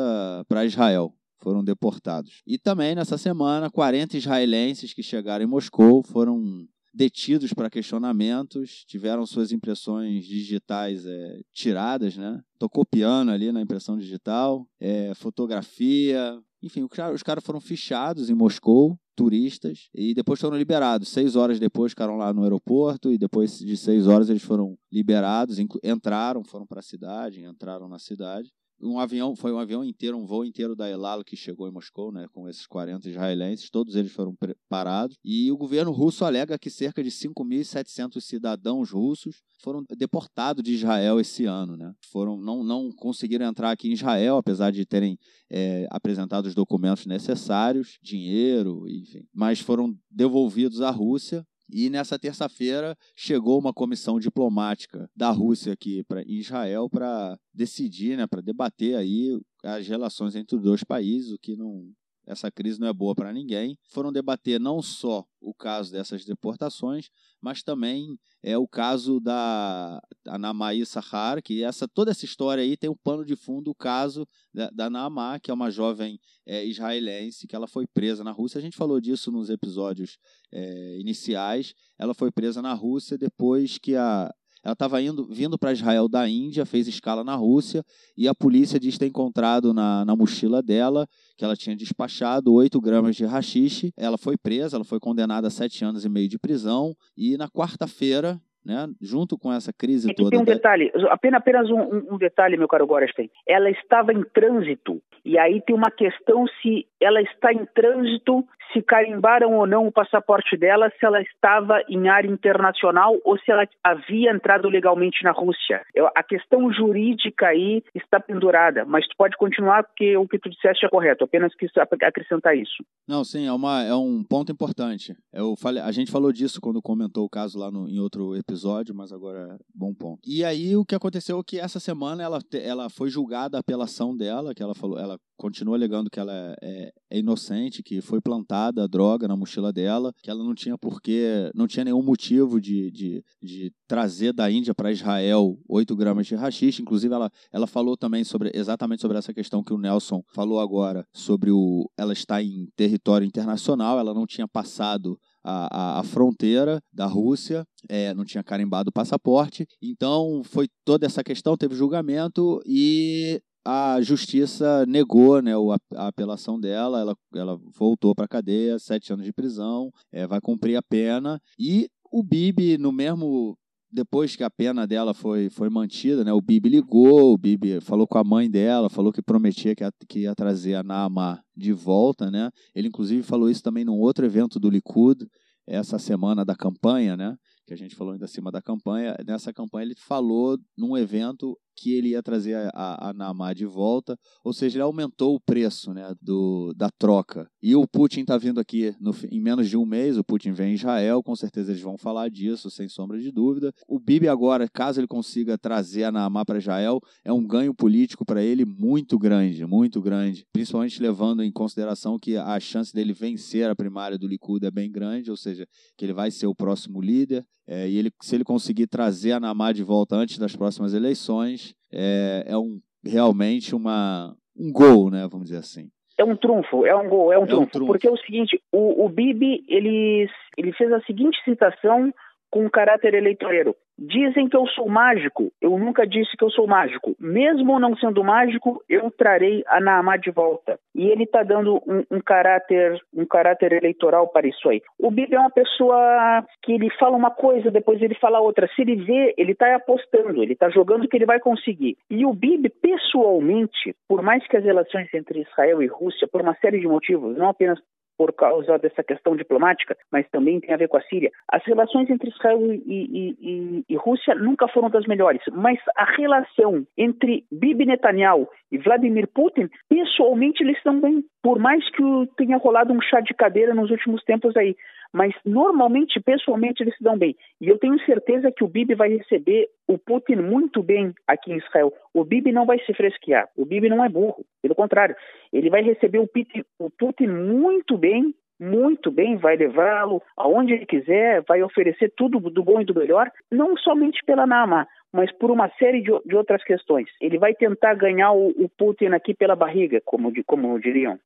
para 0.47 0.63
Israel. 0.63 1.13
Foram 1.41 1.61
deportados. 1.61 2.41
E 2.47 2.57
também 2.57 2.95
nessa 2.95 3.17
semana, 3.17 3.69
40 3.69 4.17
israelenses 4.17 4.93
que 4.93 5.03
chegaram 5.03 5.43
em 5.43 5.47
Moscou 5.47 6.03
foram 6.03 6.65
detidos 6.93 7.53
para 7.53 7.69
questionamentos, 7.69 8.83
tiveram 8.85 9.25
suas 9.25 9.51
impressões 9.51 10.25
digitais 10.25 11.05
é, 11.05 11.41
tiradas, 11.53 12.17
né? 12.17 12.41
Tô 12.57 12.69
copiando 12.69 13.31
ali 13.31 13.51
na 13.51 13.61
impressão 13.61 13.97
digital, 13.97 14.67
é, 14.79 15.13
fotografia, 15.15 16.39
enfim, 16.61 16.85
os 17.13 17.23
caras 17.23 17.43
foram 17.43 17.61
fichados 17.61 18.29
em 18.29 18.33
Moscou, 18.33 18.99
turistas, 19.15 19.89
e 19.93 20.13
depois 20.13 20.39
foram 20.39 20.57
liberados. 20.57 21.09
Seis 21.09 21.35
horas 21.35 21.59
depois 21.59 21.91
ficaram 21.91 22.17
lá 22.17 22.33
no 22.33 22.43
aeroporto, 22.43 23.11
e 23.11 23.17
depois 23.17 23.59
de 23.59 23.77
seis 23.77 24.07
horas 24.07 24.29
eles 24.29 24.43
foram 24.43 24.77
liberados, 24.91 25.57
entraram, 25.83 26.43
foram 26.43 26.65
para 26.65 26.79
a 26.79 26.83
cidade, 26.83 27.43
entraram 27.43 27.87
na 27.87 27.99
cidade 27.99 28.49
um 28.81 28.99
avião, 28.99 29.35
foi 29.35 29.51
um 29.51 29.59
avião 29.59 29.83
inteiro, 29.83 30.17
um 30.17 30.25
voo 30.25 30.45
inteiro 30.45 30.75
da 30.75 30.89
Elalo 30.89 31.23
que 31.23 31.35
chegou 31.35 31.67
em 31.67 31.71
Moscou, 31.71 32.11
né, 32.11 32.27
com 32.31 32.47
esses 32.47 32.65
40 32.65 33.09
israelenses, 33.09 33.69
todos 33.69 33.95
eles 33.95 34.11
foram 34.11 34.35
parados, 34.69 35.17
e 35.23 35.51
o 35.51 35.57
governo 35.57 35.91
russo 35.91 36.25
alega 36.25 36.57
que 36.57 36.69
cerca 36.69 37.03
de 37.03 37.09
5.700 37.09 38.21
cidadãos 38.21 38.91
russos 38.91 39.41
foram 39.61 39.83
deportados 39.97 40.63
de 40.63 40.73
Israel 40.73 41.19
esse 41.19 41.45
ano, 41.45 41.75
né, 41.75 41.93
foram, 42.11 42.37
não, 42.37 42.63
não 42.63 42.91
conseguiram 42.91 43.45
entrar 43.45 43.71
aqui 43.71 43.89
em 43.89 43.93
Israel, 43.93 44.37
apesar 44.37 44.71
de 44.71 44.85
terem 44.85 45.17
é, 45.49 45.87
apresentado 45.91 46.45
os 46.45 46.55
documentos 46.55 47.05
necessários, 47.05 47.97
dinheiro, 48.01 48.87
enfim, 48.87 49.25
mas 49.33 49.59
foram 49.59 49.95
devolvidos 50.09 50.81
à 50.81 50.89
Rússia, 50.89 51.45
e 51.71 51.89
nessa 51.89 52.17
terça-feira 52.17 52.97
chegou 53.15 53.59
uma 53.59 53.73
comissão 53.73 54.19
diplomática 54.19 55.09
da 55.15 55.29
Rússia 55.29 55.73
aqui 55.73 56.03
para 56.03 56.23
Israel 56.25 56.89
para 56.89 57.37
decidir, 57.53 58.17
né, 58.17 58.27
para 58.27 58.41
debater 58.41 58.95
aí 58.95 59.39
as 59.63 59.87
relações 59.87 60.35
entre 60.35 60.55
os 60.55 60.61
dois 60.61 60.83
países, 60.83 61.31
o 61.31 61.39
que 61.39 61.55
não 61.55 61.91
essa 62.29 62.51
crise 62.51 62.79
não 62.79 62.87
é 62.87 62.93
boa 62.93 63.15
para 63.15 63.33
ninguém. 63.33 63.75
Foram 63.89 64.11
debater 64.11 64.59
não 64.59 64.83
só 64.83 65.25
o 65.41 65.51
caso 65.51 65.91
dessas 65.91 66.23
deportações, 66.23 67.09
mas 67.41 67.63
também 67.63 68.19
é 68.43 68.55
o 68.55 68.67
caso 68.67 69.19
da 69.19 69.99
Anamaí 70.27 70.85
Sahar, 70.85 71.41
que 71.41 71.63
essa 71.63 71.87
toda 71.87 72.11
essa 72.11 72.25
história 72.25 72.61
aí 72.61 72.77
tem 72.77 72.89
um 72.89 72.95
pano 72.95 73.25
de 73.25 73.35
fundo 73.35 73.71
o 73.71 73.75
caso 73.75 74.27
da, 74.53 74.69
da 74.69 74.89
Naamá, 74.91 75.39
que 75.39 75.49
é 75.49 75.53
uma 75.53 75.71
jovem 75.71 76.19
é, 76.45 76.63
israelense 76.63 77.47
que 77.47 77.55
ela 77.55 77.67
foi 77.67 77.87
presa 77.87 78.23
na 78.23 78.31
Rússia. 78.31 78.59
A 78.59 78.61
gente 78.61 78.77
falou 78.77 79.01
disso 79.01 79.31
nos 79.31 79.49
episódios 79.49 80.19
é, 80.51 80.99
iniciais. 80.99 81.73
Ela 81.97 82.13
foi 82.13 82.31
presa 82.31 82.61
na 82.61 82.73
Rússia 82.73 83.17
depois 83.17 83.79
que 83.79 83.95
a 83.95 84.31
ela 84.63 84.73
estava 84.73 85.01
indo, 85.01 85.25
vindo 85.25 85.57
para 85.57 85.71
Israel 85.71 86.07
da 86.07 86.27
Índia, 86.27 86.65
fez 86.65 86.87
escala 86.87 87.23
na 87.23 87.35
Rússia 87.35 87.83
e 88.17 88.27
a 88.27 88.35
polícia 88.35 88.79
diz 88.79 88.97
ter 88.97 89.07
encontrado 89.07 89.73
na, 89.73 90.03
na 90.05 90.15
mochila 90.15 90.61
dela 90.61 91.07
que 91.37 91.45
ela 91.45 91.55
tinha 91.55 91.75
despachado 91.75 92.53
8 92.53 92.79
gramas 92.81 93.15
de 93.15 93.25
rachixe. 93.25 93.93
Ela 93.97 94.17
foi 94.17 94.37
presa, 94.37 94.77
ela 94.77 94.85
foi 94.85 94.99
condenada 94.99 95.47
a 95.47 95.51
7 95.51 95.85
anos 95.85 96.05
e 96.05 96.09
meio 96.09 96.27
de 96.27 96.37
prisão 96.37 96.93
e 97.17 97.37
na 97.37 97.47
quarta-feira 97.47 98.39
né, 98.65 98.87
junto 99.01 99.37
com 99.37 99.51
essa 99.51 99.71
crise 99.73 100.11
é 100.11 100.13
toda. 100.13 100.31
Tem 100.31 100.39
um 100.39 100.43
detalhe, 100.43 100.91
apenas, 101.09 101.39
apenas 101.39 101.69
um, 101.69 102.13
um, 102.13 102.17
detalhe, 102.17 102.57
meu 102.57 102.67
caro 102.67 102.85
Gorestein. 102.85 103.29
Ela 103.47 103.69
estava 103.71 104.13
em 104.13 104.23
trânsito, 104.23 105.01
e 105.23 105.37
aí 105.37 105.61
tem 105.61 105.75
uma 105.75 105.89
questão 105.89 106.45
se 106.61 106.85
ela 107.01 107.21
está 107.21 107.53
em 107.53 107.65
trânsito, 107.73 108.45
se 108.73 108.81
carimbaram 108.81 109.53
ou 109.53 109.67
não 109.67 109.87
o 109.87 109.91
passaporte 109.91 110.57
dela, 110.57 110.91
se 110.99 111.05
ela 111.05 111.21
estava 111.21 111.81
em 111.89 112.07
área 112.07 112.29
internacional 112.29 113.17
ou 113.23 113.37
se 113.39 113.51
ela 113.51 113.67
havia 113.83 114.31
entrado 114.31 114.67
legalmente 114.67 115.23
na 115.23 115.31
Rússia. 115.31 115.81
Eu, 115.93 116.07
a 116.15 116.23
questão 116.23 116.71
jurídica 116.71 117.47
aí 117.47 117.83
está 117.95 118.19
pendurada, 118.19 118.85
mas 118.85 119.07
tu 119.07 119.15
pode 119.17 119.35
continuar 119.37 119.83
porque 119.83 120.15
o 120.17 120.27
que 120.27 120.39
tu 120.39 120.49
disseste 120.49 120.85
é 120.85 120.89
correto, 120.89 121.23
apenas 121.23 121.53
quis 121.55 121.71
acrescentar 122.01 122.55
isso. 122.55 122.83
Não, 123.07 123.23
sim, 123.23 123.47
é, 123.47 123.51
uma, 123.51 123.83
é 123.83 123.93
um 123.93 124.23
ponto 124.23 124.51
importante. 124.51 125.15
Eu 125.33 125.55
falei, 125.55 125.81
a 125.81 125.91
gente 125.91 126.11
falou 126.11 126.31
disso 126.31 126.61
quando 126.61 126.81
comentou 126.81 127.25
o 127.25 127.29
caso 127.29 127.57
lá 127.57 127.71
no, 127.71 127.87
em 127.87 127.99
outro 127.99 128.35
episódio 128.35 128.79
mas 128.93 129.11
agora 129.11 129.39
é 129.39 129.57
bom 129.73 129.93
ponto. 129.93 130.19
E 130.25 130.43
aí 130.43 130.75
o 130.75 130.85
que 130.85 130.95
aconteceu 130.95 131.39
é 131.39 131.43
que 131.45 131.59
essa 131.59 131.79
semana 131.79 132.23
ela, 132.23 132.39
ela 132.53 132.89
foi 132.89 133.09
julgada 133.09 133.57
a 133.57 133.61
apelação 133.61 134.15
dela, 134.15 134.53
que 134.53 134.61
ela 134.61 134.75
falou, 134.75 134.99
ela 134.99 135.17
continua 135.39 135.77
alegando 135.77 136.09
que 136.09 136.19
ela 136.19 136.33
é, 136.33 136.55
é, 136.61 136.91
é 137.09 137.19
inocente, 137.19 137.81
que 137.81 138.01
foi 138.01 138.19
plantada 138.19 138.83
a 138.83 138.87
droga 138.87 139.25
na 139.25 139.37
mochila 139.37 139.71
dela, 139.71 140.13
que 140.21 140.29
ela 140.29 140.43
não 140.43 140.53
tinha 140.53 140.77
porquê, 140.77 141.49
não 141.55 141.65
tinha 141.65 141.85
nenhum 141.85 142.03
motivo 142.03 142.59
de, 142.59 142.91
de, 142.91 143.23
de 143.41 143.71
trazer 143.87 144.33
da 144.33 144.51
Índia 144.51 144.75
para 144.75 144.91
Israel 144.91 145.57
8 145.67 145.95
gramas 145.95 146.27
de 146.27 146.35
rachixe. 146.35 146.81
Inclusive, 146.81 147.13
ela, 147.13 147.31
ela 147.53 147.65
falou 147.65 147.95
também 147.95 148.23
sobre 148.25 148.51
exatamente 148.53 149.01
sobre 149.01 149.17
essa 149.17 149.33
questão 149.33 149.63
que 149.63 149.73
o 149.73 149.77
Nelson 149.77 150.21
falou 150.35 150.59
agora, 150.59 151.05
sobre 151.13 151.51
o 151.51 151.89
ela 151.97 152.11
está 152.11 152.43
em 152.43 152.67
território 152.75 153.25
internacional, 153.25 153.97
ela 153.97 154.13
não 154.13 154.27
tinha 154.27 154.47
passado 154.47 155.17
a, 155.43 155.67
a, 155.71 155.99
a, 155.99 156.03
fronteira 156.03 156.81
da 156.91 157.05
Rússia, 157.05 157.65
é, 157.87 158.13
não 158.13 158.25
tinha 158.25 158.43
carimbado 158.43 158.89
o 158.89 158.93
passaporte. 158.93 159.65
Então 159.81 160.41
foi 160.43 160.67
toda 160.83 161.05
essa 161.05 161.23
questão, 161.23 161.55
teve 161.55 161.75
julgamento 161.75 162.61
e 162.65 163.41
a 163.65 164.01
justiça 164.01 164.85
negou 164.85 165.41
né, 165.41 165.51
a, 165.95 166.07
apelação 166.07 166.59
dela, 166.59 166.99
ela, 166.99 167.15
ela 167.35 167.59
voltou 167.77 168.15
para 168.15 168.25
a 168.25 168.29
cadeia, 168.29 168.79
sete 168.79 169.13
anos 169.13 169.25
de 169.25 169.33
prisão, 169.33 169.91
é, 170.11 170.25
vai 170.25 170.39
cumprir 170.41 170.75
a 170.75 170.81
pena. 170.81 171.39
E 171.57 171.89
o 172.11 172.23
Bibi, 172.23 172.77
no 172.77 172.91
mesmo 172.91 173.57
depois 173.91 174.35
que 174.35 174.43
a 174.43 174.49
pena 174.49 174.85
dela 174.85 175.13
foi, 175.13 175.49
foi 175.49 175.67
mantida, 175.69 176.23
né, 176.23 176.31
o 176.31 176.41
Bibi 176.41 176.69
ligou, 176.69 177.33
o 177.33 177.37
Bibi 177.37 177.81
falou 177.81 178.07
com 178.07 178.19
a 178.19 178.23
mãe 178.23 178.49
dela, 178.49 178.89
falou 178.89 179.11
que 179.11 179.21
prometia 179.21 179.75
que, 179.75 179.83
a, 179.83 179.91
que 180.07 180.19
ia 180.19 180.35
trazer 180.35 180.75
a 180.75 180.83
Naamá 180.83 181.41
de 181.55 181.73
volta, 181.73 182.29
né? 182.29 182.51
Ele 182.75 182.87
inclusive 182.87 183.23
falou 183.23 183.49
isso 183.49 183.63
também 183.63 183.83
num 183.83 183.97
outro 183.97 184.25
evento 184.25 184.59
do 184.59 184.69
Likud, 184.69 185.25
essa 185.67 185.99
semana 185.99 186.45
da 186.45 186.55
campanha, 186.55 187.17
né? 187.17 187.35
Que 187.65 187.73
a 187.73 187.77
gente 187.77 187.95
falou 187.95 188.13
ainda 188.13 188.25
acima 188.25 188.51
da 188.51 188.61
campanha. 188.61 189.15
Nessa 189.25 189.53
campanha 189.53 189.85
ele 189.85 189.95
falou 189.95 190.57
num 190.77 190.97
evento 190.97 191.57
que 191.79 191.93
ele 191.93 192.09
ia 192.09 192.21
trazer 192.21 192.55
a, 192.55 192.69
a, 192.73 193.09
a 193.09 193.13
Namá 193.13 193.53
de 193.53 193.65
volta, 193.65 194.17
ou 194.43 194.53
seja, 194.53 194.77
ele 194.77 194.83
aumentou 194.83 195.35
o 195.35 195.39
preço 195.39 195.93
né, 195.93 196.13
do, 196.21 196.73
da 196.75 196.89
troca. 196.89 197.49
E 197.61 197.75
o 197.75 197.85
Putin 197.85 198.21
está 198.21 198.37
vindo 198.37 198.59
aqui 198.59 198.95
no, 199.01 199.13
em 199.29 199.41
menos 199.41 199.69
de 199.69 199.75
um 199.75 199.85
mês, 199.85 200.17
o 200.17 200.23
Putin 200.23 200.51
vem 200.51 200.71
em 200.71 200.75
Israel, 200.75 201.21
com 201.21 201.35
certeza 201.35 201.71
eles 201.71 201.81
vão 201.81 201.97
falar 201.97 202.29
disso, 202.29 202.71
sem 202.71 202.87
sombra 202.87 203.19
de 203.19 203.31
dúvida. 203.31 203.73
O 203.85 203.99
Bibi 203.99 204.29
agora, 204.29 204.69
caso 204.69 204.99
ele 204.99 205.07
consiga 205.07 205.57
trazer 205.57 206.05
a 206.05 206.11
Namá 206.11 206.45
para 206.45 206.57
Israel, 206.57 207.01
é 207.23 207.33
um 207.33 207.45
ganho 207.45 207.73
político 207.73 208.23
para 208.25 208.41
ele 208.41 208.63
muito 208.63 209.19
grande, 209.19 209.65
muito 209.65 210.01
grande, 210.01 210.45
principalmente 210.53 211.01
levando 211.01 211.43
em 211.43 211.51
consideração 211.51 212.17
que 212.17 212.37
a 212.37 212.57
chance 212.61 212.93
dele 212.93 213.11
vencer 213.11 213.69
a 213.69 213.75
primária 213.75 214.17
do 214.17 214.27
Likud 214.27 214.65
é 214.65 214.71
bem 214.71 214.89
grande, 214.89 215.29
ou 215.29 215.35
seja, 215.35 215.67
que 215.97 216.05
ele 216.05 216.13
vai 216.13 216.31
ser 216.31 216.47
o 216.47 216.55
próximo 216.55 217.01
líder, 217.01 217.45
é, 217.67 217.89
e 217.89 217.97
ele, 217.97 218.11
se 218.21 218.35
ele 218.35 218.45
conseguir 218.45 218.87
trazer 218.87 219.33
a 219.33 219.39
Namá 219.39 219.73
de 219.73 219.83
volta 219.83 220.15
antes 220.15 220.37
das 220.37 220.55
próximas 220.55 220.93
eleições, 220.93 221.73
é, 221.91 222.45
é 222.47 222.57
um, 222.57 222.79
realmente 223.03 223.75
uma, 223.75 224.33
um 224.55 224.71
gol, 224.71 225.09
né, 225.11 225.27
vamos 225.27 225.47
dizer 225.47 225.57
assim. 225.57 225.89
É 226.19 226.23
um 226.23 226.35
trunfo, 226.35 226.85
é 226.85 226.93
um 226.93 227.07
gol, 227.07 227.31
é 227.31 227.39
um, 227.39 227.43
é 227.43 227.47
trunfo, 227.47 227.63
um 227.63 227.65
trunfo, 227.67 227.87
Porque 227.87 228.05
é 228.05 228.11
o 228.11 228.17
seguinte, 228.17 228.61
o, 228.73 229.05
o 229.05 229.07
Bibi, 229.07 229.63
ele, 229.69 230.29
ele 230.57 230.73
fez 230.73 230.91
a 230.91 230.99
seguinte 231.03 231.41
citação 231.45 232.13
com 232.49 232.69
caráter 232.69 233.13
eleitoreiro. 233.13 233.75
Dizem 233.97 234.47
que 234.47 234.55
eu 234.55 234.65
sou 234.67 234.87
mágico. 234.87 235.51
Eu 235.61 235.77
nunca 235.77 236.07
disse 236.07 236.35
que 236.37 236.43
eu 236.43 236.49
sou 236.49 236.65
mágico. 236.65 237.17
Mesmo 237.19 237.77
não 237.79 237.97
sendo 237.97 238.23
mágico, 238.23 238.81
eu 238.87 239.11
trarei 239.11 239.61
a 239.67 239.81
Naamá 239.81 240.15
de 240.15 240.31
volta. 240.31 240.79
E 240.95 241.09
ele 241.09 241.23
está 241.23 241.43
dando 241.43 241.75
um, 241.85 242.05
um, 242.09 242.21
caráter, 242.21 242.97
um 243.13 243.25
caráter 243.25 243.73
eleitoral 243.73 244.29
para 244.29 244.47
isso 244.47 244.69
aí. 244.69 244.81
O 244.97 245.11
Bibi 245.11 245.35
é 245.35 245.39
uma 245.39 245.49
pessoa 245.49 246.45
que 246.63 246.71
ele 246.71 246.89
fala 246.97 247.17
uma 247.17 247.31
coisa, 247.31 247.69
depois 247.69 248.01
ele 248.01 248.15
fala 248.15 248.39
outra. 248.39 248.69
Se 248.73 248.83
ele 248.83 248.95
vê, 249.03 249.33
ele 249.37 249.51
está 249.51 249.75
apostando, 249.75 250.41
ele 250.41 250.53
está 250.53 250.69
jogando 250.69 251.07
que 251.07 251.17
ele 251.17 251.25
vai 251.25 251.39
conseguir. 251.39 251.97
E 252.09 252.25
o 252.25 252.33
Bibi, 252.33 252.69
pessoalmente, 252.69 253.93
por 254.07 254.21
mais 254.21 254.47
que 254.47 254.55
as 254.55 254.63
relações 254.63 255.13
entre 255.13 255.41
Israel 255.41 255.83
e 255.83 255.87
Rússia, 255.87 256.27
por 256.31 256.41
uma 256.41 256.55
série 256.55 256.79
de 256.79 256.87
motivos, 256.87 257.37
não 257.37 257.49
apenas 257.49 257.79
por 258.19 258.33
causa 258.33 258.77
dessa 258.77 259.01
questão 259.01 259.33
diplomática, 259.33 259.95
mas 260.11 260.27
também 260.29 260.59
tem 260.59 260.73
a 260.73 260.77
ver 260.77 260.89
com 260.89 260.97
a 260.97 261.01
Síria. 261.03 261.31
As 261.49 261.63
relações 261.63 262.09
entre 262.09 262.29
Israel 262.29 262.59
e, 262.73 262.83
e, 262.85 263.37
e, 263.39 263.85
e 263.87 263.95
Rússia 263.95 264.35
nunca 264.35 264.67
foram 264.67 264.89
das 264.89 265.05
melhores, 265.05 265.41
mas 265.53 265.79
a 265.95 266.03
relação 266.03 266.85
entre 266.97 267.45
Bibi 267.49 267.85
Netanyahu 267.85 268.49
e 268.69 268.77
Vladimir 268.77 269.25
Putin, 269.33 269.69
pessoalmente 269.87 270.61
eles 270.61 270.75
estão 270.75 270.99
bem, 270.99 271.23
por 271.41 271.59
mais 271.59 271.83
que 271.91 272.03
tenha 272.37 272.57
rolado 272.57 272.93
um 272.93 273.01
chá 273.01 273.21
de 273.21 273.33
cadeira 273.33 273.73
nos 273.73 273.91
últimos 273.91 274.23
tempos 274.23 274.55
aí 274.57 274.75
mas 275.11 275.33
normalmente, 275.43 276.19
pessoalmente, 276.19 276.83
eles 276.83 276.95
se 276.95 277.03
dão 277.03 277.17
bem. 277.17 277.35
E 277.59 277.67
eu 277.67 277.77
tenho 277.77 277.99
certeza 278.05 278.51
que 278.51 278.63
o 278.63 278.67
Bibi 278.67 278.95
vai 278.95 279.09
receber 279.09 279.67
o 279.87 279.97
Putin 279.97 280.35
muito 280.35 280.83
bem 280.83 281.13
aqui 281.27 281.51
em 281.51 281.57
Israel. 281.57 281.91
O 282.13 282.23
Bibi 282.23 282.51
não 282.51 282.65
vai 282.65 282.79
se 282.79 282.93
fresquear, 282.93 283.49
o 283.57 283.65
Bibi 283.65 283.89
não 283.89 284.03
é 284.03 284.09
burro, 284.09 284.45
pelo 284.61 284.75
contrário, 284.75 285.15
ele 285.51 285.69
vai 285.69 285.81
receber 285.81 286.19
o 286.19 286.27
Putin, 286.27 286.63
o 286.77 286.89
Putin 286.89 287.27
muito 287.27 287.97
bem, 287.97 288.33
muito 288.59 289.09
bem, 289.09 289.37
vai 289.37 289.55
levá-lo 289.55 290.21
aonde 290.35 290.73
ele 290.73 290.85
quiser, 290.85 291.43
vai 291.47 291.63
oferecer 291.63 292.11
tudo 292.15 292.39
do 292.39 292.63
bom 292.63 292.81
e 292.81 292.85
do 292.85 292.93
melhor, 292.93 293.31
não 293.49 293.77
somente 293.77 294.19
pela 294.25 294.45
Nama, 294.45 294.85
mas 295.11 295.31
por 295.37 295.51
uma 295.51 295.69
série 295.77 296.01
de, 296.01 296.11
de 296.25 296.35
outras 296.35 296.63
questões. 296.63 297.09
Ele 297.19 297.37
vai 297.37 297.53
tentar 297.53 297.95
ganhar 297.95 298.31
o, 298.31 298.49
o 298.49 298.69
Putin 298.69 299.07
aqui 299.07 299.33
pela 299.33 299.55
barriga, 299.55 300.01
como, 300.05 300.31
como 300.45 300.79
diriam. 300.79 301.19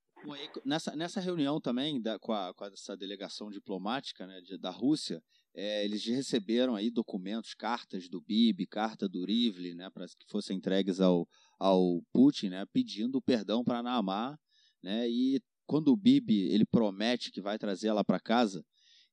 Nessa, 0.63 0.95
nessa 0.95 1.19
reunião 1.19 1.59
também 1.59 2.01
da, 2.01 2.17
com, 2.17 2.31
a, 2.31 2.53
com 2.53 2.65
essa 2.65 2.95
delegação 2.95 3.49
diplomática 3.49 4.25
né, 4.25 4.39
de, 4.41 4.57
da 4.57 4.69
Rússia, 4.69 5.21
é, 5.53 5.83
eles 5.83 6.05
receberam 6.05 6.75
aí 6.75 6.89
documentos, 6.89 7.53
cartas 7.53 8.07
do 8.07 8.21
Bibi, 8.21 8.65
carta 8.65 9.07
do 9.07 9.25
Rivli, 9.25 9.75
né, 9.75 9.89
para 9.93 10.05
que 10.05 10.25
fossem 10.29 10.57
entregues 10.57 11.01
ao, 11.01 11.27
ao 11.59 12.01
Putin, 12.13 12.49
né, 12.49 12.65
pedindo 12.71 13.21
perdão 13.21 13.63
para 13.63 13.83
Naamar, 13.83 14.37
né, 14.81 15.07
e 15.09 15.41
quando 15.67 15.89
o 15.89 15.97
Bibi 15.97 16.53
ele 16.53 16.65
promete 16.65 17.31
que 17.31 17.41
vai 17.41 17.57
trazer 17.57 17.89
ela 17.89 18.03
para 18.03 18.19
casa, 18.19 18.63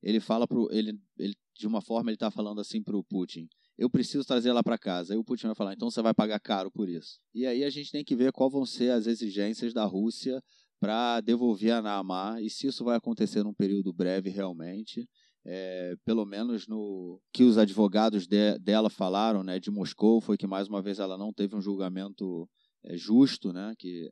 ele 0.02 0.20
fala 0.20 0.46
pro 0.46 0.68
ele, 0.72 0.98
ele 1.18 1.34
de 1.56 1.66
uma 1.66 1.82
forma 1.82 2.10
ele 2.10 2.16
está 2.16 2.30
falando 2.30 2.60
assim 2.60 2.82
para 2.82 2.96
o 2.96 3.04
Putin, 3.04 3.48
eu 3.81 3.89
preciso 3.89 4.22
trazer 4.26 4.51
ela 4.51 4.62
para 4.62 4.76
casa. 4.76 5.14
Aí 5.14 5.18
o 5.18 5.24
Putin 5.24 5.47
vai 5.47 5.55
falar, 5.57 5.72
então 5.72 5.91
você 5.91 6.03
vai 6.03 6.12
pagar 6.12 6.39
caro 6.39 6.70
por 6.70 6.87
isso. 6.87 7.18
E 7.35 7.47
aí 7.47 7.64
a 7.64 7.70
gente 7.70 7.91
tem 7.91 8.05
que 8.05 8.14
ver 8.14 8.31
qual 8.31 8.51
vão 8.51 8.66
ser 8.66 8.91
as 8.91 9.07
exigências 9.07 9.72
da 9.72 9.87
Rússia 9.87 10.39
para 10.78 11.22
devolver 11.22 11.72
a 11.72 11.81
Naamar 11.81 12.43
e 12.43 12.51
se 12.51 12.66
isso 12.66 12.85
vai 12.85 12.99
acontecer 12.99 13.43
num 13.43 13.55
período 13.55 13.91
breve 13.91 14.28
realmente. 14.28 15.09
É, 15.47 15.95
pelo 16.05 16.26
menos 16.26 16.68
no 16.68 17.18
que 17.33 17.43
os 17.43 17.57
advogados 17.57 18.26
de, 18.26 18.59
dela 18.59 18.91
falaram, 18.91 19.43
né, 19.43 19.59
de 19.59 19.70
Moscou, 19.70 20.20
foi 20.20 20.37
que 20.37 20.47
mais 20.47 20.68
uma 20.68 20.83
vez 20.83 20.99
ela 20.99 21.16
não 21.16 21.33
teve 21.33 21.57
um 21.57 21.62
julgamento 21.62 22.47
é, 22.85 22.95
justo, 22.99 23.51
né, 23.51 23.72
que 23.78 24.11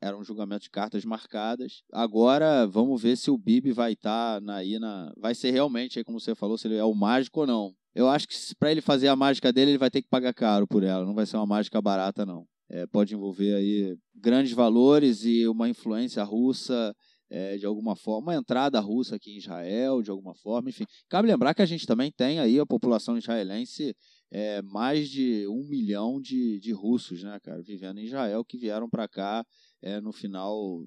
era 0.00 0.18
um 0.18 0.24
julgamento 0.24 0.64
de 0.64 0.70
cartas 0.70 1.04
marcadas. 1.04 1.84
Agora 1.92 2.66
vamos 2.66 3.00
ver 3.00 3.16
se 3.16 3.30
o 3.30 3.38
Bibi 3.38 3.70
vai 3.70 3.92
estar 3.92 4.42
tá 4.42 4.56
aí 4.56 4.76
na, 4.80 5.12
vai 5.16 5.36
ser 5.36 5.52
realmente, 5.52 6.02
como 6.02 6.18
você 6.18 6.34
falou, 6.34 6.58
se 6.58 6.66
ele 6.66 6.74
é 6.74 6.84
o 6.84 6.94
mágico 6.94 7.42
ou 7.42 7.46
não. 7.46 7.76
Eu 7.94 8.08
acho 8.08 8.26
que 8.26 8.34
para 8.58 8.70
ele 8.70 8.80
fazer 8.80 9.08
a 9.08 9.16
mágica 9.16 9.52
dele, 9.52 9.72
ele 9.72 9.78
vai 9.78 9.90
ter 9.90 10.02
que 10.02 10.08
pagar 10.08 10.34
caro 10.34 10.66
por 10.66 10.82
ela. 10.82 11.04
Não 11.04 11.14
vai 11.14 11.26
ser 11.26 11.36
uma 11.36 11.46
mágica 11.46 11.80
barata, 11.80 12.26
não. 12.26 12.46
É, 12.68 12.86
pode 12.86 13.14
envolver 13.14 13.54
aí 13.54 13.96
grandes 14.14 14.52
valores 14.52 15.24
e 15.24 15.46
uma 15.46 15.68
influência 15.68 16.22
russa 16.24 16.94
é, 17.30 17.56
de 17.56 17.66
alguma 17.66 17.96
forma, 17.96 18.32
uma 18.32 18.38
entrada 18.38 18.78
russa 18.80 19.16
aqui 19.16 19.32
em 19.32 19.38
Israel, 19.38 20.02
de 20.02 20.10
alguma 20.10 20.34
forma, 20.34 20.70
enfim. 20.70 20.84
Cabe 21.08 21.28
lembrar 21.28 21.54
que 21.54 21.62
a 21.62 21.66
gente 21.66 21.86
também 21.86 22.10
tem 22.10 22.38
aí 22.38 22.60
a 22.60 22.66
população 22.66 23.18
israelense, 23.18 23.96
é, 24.30 24.62
mais 24.62 25.08
de 25.08 25.46
um 25.48 25.66
milhão 25.68 26.20
de, 26.20 26.60
de 26.60 26.72
russos, 26.72 27.22
né, 27.22 27.38
cara, 27.40 27.60
vivendo 27.62 27.98
em 27.98 28.04
Israel, 28.04 28.44
que 28.44 28.56
vieram 28.56 28.88
para 28.88 29.08
cá 29.08 29.44
é, 29.82 30.00
no 30.00 30.12
final 30.12 30.84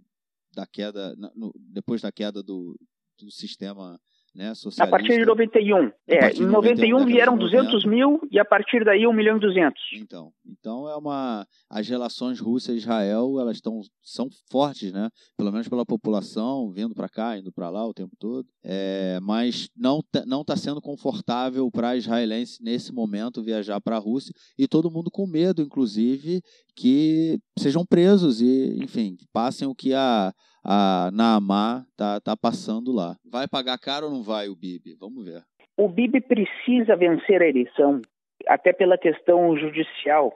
da 0.54 0.66
queda, 0.66 1.16
no, 1.36 1.54
depois 1.56 2.02
da 2.02 2.12
queda 2.12 2.42
do, 2.42 2.80
do 3.20 3.30
sistema 3.30 4.00
né. 4.38 4.54
A 4.80 4.88
partir 4.88 5.18
de 5.18 5.26
91. 5.26 5.92
É, 6.08 6.32
em 6.32 6.46
91 6.46 7.06
vieram 7.06 7.36
200 7.36 7.84
mil 7.86 8.22
e 8.30 8.40
a 8.40 8.46
partir 8.46 8.86
daí 8.86 9.08
1 9.08 9.12
milhão 9.12 9.38
e 9.38 9.40
200. 9.40 9.82
Então, 9.96 10.32
então 10.46 10.88
é 10.88 10.96
uma 10.96 11.46
as 11.68 11.90
relações 11.90 12.40
Rússia 12.40 12.72
e 12.72 12.78
Israel, 12.78 13.40
elas 13.40 13.58
estão 13.58 13.82
são 14.04 14.30
fortes, 14.52 14.94
né? 14.94 15.10
Pelo 15.36 15.52
menos 15.52 15.68
pela 15.68 15.84
população 15.84 16.72
vindo 16.72 16.94
para 16.94 17.10
cá, 17.10 17.36
indo 17.36 17.52
para 17.52 17.70
lá 17.72 17.86
o 17.88 17.94
tempo 17.94 18.16
todo. 18.20 18.48
É, 18.64 19.20
mas 19.24 19.70
não 19.76 20.04
não 20.28 20.42
está 20.42 20.56
sendo 20.56 20.80
confortável 20.80 21.70
para 21.72 21.98
israelense 21.98 22.62
nesse 22.62 22.94
momento 22.94 23.44
viajar 23.44 23.82
para 23.82 23.96
a 23.96 24.00
Rússia 24.00 24.34
e 24.56 24.68
todo 24.68 24.92
mundo 24.92 25.10
com 25.10 25.26
medo, 25.26 25.64
inclusive, 25.64 26.44
que 26.78 27.40
sejam 27.58 27.84
presos 27.84 28.40
e, 28.40 28.78
enfim, 28.84 29.18
passem 29.34 29.68
o 29.68 29.76
que 29.76 29.94
a 29.94 30.32
a 30.70 31.10
Naamá 31.14 31.86
tá, 31.96 32.20
tá 32.20 32.36
passando 32.36 32.92
lá. 32.92 33.16
Vai 33.32 33.48
pagar 33.48 33.78
caro 33.80 34.08
ou 34.08 34.12
não 34.12 34.22
vai 34.22 34.50
o 34.50 34.56
Bibi? 34.56 34.98
Vamos 35.00 35.24
ver. 35.24 35.42
O 35.78 35.88
Bibi 35.88 36.20
precisa 36.20 36.94
vencer 36.98 37.42
a 37.42 37.48
eleição, 37.48 38.02
até 38.46 38.74
pela 38.74 38.98
questão 38.98 39.56
judicial. 39.58 40.34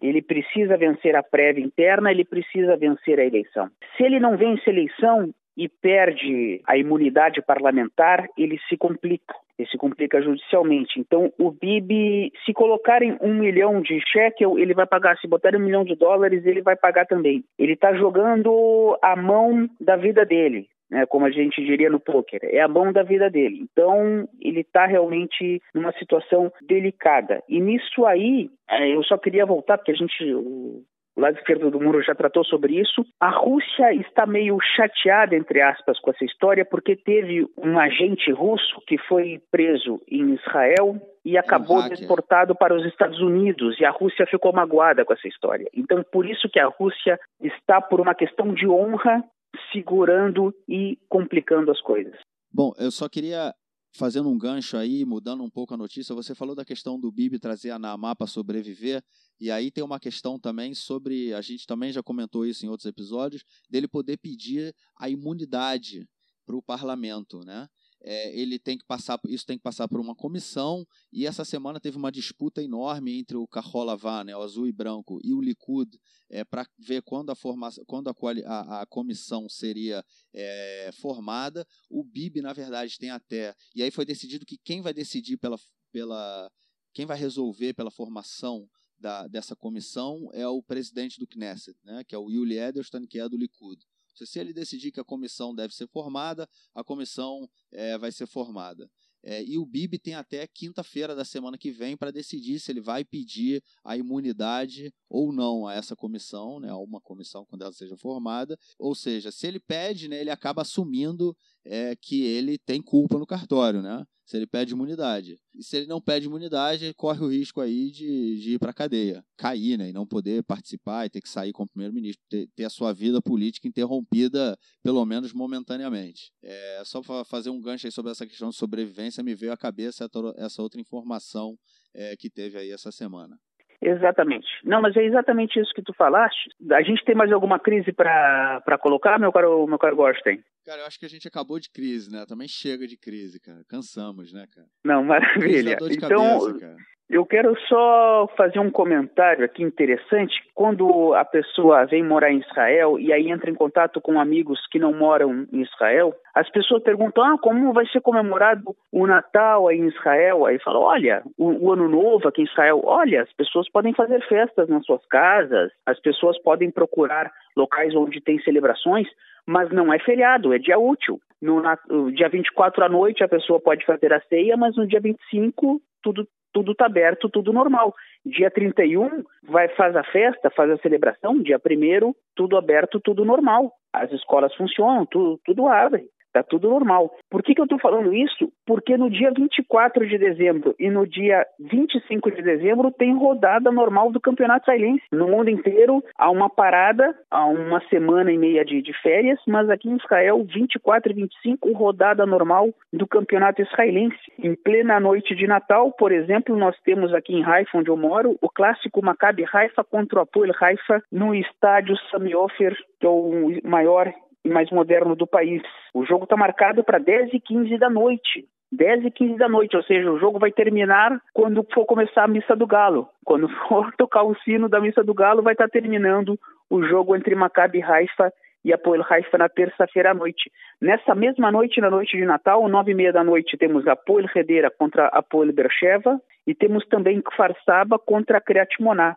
Ele 0.00 0.22
precisa 0.22 0.78
vencer 0.78 1.14
a 1.14 1.22
prévia 1.22 1.64
interna, 1.64 2.10
ele 2.10 2.24
precisa 2.24 2.76
vencer 2.76 3.20
a 3.20 3.26
eleição. 3.26 3.68
Se 3.96 4.04
ele 4.04 4.18
não 4.18 4.38
vence 4.38 4.62
a 4.66 4.72
eleição 4.72 5.34
e 5.56 5.68
perde 5.68 6.60
a 6.66 6.76
imunidade 6.76 7.40
parlamentar, 7.42 8.26
ele 8.36 8.58
se 8.68 8.76
complica. 8.76 9.34
Ele 9.58 9.68
se 9.68 9.78
complica 9.78 10.20
judicialmente. 10.20 10.98
Então, 10.98 11.32
o 11.38 11.50
BIB, 11.50 12.32
se 12.44 12.52
colocarem 12.52 13.16
um 13.20 13.34
milhão 13.34 13.80
de 13.80 14.00
shekel, 14.00 14.58
ele 14.58 14.74
vai 14.74 14.86
pagar. 14.86 15.16
Se 15.18 15.28
botarem 15.28 15.60
um 15.60 15.64
milhão 15.64 15.84
de 15.84 15.94
dólares, 15.94 16.44
ele 16.44 16.60
vai 16.60 16.74
pagar 16.74 17.06
também. 17.06 17.44
Ele 17.56 17.74
está 17.74 17.94
jogando 17.94 18.98
a 19.00 19.14
mão 19.14 19.68
da 19.80 19.96
vida 19.96 20.24
dele. 20.24 20.68
Né, 20.90 21.06
como 21.06 21.24
a 21.24 21.30
gente 21.30 21.64
diria 21.64 21.88
no 21.88 21.98
poker, 21.98 22.40
é 22.44 22.60
a 22.60 22.68
mão 22.68 22.92
da 22.92 23.02
vida 23.02 23.30
dele. 23.30 23.60
Então, 23.62 24.28
ele 24.38 24.60
está 24.60 24.84
realmente 24.84 25.60
numa 25.74 25.90
situação 25.92 26.52
delicada. 26.60 27.42
E 27.48 27.58
nisso 27.58 28.04
aí, 28.04 28.50
é, 28.68 28.94
eu 28.94 29.02
só 29.02 29.16
queria 29.16 29.46
voltar, 29.46 29.78
porque 29.78 29.92
a 29.92 29.94
gente, 29.94 30.34
o 30.34 30.82
lado 31.20 31.36
esquerdo 31.38 31.70
do 31.70 31.80
muro 31.80 32.02
já 32.02 32.14
tratou 32.14 32.44
sobre 32.44 32.80
isso. 32.80 33.04
A 33.20 33.30
Rússia 33.30 33.94
está 33.94 34.26
meio 34.26 34.58
chateada, 34.76 35.36
entre 35.36 35.60
aspas, 35.60 35.98
com 36.00 36.10
essa 36.10 36.24
história, 36.24 36.64
porque 36.64 36.96
teve 36.96 37.46
um 37.56 37.78
agente 37.78 38.30
russo 38.32 38.80
que 38.86 38.98
foi 38.98 39.40
preso 39.50 40.00
em 40.08 40.34
Israel 40.34 41.00
e 41.24 41.38
acabou 41.38 41.78
um 41.78 41.88
deportado 41.88 42.54
para 42.54 42.74
os 42.74 42.84
Estados 42.86 43.20
Unidos 43.20 43.80
e 43.80 43.84
a 43.84 43.90
Rússia 43.90 44.26
ficou 44.26 44.52
magoada 44.52 45.04
com 45.04 45.12
essa 45.12 45.26
história. 45.26 45.68
Então, 45.74 46.04
por 46.12 46.28
isso 46.28 46.48
que 46.48 46.60
a 46.60 46.66
Rússia 46.66 47.18
está 47.40 47.80
por 47.80 48.00
uma 48.00 48.14
questão 48.14 48.52
de 48.52 48.68
honra 48.68 49.24
segurando 49.72 50.52
e 50.68 50.98
complicando 51.08 51.70
as 51.70 51.80
coisas. 51.80 52.14
Bom, 52.52 52.72
eu 52.78 52.90
só 52.90 53.08
queria 53.08 53.54
fazendo 53.94 54.28
um 54.28 54.36
gancho 54.36 54.76
aí, 54.76 55.04
mudando 55.04 55.44
um 55.44 55.48
pouco 55.48 55.72
a 55.72 55.76
notícia, 55.76 56.14
você 56.14 56.34
falou 56.34 56.54
da 56.54 56.64
questão 56.64 56.98
do 56.98 57.12
Bibi 57.12 57.38
trazer 57.38 57.70
a 57.70 57.78
Naamá 57.78 58.14
para 58.14 58.26
sobreviver, 58.26 59.02
e 59.40 59.50
aí 59.50 59.70
tem 59.70 59.84
uma 59.84 60.00
questão 60.00 60.38
também 60.38 60.74
sobre, 60.74 61.32
a 61.32 61.40
gente 61.40 61.66
também 61.66 61.92
já 61.92 62.02
comentou 62.02 62.44
isso 62.44 62.66
em 62.66 62.68
outros 62.68 62.86
episódios, 62.86 63.44
dele 63.70 63.86
poder 63.86 64.16
pedir 64.16 64.74
a 64.96 65.08
imunidade 65.08 66.08
para 66.44 66.56
o 66.56 66.62
parlamento, 66.62 67.40
né? 67.44 67.68
É, 68.04 68.38
ele 68.38 68.58
tem 68.58 68.76
que 68.76 68.84
passar, 68.84 69.18
isso 69.26 69.46
tem 69.46 69.56
que 69.56 69.62
passar 69.62 69.88
por 69.88 69.98
uma 69.98 70.14
comissão, 70.14 70.86
e 71.10 71.26
essa 71.26 71.44
semana 71.44 71.80
teve 71.80 71.96
uma 71.96 72.12
disputa 72.12 72.62
enorme 72.62 73.18
entre 73.18 73.36
o 73.36 73.48
Carrolavá, 73.48 74.22
né, 74.22 74.36
o 74.36 74.42
azul 74.42 74.68
e 74.68 74.72
branco, 74.72 75.18
e 75.24 75.32
o 75.32 75.40
Likud, 75.40 75.98
é, 76.28 76.44
para 76.44 76.68
ver 76.78 77.02
quando, 77.02 77.30
a, 77.30 77.34
formação, 77.34 77.82
quando 77.86 78.08
a, 78.08 78.14
a, 78.46 78.82
a 78.82 78.86
comissão 78.86 79.48
seria 79.48 80.04
é, 80.34 80.90
formada. 81.00 81.66
O 81.88 82.04
BIB, 82.04 82.42
na 82.42 82.52
verdade, 82.52 82.98
tem 82.98 83.10
até. 83.10 83.54
E 83.74 83.82
aí 83.82 83.90
foi 83.90 84.04
decidido 84.04 84.44
que 84.44 84.58
quem 84.58 84.82
vai 84.82 84.92
decidir 84.92 85.36
pela. 85.36 85.56
pela 85.92 86.50
quem 86.92 87.06
vai 87.06 87.18
resolver 87.18 87.74
pela 87.74 87.90
formação 87.90 88.68
da, 88.98 89.26
dessa 89.26 89.56
comissão 89.56 90.30
é 90.32 90.46
o 90.46 90.62
presidente 90.62 91.18
do 91.18 91.26
Knesset, 91.26 91.76
né, 91.82 92.04
que 92.04 92.14
é 92.14 92.18
o 92.18 92.30
Yuli 92.30 92.58
Edelstein, 92.58 93.06
que 93.06 93.18
é 93.18 93.28
do 93.28 93.36
Likud. 93.36 93.84
Se 94.14 94.38
ele 94.38 94.52
decidir 94.52 94.92
que 94.92 95.00
a 95.00 95.04
comissão 95.04 95.54
deve 95.54 95.74
ser 95.74 95.88
formada, 95.88 96.48
a 96.74 96.84
comissão 96.84 97.48
é, 97.72 97.98
vai 97.98 98.12
ser 98.12 98.26
formada. 98.26 98.90
É, 99.26 99.42
e 99.42 99.56
o 99.56 99.64
BIB 99.64 99.98
tem 99.98 100.14
até 100.14 100.46
quinta-feira 100.46 101.14
da 101.16 101.24
semana 101.24 101.56
que 101.56 101.70
vem 101.70 101.96
para 101.96 102.10
decidir 102.10 102.60
se 102.60 102.70
ele 102.70 102.80
vai 102.80 103.04
pedir 103.04 103.62
a 103.82 103.96
imunidade 103.96 104.92
ou 105.08 105.32
não 105.32 105.66
a 105.66 105.72
essa 105.72 105.96
comissão, 105.96 106.60
né, 106.60 106.68
a 106.68 106.76
uma 106.76 107.00
comissão 107.00 107.46
quando 107.46 107.62
ela 107.62 107.72
seja 107.72 107.96
formada. 107.96 108.58
Ou 108.78 108.94
seja, 108.94 109.32
se 109.32 109.46
ele 109.46 109.58
pede, 109.58 110.08
né, 110.08 110.20
ele 110.20 110.30
acaba 110.30 110.60
assumindo 110.60 111.34
é, 111.64 111.96
que 111.96 112.22
ele 112.22 112.58
tem 112.58 112.82
culpa 112.82 113.18
no 113.18 113.26
cartório, 113.26 113.80
né? 113.80 114.04
Se 114.24 114.36
ele 114.36 114.46
pede 114.46 114.72
imunidade. 114.72 115.38
E 115.54 115.62
se 115.62 115.76
ele 115.76 115.86
não 115.86 116.00
pede 116.00 116.26
imunidade, 116.26 116.84
ele 116.86 116.94
corre 116.94 117.22
o 117.22 117.28
risco 117.28 117.60
aí 117.60 117.90
de, 117.90 118.40
de 118.40 118.54
ir 118.54 118.58
para 118.58 118.70
a 118.70 118.74
cadeia, 118.74 119.24
cair, 119.36 119.76
né? 119.76 119.90
E 119.90 119.92
não 119.92 120.06
poder 120.06 120.42
participar 120.44 121.04
e 121.04 121.10
ter 121.10 121.20
que 121.20 121.28
sair 121.28 121.52
como 121.52 121.68
primeiro-ministro, 121.68 122.24
ter, 122.28 122.48
ter, 122.56 122.64
a 122.64 122.70
sua 122.70 122.92
vida 122.92 123.20
política 123.20 123.68
interrompida, 123.68 124.58
pelo 124.82 125.04
menos 125.04 125.32
momentaneamente. 125.32 126.32
É, 126.42 126.82
só 126.84 127.02
para 127.02 127.24
fazer 127.24 127.50
um 127.50 127.60
gancho 127.60 127.86
aí 127.86 127.92
sobre 127.92 128.12
essa 128.12 128.26
questão 128.26 128.48
de 128.48 128.56
sobrevivência, 128.56 129.22
me 129.22 129.34
veio 129.34 129.52
à 129.52 129.56
cabeça 129.56 130.08
essa 130.36 130.62
outra 130.62 130.80
informação 130.80 131.58
é, 131.92 132.16
que 132.16 132.30
teve 132.30 132.58
aí 132.58 132.70
essa 132.70 132.90
semana. 132.90 133.38
Exatamente. 133.84 134.46
Não, 134.64 134.80
mas 134.80 134.96
é 134.96 135.04
exatamente 135.04 135.60
isso 135.60 135.74
que 135.74 135.82
tu 135.82 135.92
falaste. 135.92 136.48
A 136.72 136.82
gente 136.82 137.04
tem 137.04 137.14
mais 137.14 137.30
alguma 137.30 137.58
crise 137.58 137.92
para 137.92 138.78
colocar, 138.80 139.18
meu 139.18 139.30
caro, 139.30 139.66
meu 139.66 139.78
caro 139.78 139.94
Gorstein? 139.94 140.42
Cara, 140.64 140.80
eu 140.80 140.86
acho 140.86 140.98
que 140.98 141.04
a 141.04 141.08
gente 141.08 141.28
acabou 141.28 141.60
de 141.60 141.68
crise, 141.68 142.10
né? 142.10 142.24
Também 142.26 142.48
chega 142.48 142.86
de 142.86 142.96
crise, 142.96 143.38
cara. 143.38 143.62
Cansamos, 143.68 144.32
né, 144.32 144.46
cara? 144.54 144.66
Não, 144.82 145.04
maravilha. 145.04 145.76
então, 145.78 146.58
cabeça, 146.58 146.76
eu 147.08 147.26
quero 147.26 147.54
só 147.68 148.26
fazer 148.36 148.58
um 148.58 148.70
comentário 148.70 149.44
aqui 149.44 149.62
interessante. 149.62 150.34
Quando 150.54 151.12
a 151.14 151.24
pessoa 151.24 151.84
vem 151.84 152.02
morar 152.02 152.32
em 152.32 152.38
Israel 152.38 152.98
e 152.98 153.12
aí 153.12 153.30
entra 153.30 153.50
em 153.50 153.54
contato 153.54 154.00
com 154.00 154.18
amigos 154.18 154.58
que 154.70 154.78
não 154.78 154.92
moram 154.92 155.46
em 155.52 155.62
Israel, 155.62 156.14
as 156.34 156.48
pessoas 156.50 156.82
perguntam: 156.82 157.22
ah, 157.22 157.38
como 157.38 157.72
vai 157.72 157.86
ser 157.88 158.00
comemorado 158.00 158.74
o 158.90 159.06
Natal 159.06 159.68
aí 159.68 159.78
em 159.78 159.88
Israel? 159.88 160.46
Aí 160.46 160.58
fala: 160.60 160.78
olha, 160.78 161.22
o, 161.36 161.66
o 161.66 161.72
Ano 161.72 161.88
Novo 161.88 162.26
aqui 162.26 162.40
em 162.40 162.46
Israel, 162.46 162.80
olha, 162.84 163.22
as 163.22 163.32
pessoas 163.34 163.70
podem 163.70 163.92
fazer 163.92 164.26
festas 164.26 164.68
nas 164.68 164.84
suas 164.86 165.04
casas, 165.06 165.70
as 165.84 166.00
pessoas 166.00 166.40
podem 166.42 166.70
procurar 166.70 167.30
locais 167.54 167.94
onde 167.94 168.20
tem 168.20 168.40
celebrações, 168.40 169.06
mas 169.46 169.70
não 169.70 169.92
é 169.92 169.98
feriado, 169.98 170.54
é 170.54 170.58
dia 170.58 170.78
útil. 170.78 171.20
No, 171.42 171.62
no 171.88 172.10
dia 172.10 172.30
24 172.30 172.84
à 172.84 172.88
noite 172.88 173.22
a 173.22 173.28
pessoa 173.28 173.60
pode 173.60 173.84
fazer 173.84 174.10
a 174.14 174.20
ceia, 174.22 174.56
mas 174.56 174.74
no 174.76 174.86
dia 174.86 175.00
25 175.00 175.80
tudo 176.02 176.26
tudo 176.54 176.72
está 176.72 176.86
aberto, 176.86 177.28
tudo 177.28 177.52
normal. 177.52 177.92
Dia 178.24 178.50
31 178.50 179.24
vai 179.42 179.68
faz 179.70 179.94
a 179.96 180.04
festa, 180.04 180.48
faz 180.50 180.70
a 180.70 180.78
celebração, 180.78 181.42
dia 181.42 181.60
1 181.62 182.14
tudo 182.34 182.56
aberto, 182.56 183.00
tudo 183.00 183.24
normal. 183.24 183.72
As 183.92 184.10
escolas 184.12 184.54
funcionam, 184.54 185.04
tudo, 185.04 185.38
tudo 185.44 185.68
abre. 185.68 186.06
Tá 186.34 186.42
tudo 186.42 186.68
normal. 186.68 187.12
Por 187.30 187.44
que, 187.44 187.54
que 187.54 187.60
eu 187.60 187.64
estou 187.64 187.78
falando 187.78 188.12
isso? 188.12 188.52
Porque 188.66 188.96
no 188.96 189.08
dia 189.08 189.30
24 189.30 190.04
de 190.04 190.18
dezembro 190.18 190.74
e 190.80 190.90
no 190.90 191.06
dia 191.06 191.46
25 191.60 192.28
de 192.32 192.42
dezembro 192.42 192.90
tem 192.90 193.16
rodada 193.16 193.70
normal 193.70 194.10
do 194.10 194.20
Campeonato 194.20 194.64
Israelense. 194.64 195.04
No 195.12 195.28
mundo 195.28 195.48
inteiro 195.48 196.02
há 196.18 196.28
uma 196.28 196.50
parada, 196.50 197.16
há 197.30 197.46
uma 197.46 197.80
semana 197.88 198.32
e 198.32 198.36
meia 198.36 198.64
de, 198.64 198.82
de 198.82 198.92
férias, 199.00 199.38
mas 199.46 199.70
aqui 199.70 199.88
em 199.88 199.96
Israel, 199.96 200.44
24 200.44 201.12
e 201.12 201.14
25, 201.14 201.72
rodada 201.72 202.26
normal 202.26 202.70
do 202.92 203.06
Campeonato 203.06 203.62
Israelense. 203.62 204.18
Em 204.36 204.56
plena 204.56 204.98
noite 204.98 205.36
de 205.36 205.46
Natal, 205.46 205.92
por 205.92 206.10
exemplo, 206.10 206.56
nós 206.56 206.76
temos 206.80 207.14
aqui 207.14 207.32
em 207.32 207.44
Haifa, 207.44 207.78
onde 207.78 207.90
eu 207.90 207.96
moro, 207.96 208.36
o 208.42 208.48
clássico 208.48 209.04
Maccabi 209.04 209.44
Haifa 209.52 209.84
contra 209.84 210.18
o 210.18 210.22
Apoel 210.22 210.50
Haifa 210.60 211.00
no 211.12 211.32
estádio 211.32 211.96
Sami 212.10 212.34
Ofer, 212.34 212.76
que 212.98 213.06
é 213.06 213.08
o 213.08 213.60
maior 213.62 214.12
e 214.44 214.48
mais 214.48 214.70
moderno 214.70 215.16
do 215.16 215.26
país. 215.26 215.62
O 215.92 216.04
jogo 216.04 216.24
está 216.24 216.36
marcado 216.36 216.84
para 216.84 216.98
10 216.98 217.32
e 217.32 217.40
15 217.40 217.78
da 217.78 217.88
noite. 217.88 218.46
10 218.70 219.04
e 219.04 219.10
15 219.10 219.36
da 219.36 219.48
noite, 219.48 219.76
ou 219.76 219.82
seja, 219.84 220.10
o 220.10 220.18
jogo 220.18 220.38
vai 220.38 220.50
terminar 220.50 221.20
quando 221.32 221.64
for 221.72 221.86
começar 221.86 222.24
a 222.24 222.28
missa 222.28 222.56
do 222.56 222.66
Galo. 222.66 223.08
Quando 223.24 223.48
for 223.68 223.92
tocar 223.96 224.24
o 224.24 224.34
sino 224.40 224.68
da 224.68 224.80
missa 224.80 225.02
do 225.02 225.14
Galo, 225.14 225.42
vai 225.42 225.54
estar 225.54 225.68
tá 225.68 225.70
terminando 225.70 226.38
o 226.68 226.82
jogo 226.82 227.14
entre 227.14 227.34
Maccabi 227.34 227.82
Haifa 227.82 228.32
e 228.64 228.72
Apoel 228.72 229.04
Haifa 229.08 229.38
na 229.38 229.48
terça-feira 229.48 230.10
à 230.10 230.14
noite. 230.14 230.50
Nessa 230.80 231.14
mesma 231.14 231.52
noite, 231.52 231.80
na 231.80 231.90
noite 231.90 232.16
de 232.16 232.24
Natal, 232.24 232.66
nove 232.68 232.92
e 232.92 232.94
meia 232.94 233.12
da 233.12 233.22
noite, 233.22 233.56
temos 233.56 233.86
Apoel 233.86 234.26
Redera 234.26 234.70
contra 234.70 235.06
Apoel 235.08 235.52
Bercheva 235.52 236.18
e 236.46 236.54
temos 236.54 236.84
também 236.86 237.20
Kfar 237.20 237.54
Saba 237.64 237.98
contra 237.98 238.40
Kriyat 238.40 238.74
Moná. 238.80 239.16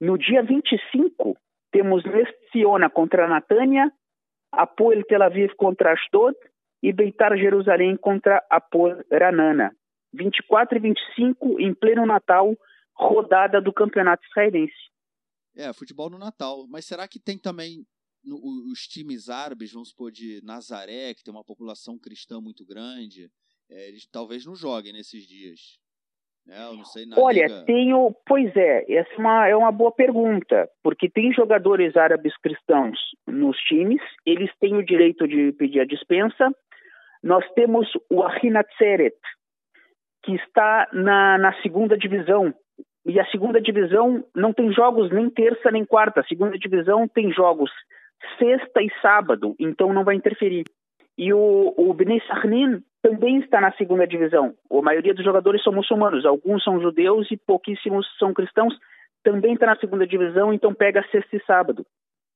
No 0.00 0.18
dia 0.18 0.42
25, 0.42 1.36
temos 1.70 2.04
Nestiona 2.04 2.90
contra 2.90 3.28
Natânia 3.28 3.90
Apoel 4.52 5.04
Tel 5.04 5.22
Aviv 5.22 5.54
contra 5.56 5.92
Ashdod 5.92 6.36
e 6.82 6.92
Beitar 6.92 7.36
Jerusalém 7.36 7.96
contra 7.96 8.44
Apoel 8.50 9.04
Ranana. 9.10 9.74
24 10.12 10.76
e 10.76 10.80
25, 10.80 11.60
em 11.60 11.74
pleno 11.74 12.04
Natal, 12.04 12.56
rodada 12.94 13.60
do 13.60 13.72
Campeonato 13.72 14.26
Israelense. 14.26 14.74
É, 15.56 15.72
futebol 15.72 16.10
no 16.10 16.18
Natal. 16.18 16.66
Mas 16.68 16.84
será 16.84 17.06
que 17.06 17.20
tem 17.20 17.38
também 17.38 17.86
no, 18.24 18.36
os 18.70 18.86
times 18.86 19.28
árabes, 19.28 19.72
vamos 19.72 19.90
supor, 19.90 20.10
de 20.10 20.40
Nazaré, 20.42 21.14
que 21.14 21.22
tem 21.22 21.32
uma 21.32 21.44
população 21.44 21.98
cristã 21.98 22.40
muito 22.40 22.64
grande, 22.64 23.30
é, 23.68 23.88
eles 23.88 24.06
talvez 24.06 24.44
não 24.44 24.54
joguem 24.54 24.92
nesses 24.92 25.26
dias? 25.26 25.78
É, 26.48 26.66
eu 26.66 26.74
não 26.74 26.84
sei 26.84 27.04
Olha, 27.16 27.46
liga... 27.46 27.64
tenho. 27.64 28.14
Pois 28.26 28.54
é, 28.56 28.84
essa 28.92 29.12
é 29.12 29.18
uma, 29.18 29.48
é 29.48 29.56
uma 29.56 29.72
boa 29.72 29.92
pergunta, 29.92 30.68
porque 30.82 31.08
tem 31.08 31.32
jogadores 31.32 31.96
árabes 31.96 32.36
cristãos 32.38 32.98
nos 33.26 33.56
times, 33.58 34.02
eles 34.26 34.50
têm 34.58 34.74
o 34.76 34.84
direito 34.84 35.28
de 35.28 35.52
pedir 35.52 35.80
a 35.80 35.86
dispensa. 35.86 36.50
Nós 37.22 37.44
temos 37.54 37.88
o 38.10 38.22
Ahina 38.22 38.64
Tseret, 38.64 39.16
que 40.24 40.34
está 40.34 40.88
na, 40.92 41.38
na 41.38 41.62
segunda 41.62 41.96
divisão. 41.96 42.54
E 43.06 43.18
a 43.18 43.26
segunda 43.26 43.60
divisão 43.60 44.24
não 44.34 44.52
tem 44.52 44.72
jogos 44.72 45.10
nem 45.10 45.30
terça 45.30 45.70
nem 45.70 45.84
quarta. 45.84 46.20
A 46.20 46.24
segunda 46.24 46.58
divisão 46.58 47.06
tem 47.08 47.32
jogos 47.32 47.70
sexta 48.38 48.82
e 48.82 48.90
sábado, 49.00 49.54
então 49.58 49.92
não 49.92 50.04
vai 50.04 50.14
interferir. 50.14 50.64
E 51.18 51.32
o, 51.32 51.74
o 51.76 51.92
Bnei 51.92 52.20
Sarnin 52.26 52.82
também 53.02 53.38
está 53.40 53.60
na 53.60 53.72
segunda 53.72 54.06
divisão. 54.06 54.54
A 54.70 54.82
maioria 54.82 55.14
dos 55.14 55.24
jogadores 55.24 55.62
são 55.62 55.72
muçulmanos, 55.72 56.24
alguns 56.24 56.62
são 56.62 56.80
judeus 56.80 57.30
e 57.30 57.36
pouquíssimos 57.36 58.06
são 58.18 58.32
cristãos. 58.32 58.74
Também 59.22 59.54
está 59.54 59.66
na 59.66 59.76
segunda 59.76 60.06
divisão, 60.06 60.52
então 60.52 60.74
pega 60.74 61.06
sexta 61.10 61.36
e 61.36 61.44
sábado. 61.44 61.84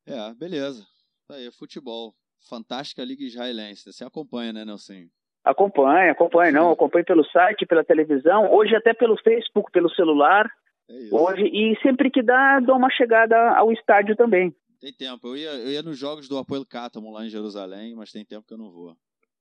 É, 0.06 0.34
beleza. 0.34 0.86
Tá 1.26 1.36
aí, 1.36 1.50
futebol. 1.52 2.14
Fantástica 2.48 3.02
Liga 3.02 3.24
Israelense. 3.24 3.90
Você 3.90 4.04
acompanha, 4.04 4.52
né, 4.52 4.64
Nelson? 4.64 5.06
Acompanha, 5.42 6.12
acompanha, 6.12 6.52
não. 6.52 6.70
Acompanha 6.70 7.04
pelo 7.04 7.24
site, 7.24 7.66
pela 7.66 7.84
televisão, 7.84 8.52
hoje 8.52 8.74
até 8.74 8.92
pelo 8.92 9.16
Facebook, 9.16 9.70
pelo 9.72 9.90
celular. 9.90 10.50
É 10.88 11.08
hoje, 11.10 11.44
e 11.44 11.78
sempre 11.82 12.10
que 12.10 12.22
dá, 12.22 12.60
dou 12.60 12.76
uma 12.76 12.90
chegada 12.90 13.36
ao 13.56 13.72
estádio 13.72 14.14
também. 14.16 14.54
Tem 14.84 14.92
tempo. 14.92 15.28
Eu 15.28 15.34
ia, 15.34 15.50
eu 15.52 15.70
ia 15.70 15.82
nos 15.82 15.98
jogos 15.98 16.28
do 16.28 16.36
Apoio 16.36 16.66
Cátomo 16.66 17.10
lá 17.10 17.24
em 17.24 17.30
Jerusalém, 17.30 17.94
mas 17.94 18.12
tem 18.12 18.22
tempo 18.22 18.46
que 18.46 18.52
eu 18.52 18.58
não 18.58 18.70
vou 18.70 18.94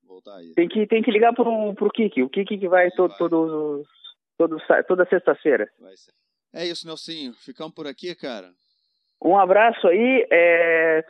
voltar 0.07 0.37
aí. 0.37 0.53
Tem 0.53 0.69
que, 0.69 0.87
tem 0.87 1.03
que 1.03 1.11
ligar 1.11 1.33
pro, 1.33 1.73
pro 1.75 1.89
Kiki. 1.89 2.23
O 2.23 2.29
Kiki 2.29 2.57
que 2.57 2.69
vai, 2.69 2.89
todo, 2.91 3.09
vai. 3.09 3.17
Todo, 3.17 3.83
todo, 4.37 4.57
toda 4.87 5.05
sexta-feira. 5.05 5.69
É 6.53 6.65
isso, 6.65 6.87
Nelsinho. 6.87 7.33
Ficamos 7.33 7.73
por 7.73 7.85
aqui, 7.87 8.15
cara. 8.15 8.51
Um 9.21 9.37
abraço 9.37 9.85
aí. 9.85 10.25
É... 10.31 11.03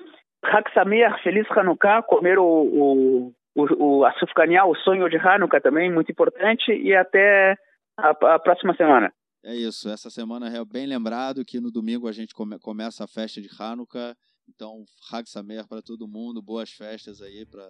Sameach, 0.73 1.21
feliz 1.21 1.45
Hanukkah. 1.51 2.01
Comer 2.01 2.39
o, 2.39 2.43
o, 2.43 3.33
o, 3.53 3.85
o 3.85 4.05
açucanear, 4.05 4.67
o 4.67 4.75
sonho 4.77 5.07
de 5.11 5.17
Hanukkah 5.17 5.61
também, 5.61 5.93
muito 5.93 6.11
importante. 6.11 6.71
E 6.71 6.95
até 6.95 7.55
a, 7.95 8.09
a 8.09 8.39
próxima 8.39 8.75
semana. 8.75 9.13
É 9.43 9.55
isso. 9.55 9.89
Essa 9.89 10.09
semana 10.09 10.47
é 10.47 10.65
bem 10.65 10.85
lembrado 10.85 11.43
que 11.43 11.59
no 11.59 11.69
domingo 11.69 12.07
a 12.07 12.11
gente 12.11 12.33
come, 12.33 12.57
começa 12.59 13.03
a 13.03 13.07
festa 13.07 13.41
de 13.41 13.49
Hanukkah. 13.59 14.15
Então, 14.47 14.85
Hag 15.11 15.29
Samer 15.29 15.67
para 15.67 15.81
todo 15.81 16.07
mundo. 16.07 16.41
Boas 16.41 16.71
festas 16.71 17.21
aí 17.21 17.45
para 17.45 17.69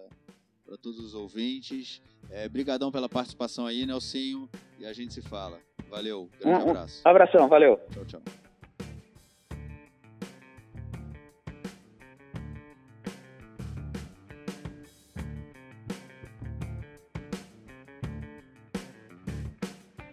para 0.64 0.76
todos 0.78 0.98
os 0.98 1.14
ouvintes. 1.14 2.00
É, 2.30 2.48
brigadão 2.48 2.90
pela 2.90 3.08
participação 3.08 3.66
aí, 3.66 3.84
Nelsinho, 3.84 4.48
e 4.78 4.86
a 4.86 4.92
gente 4.92 5.12
se 5.12 5.22
fala. 5.22 5.60
Valeu, 5.88 6.28
grande 6.40 6.64
um, 6.64 6.70
abraço. 6.70 7.02
Um 7.06 7.10
abração, 7.10 7.48
valeu. 7.48 7.78
Tchau, 7.92 8.04
tchau. 8.06 8.43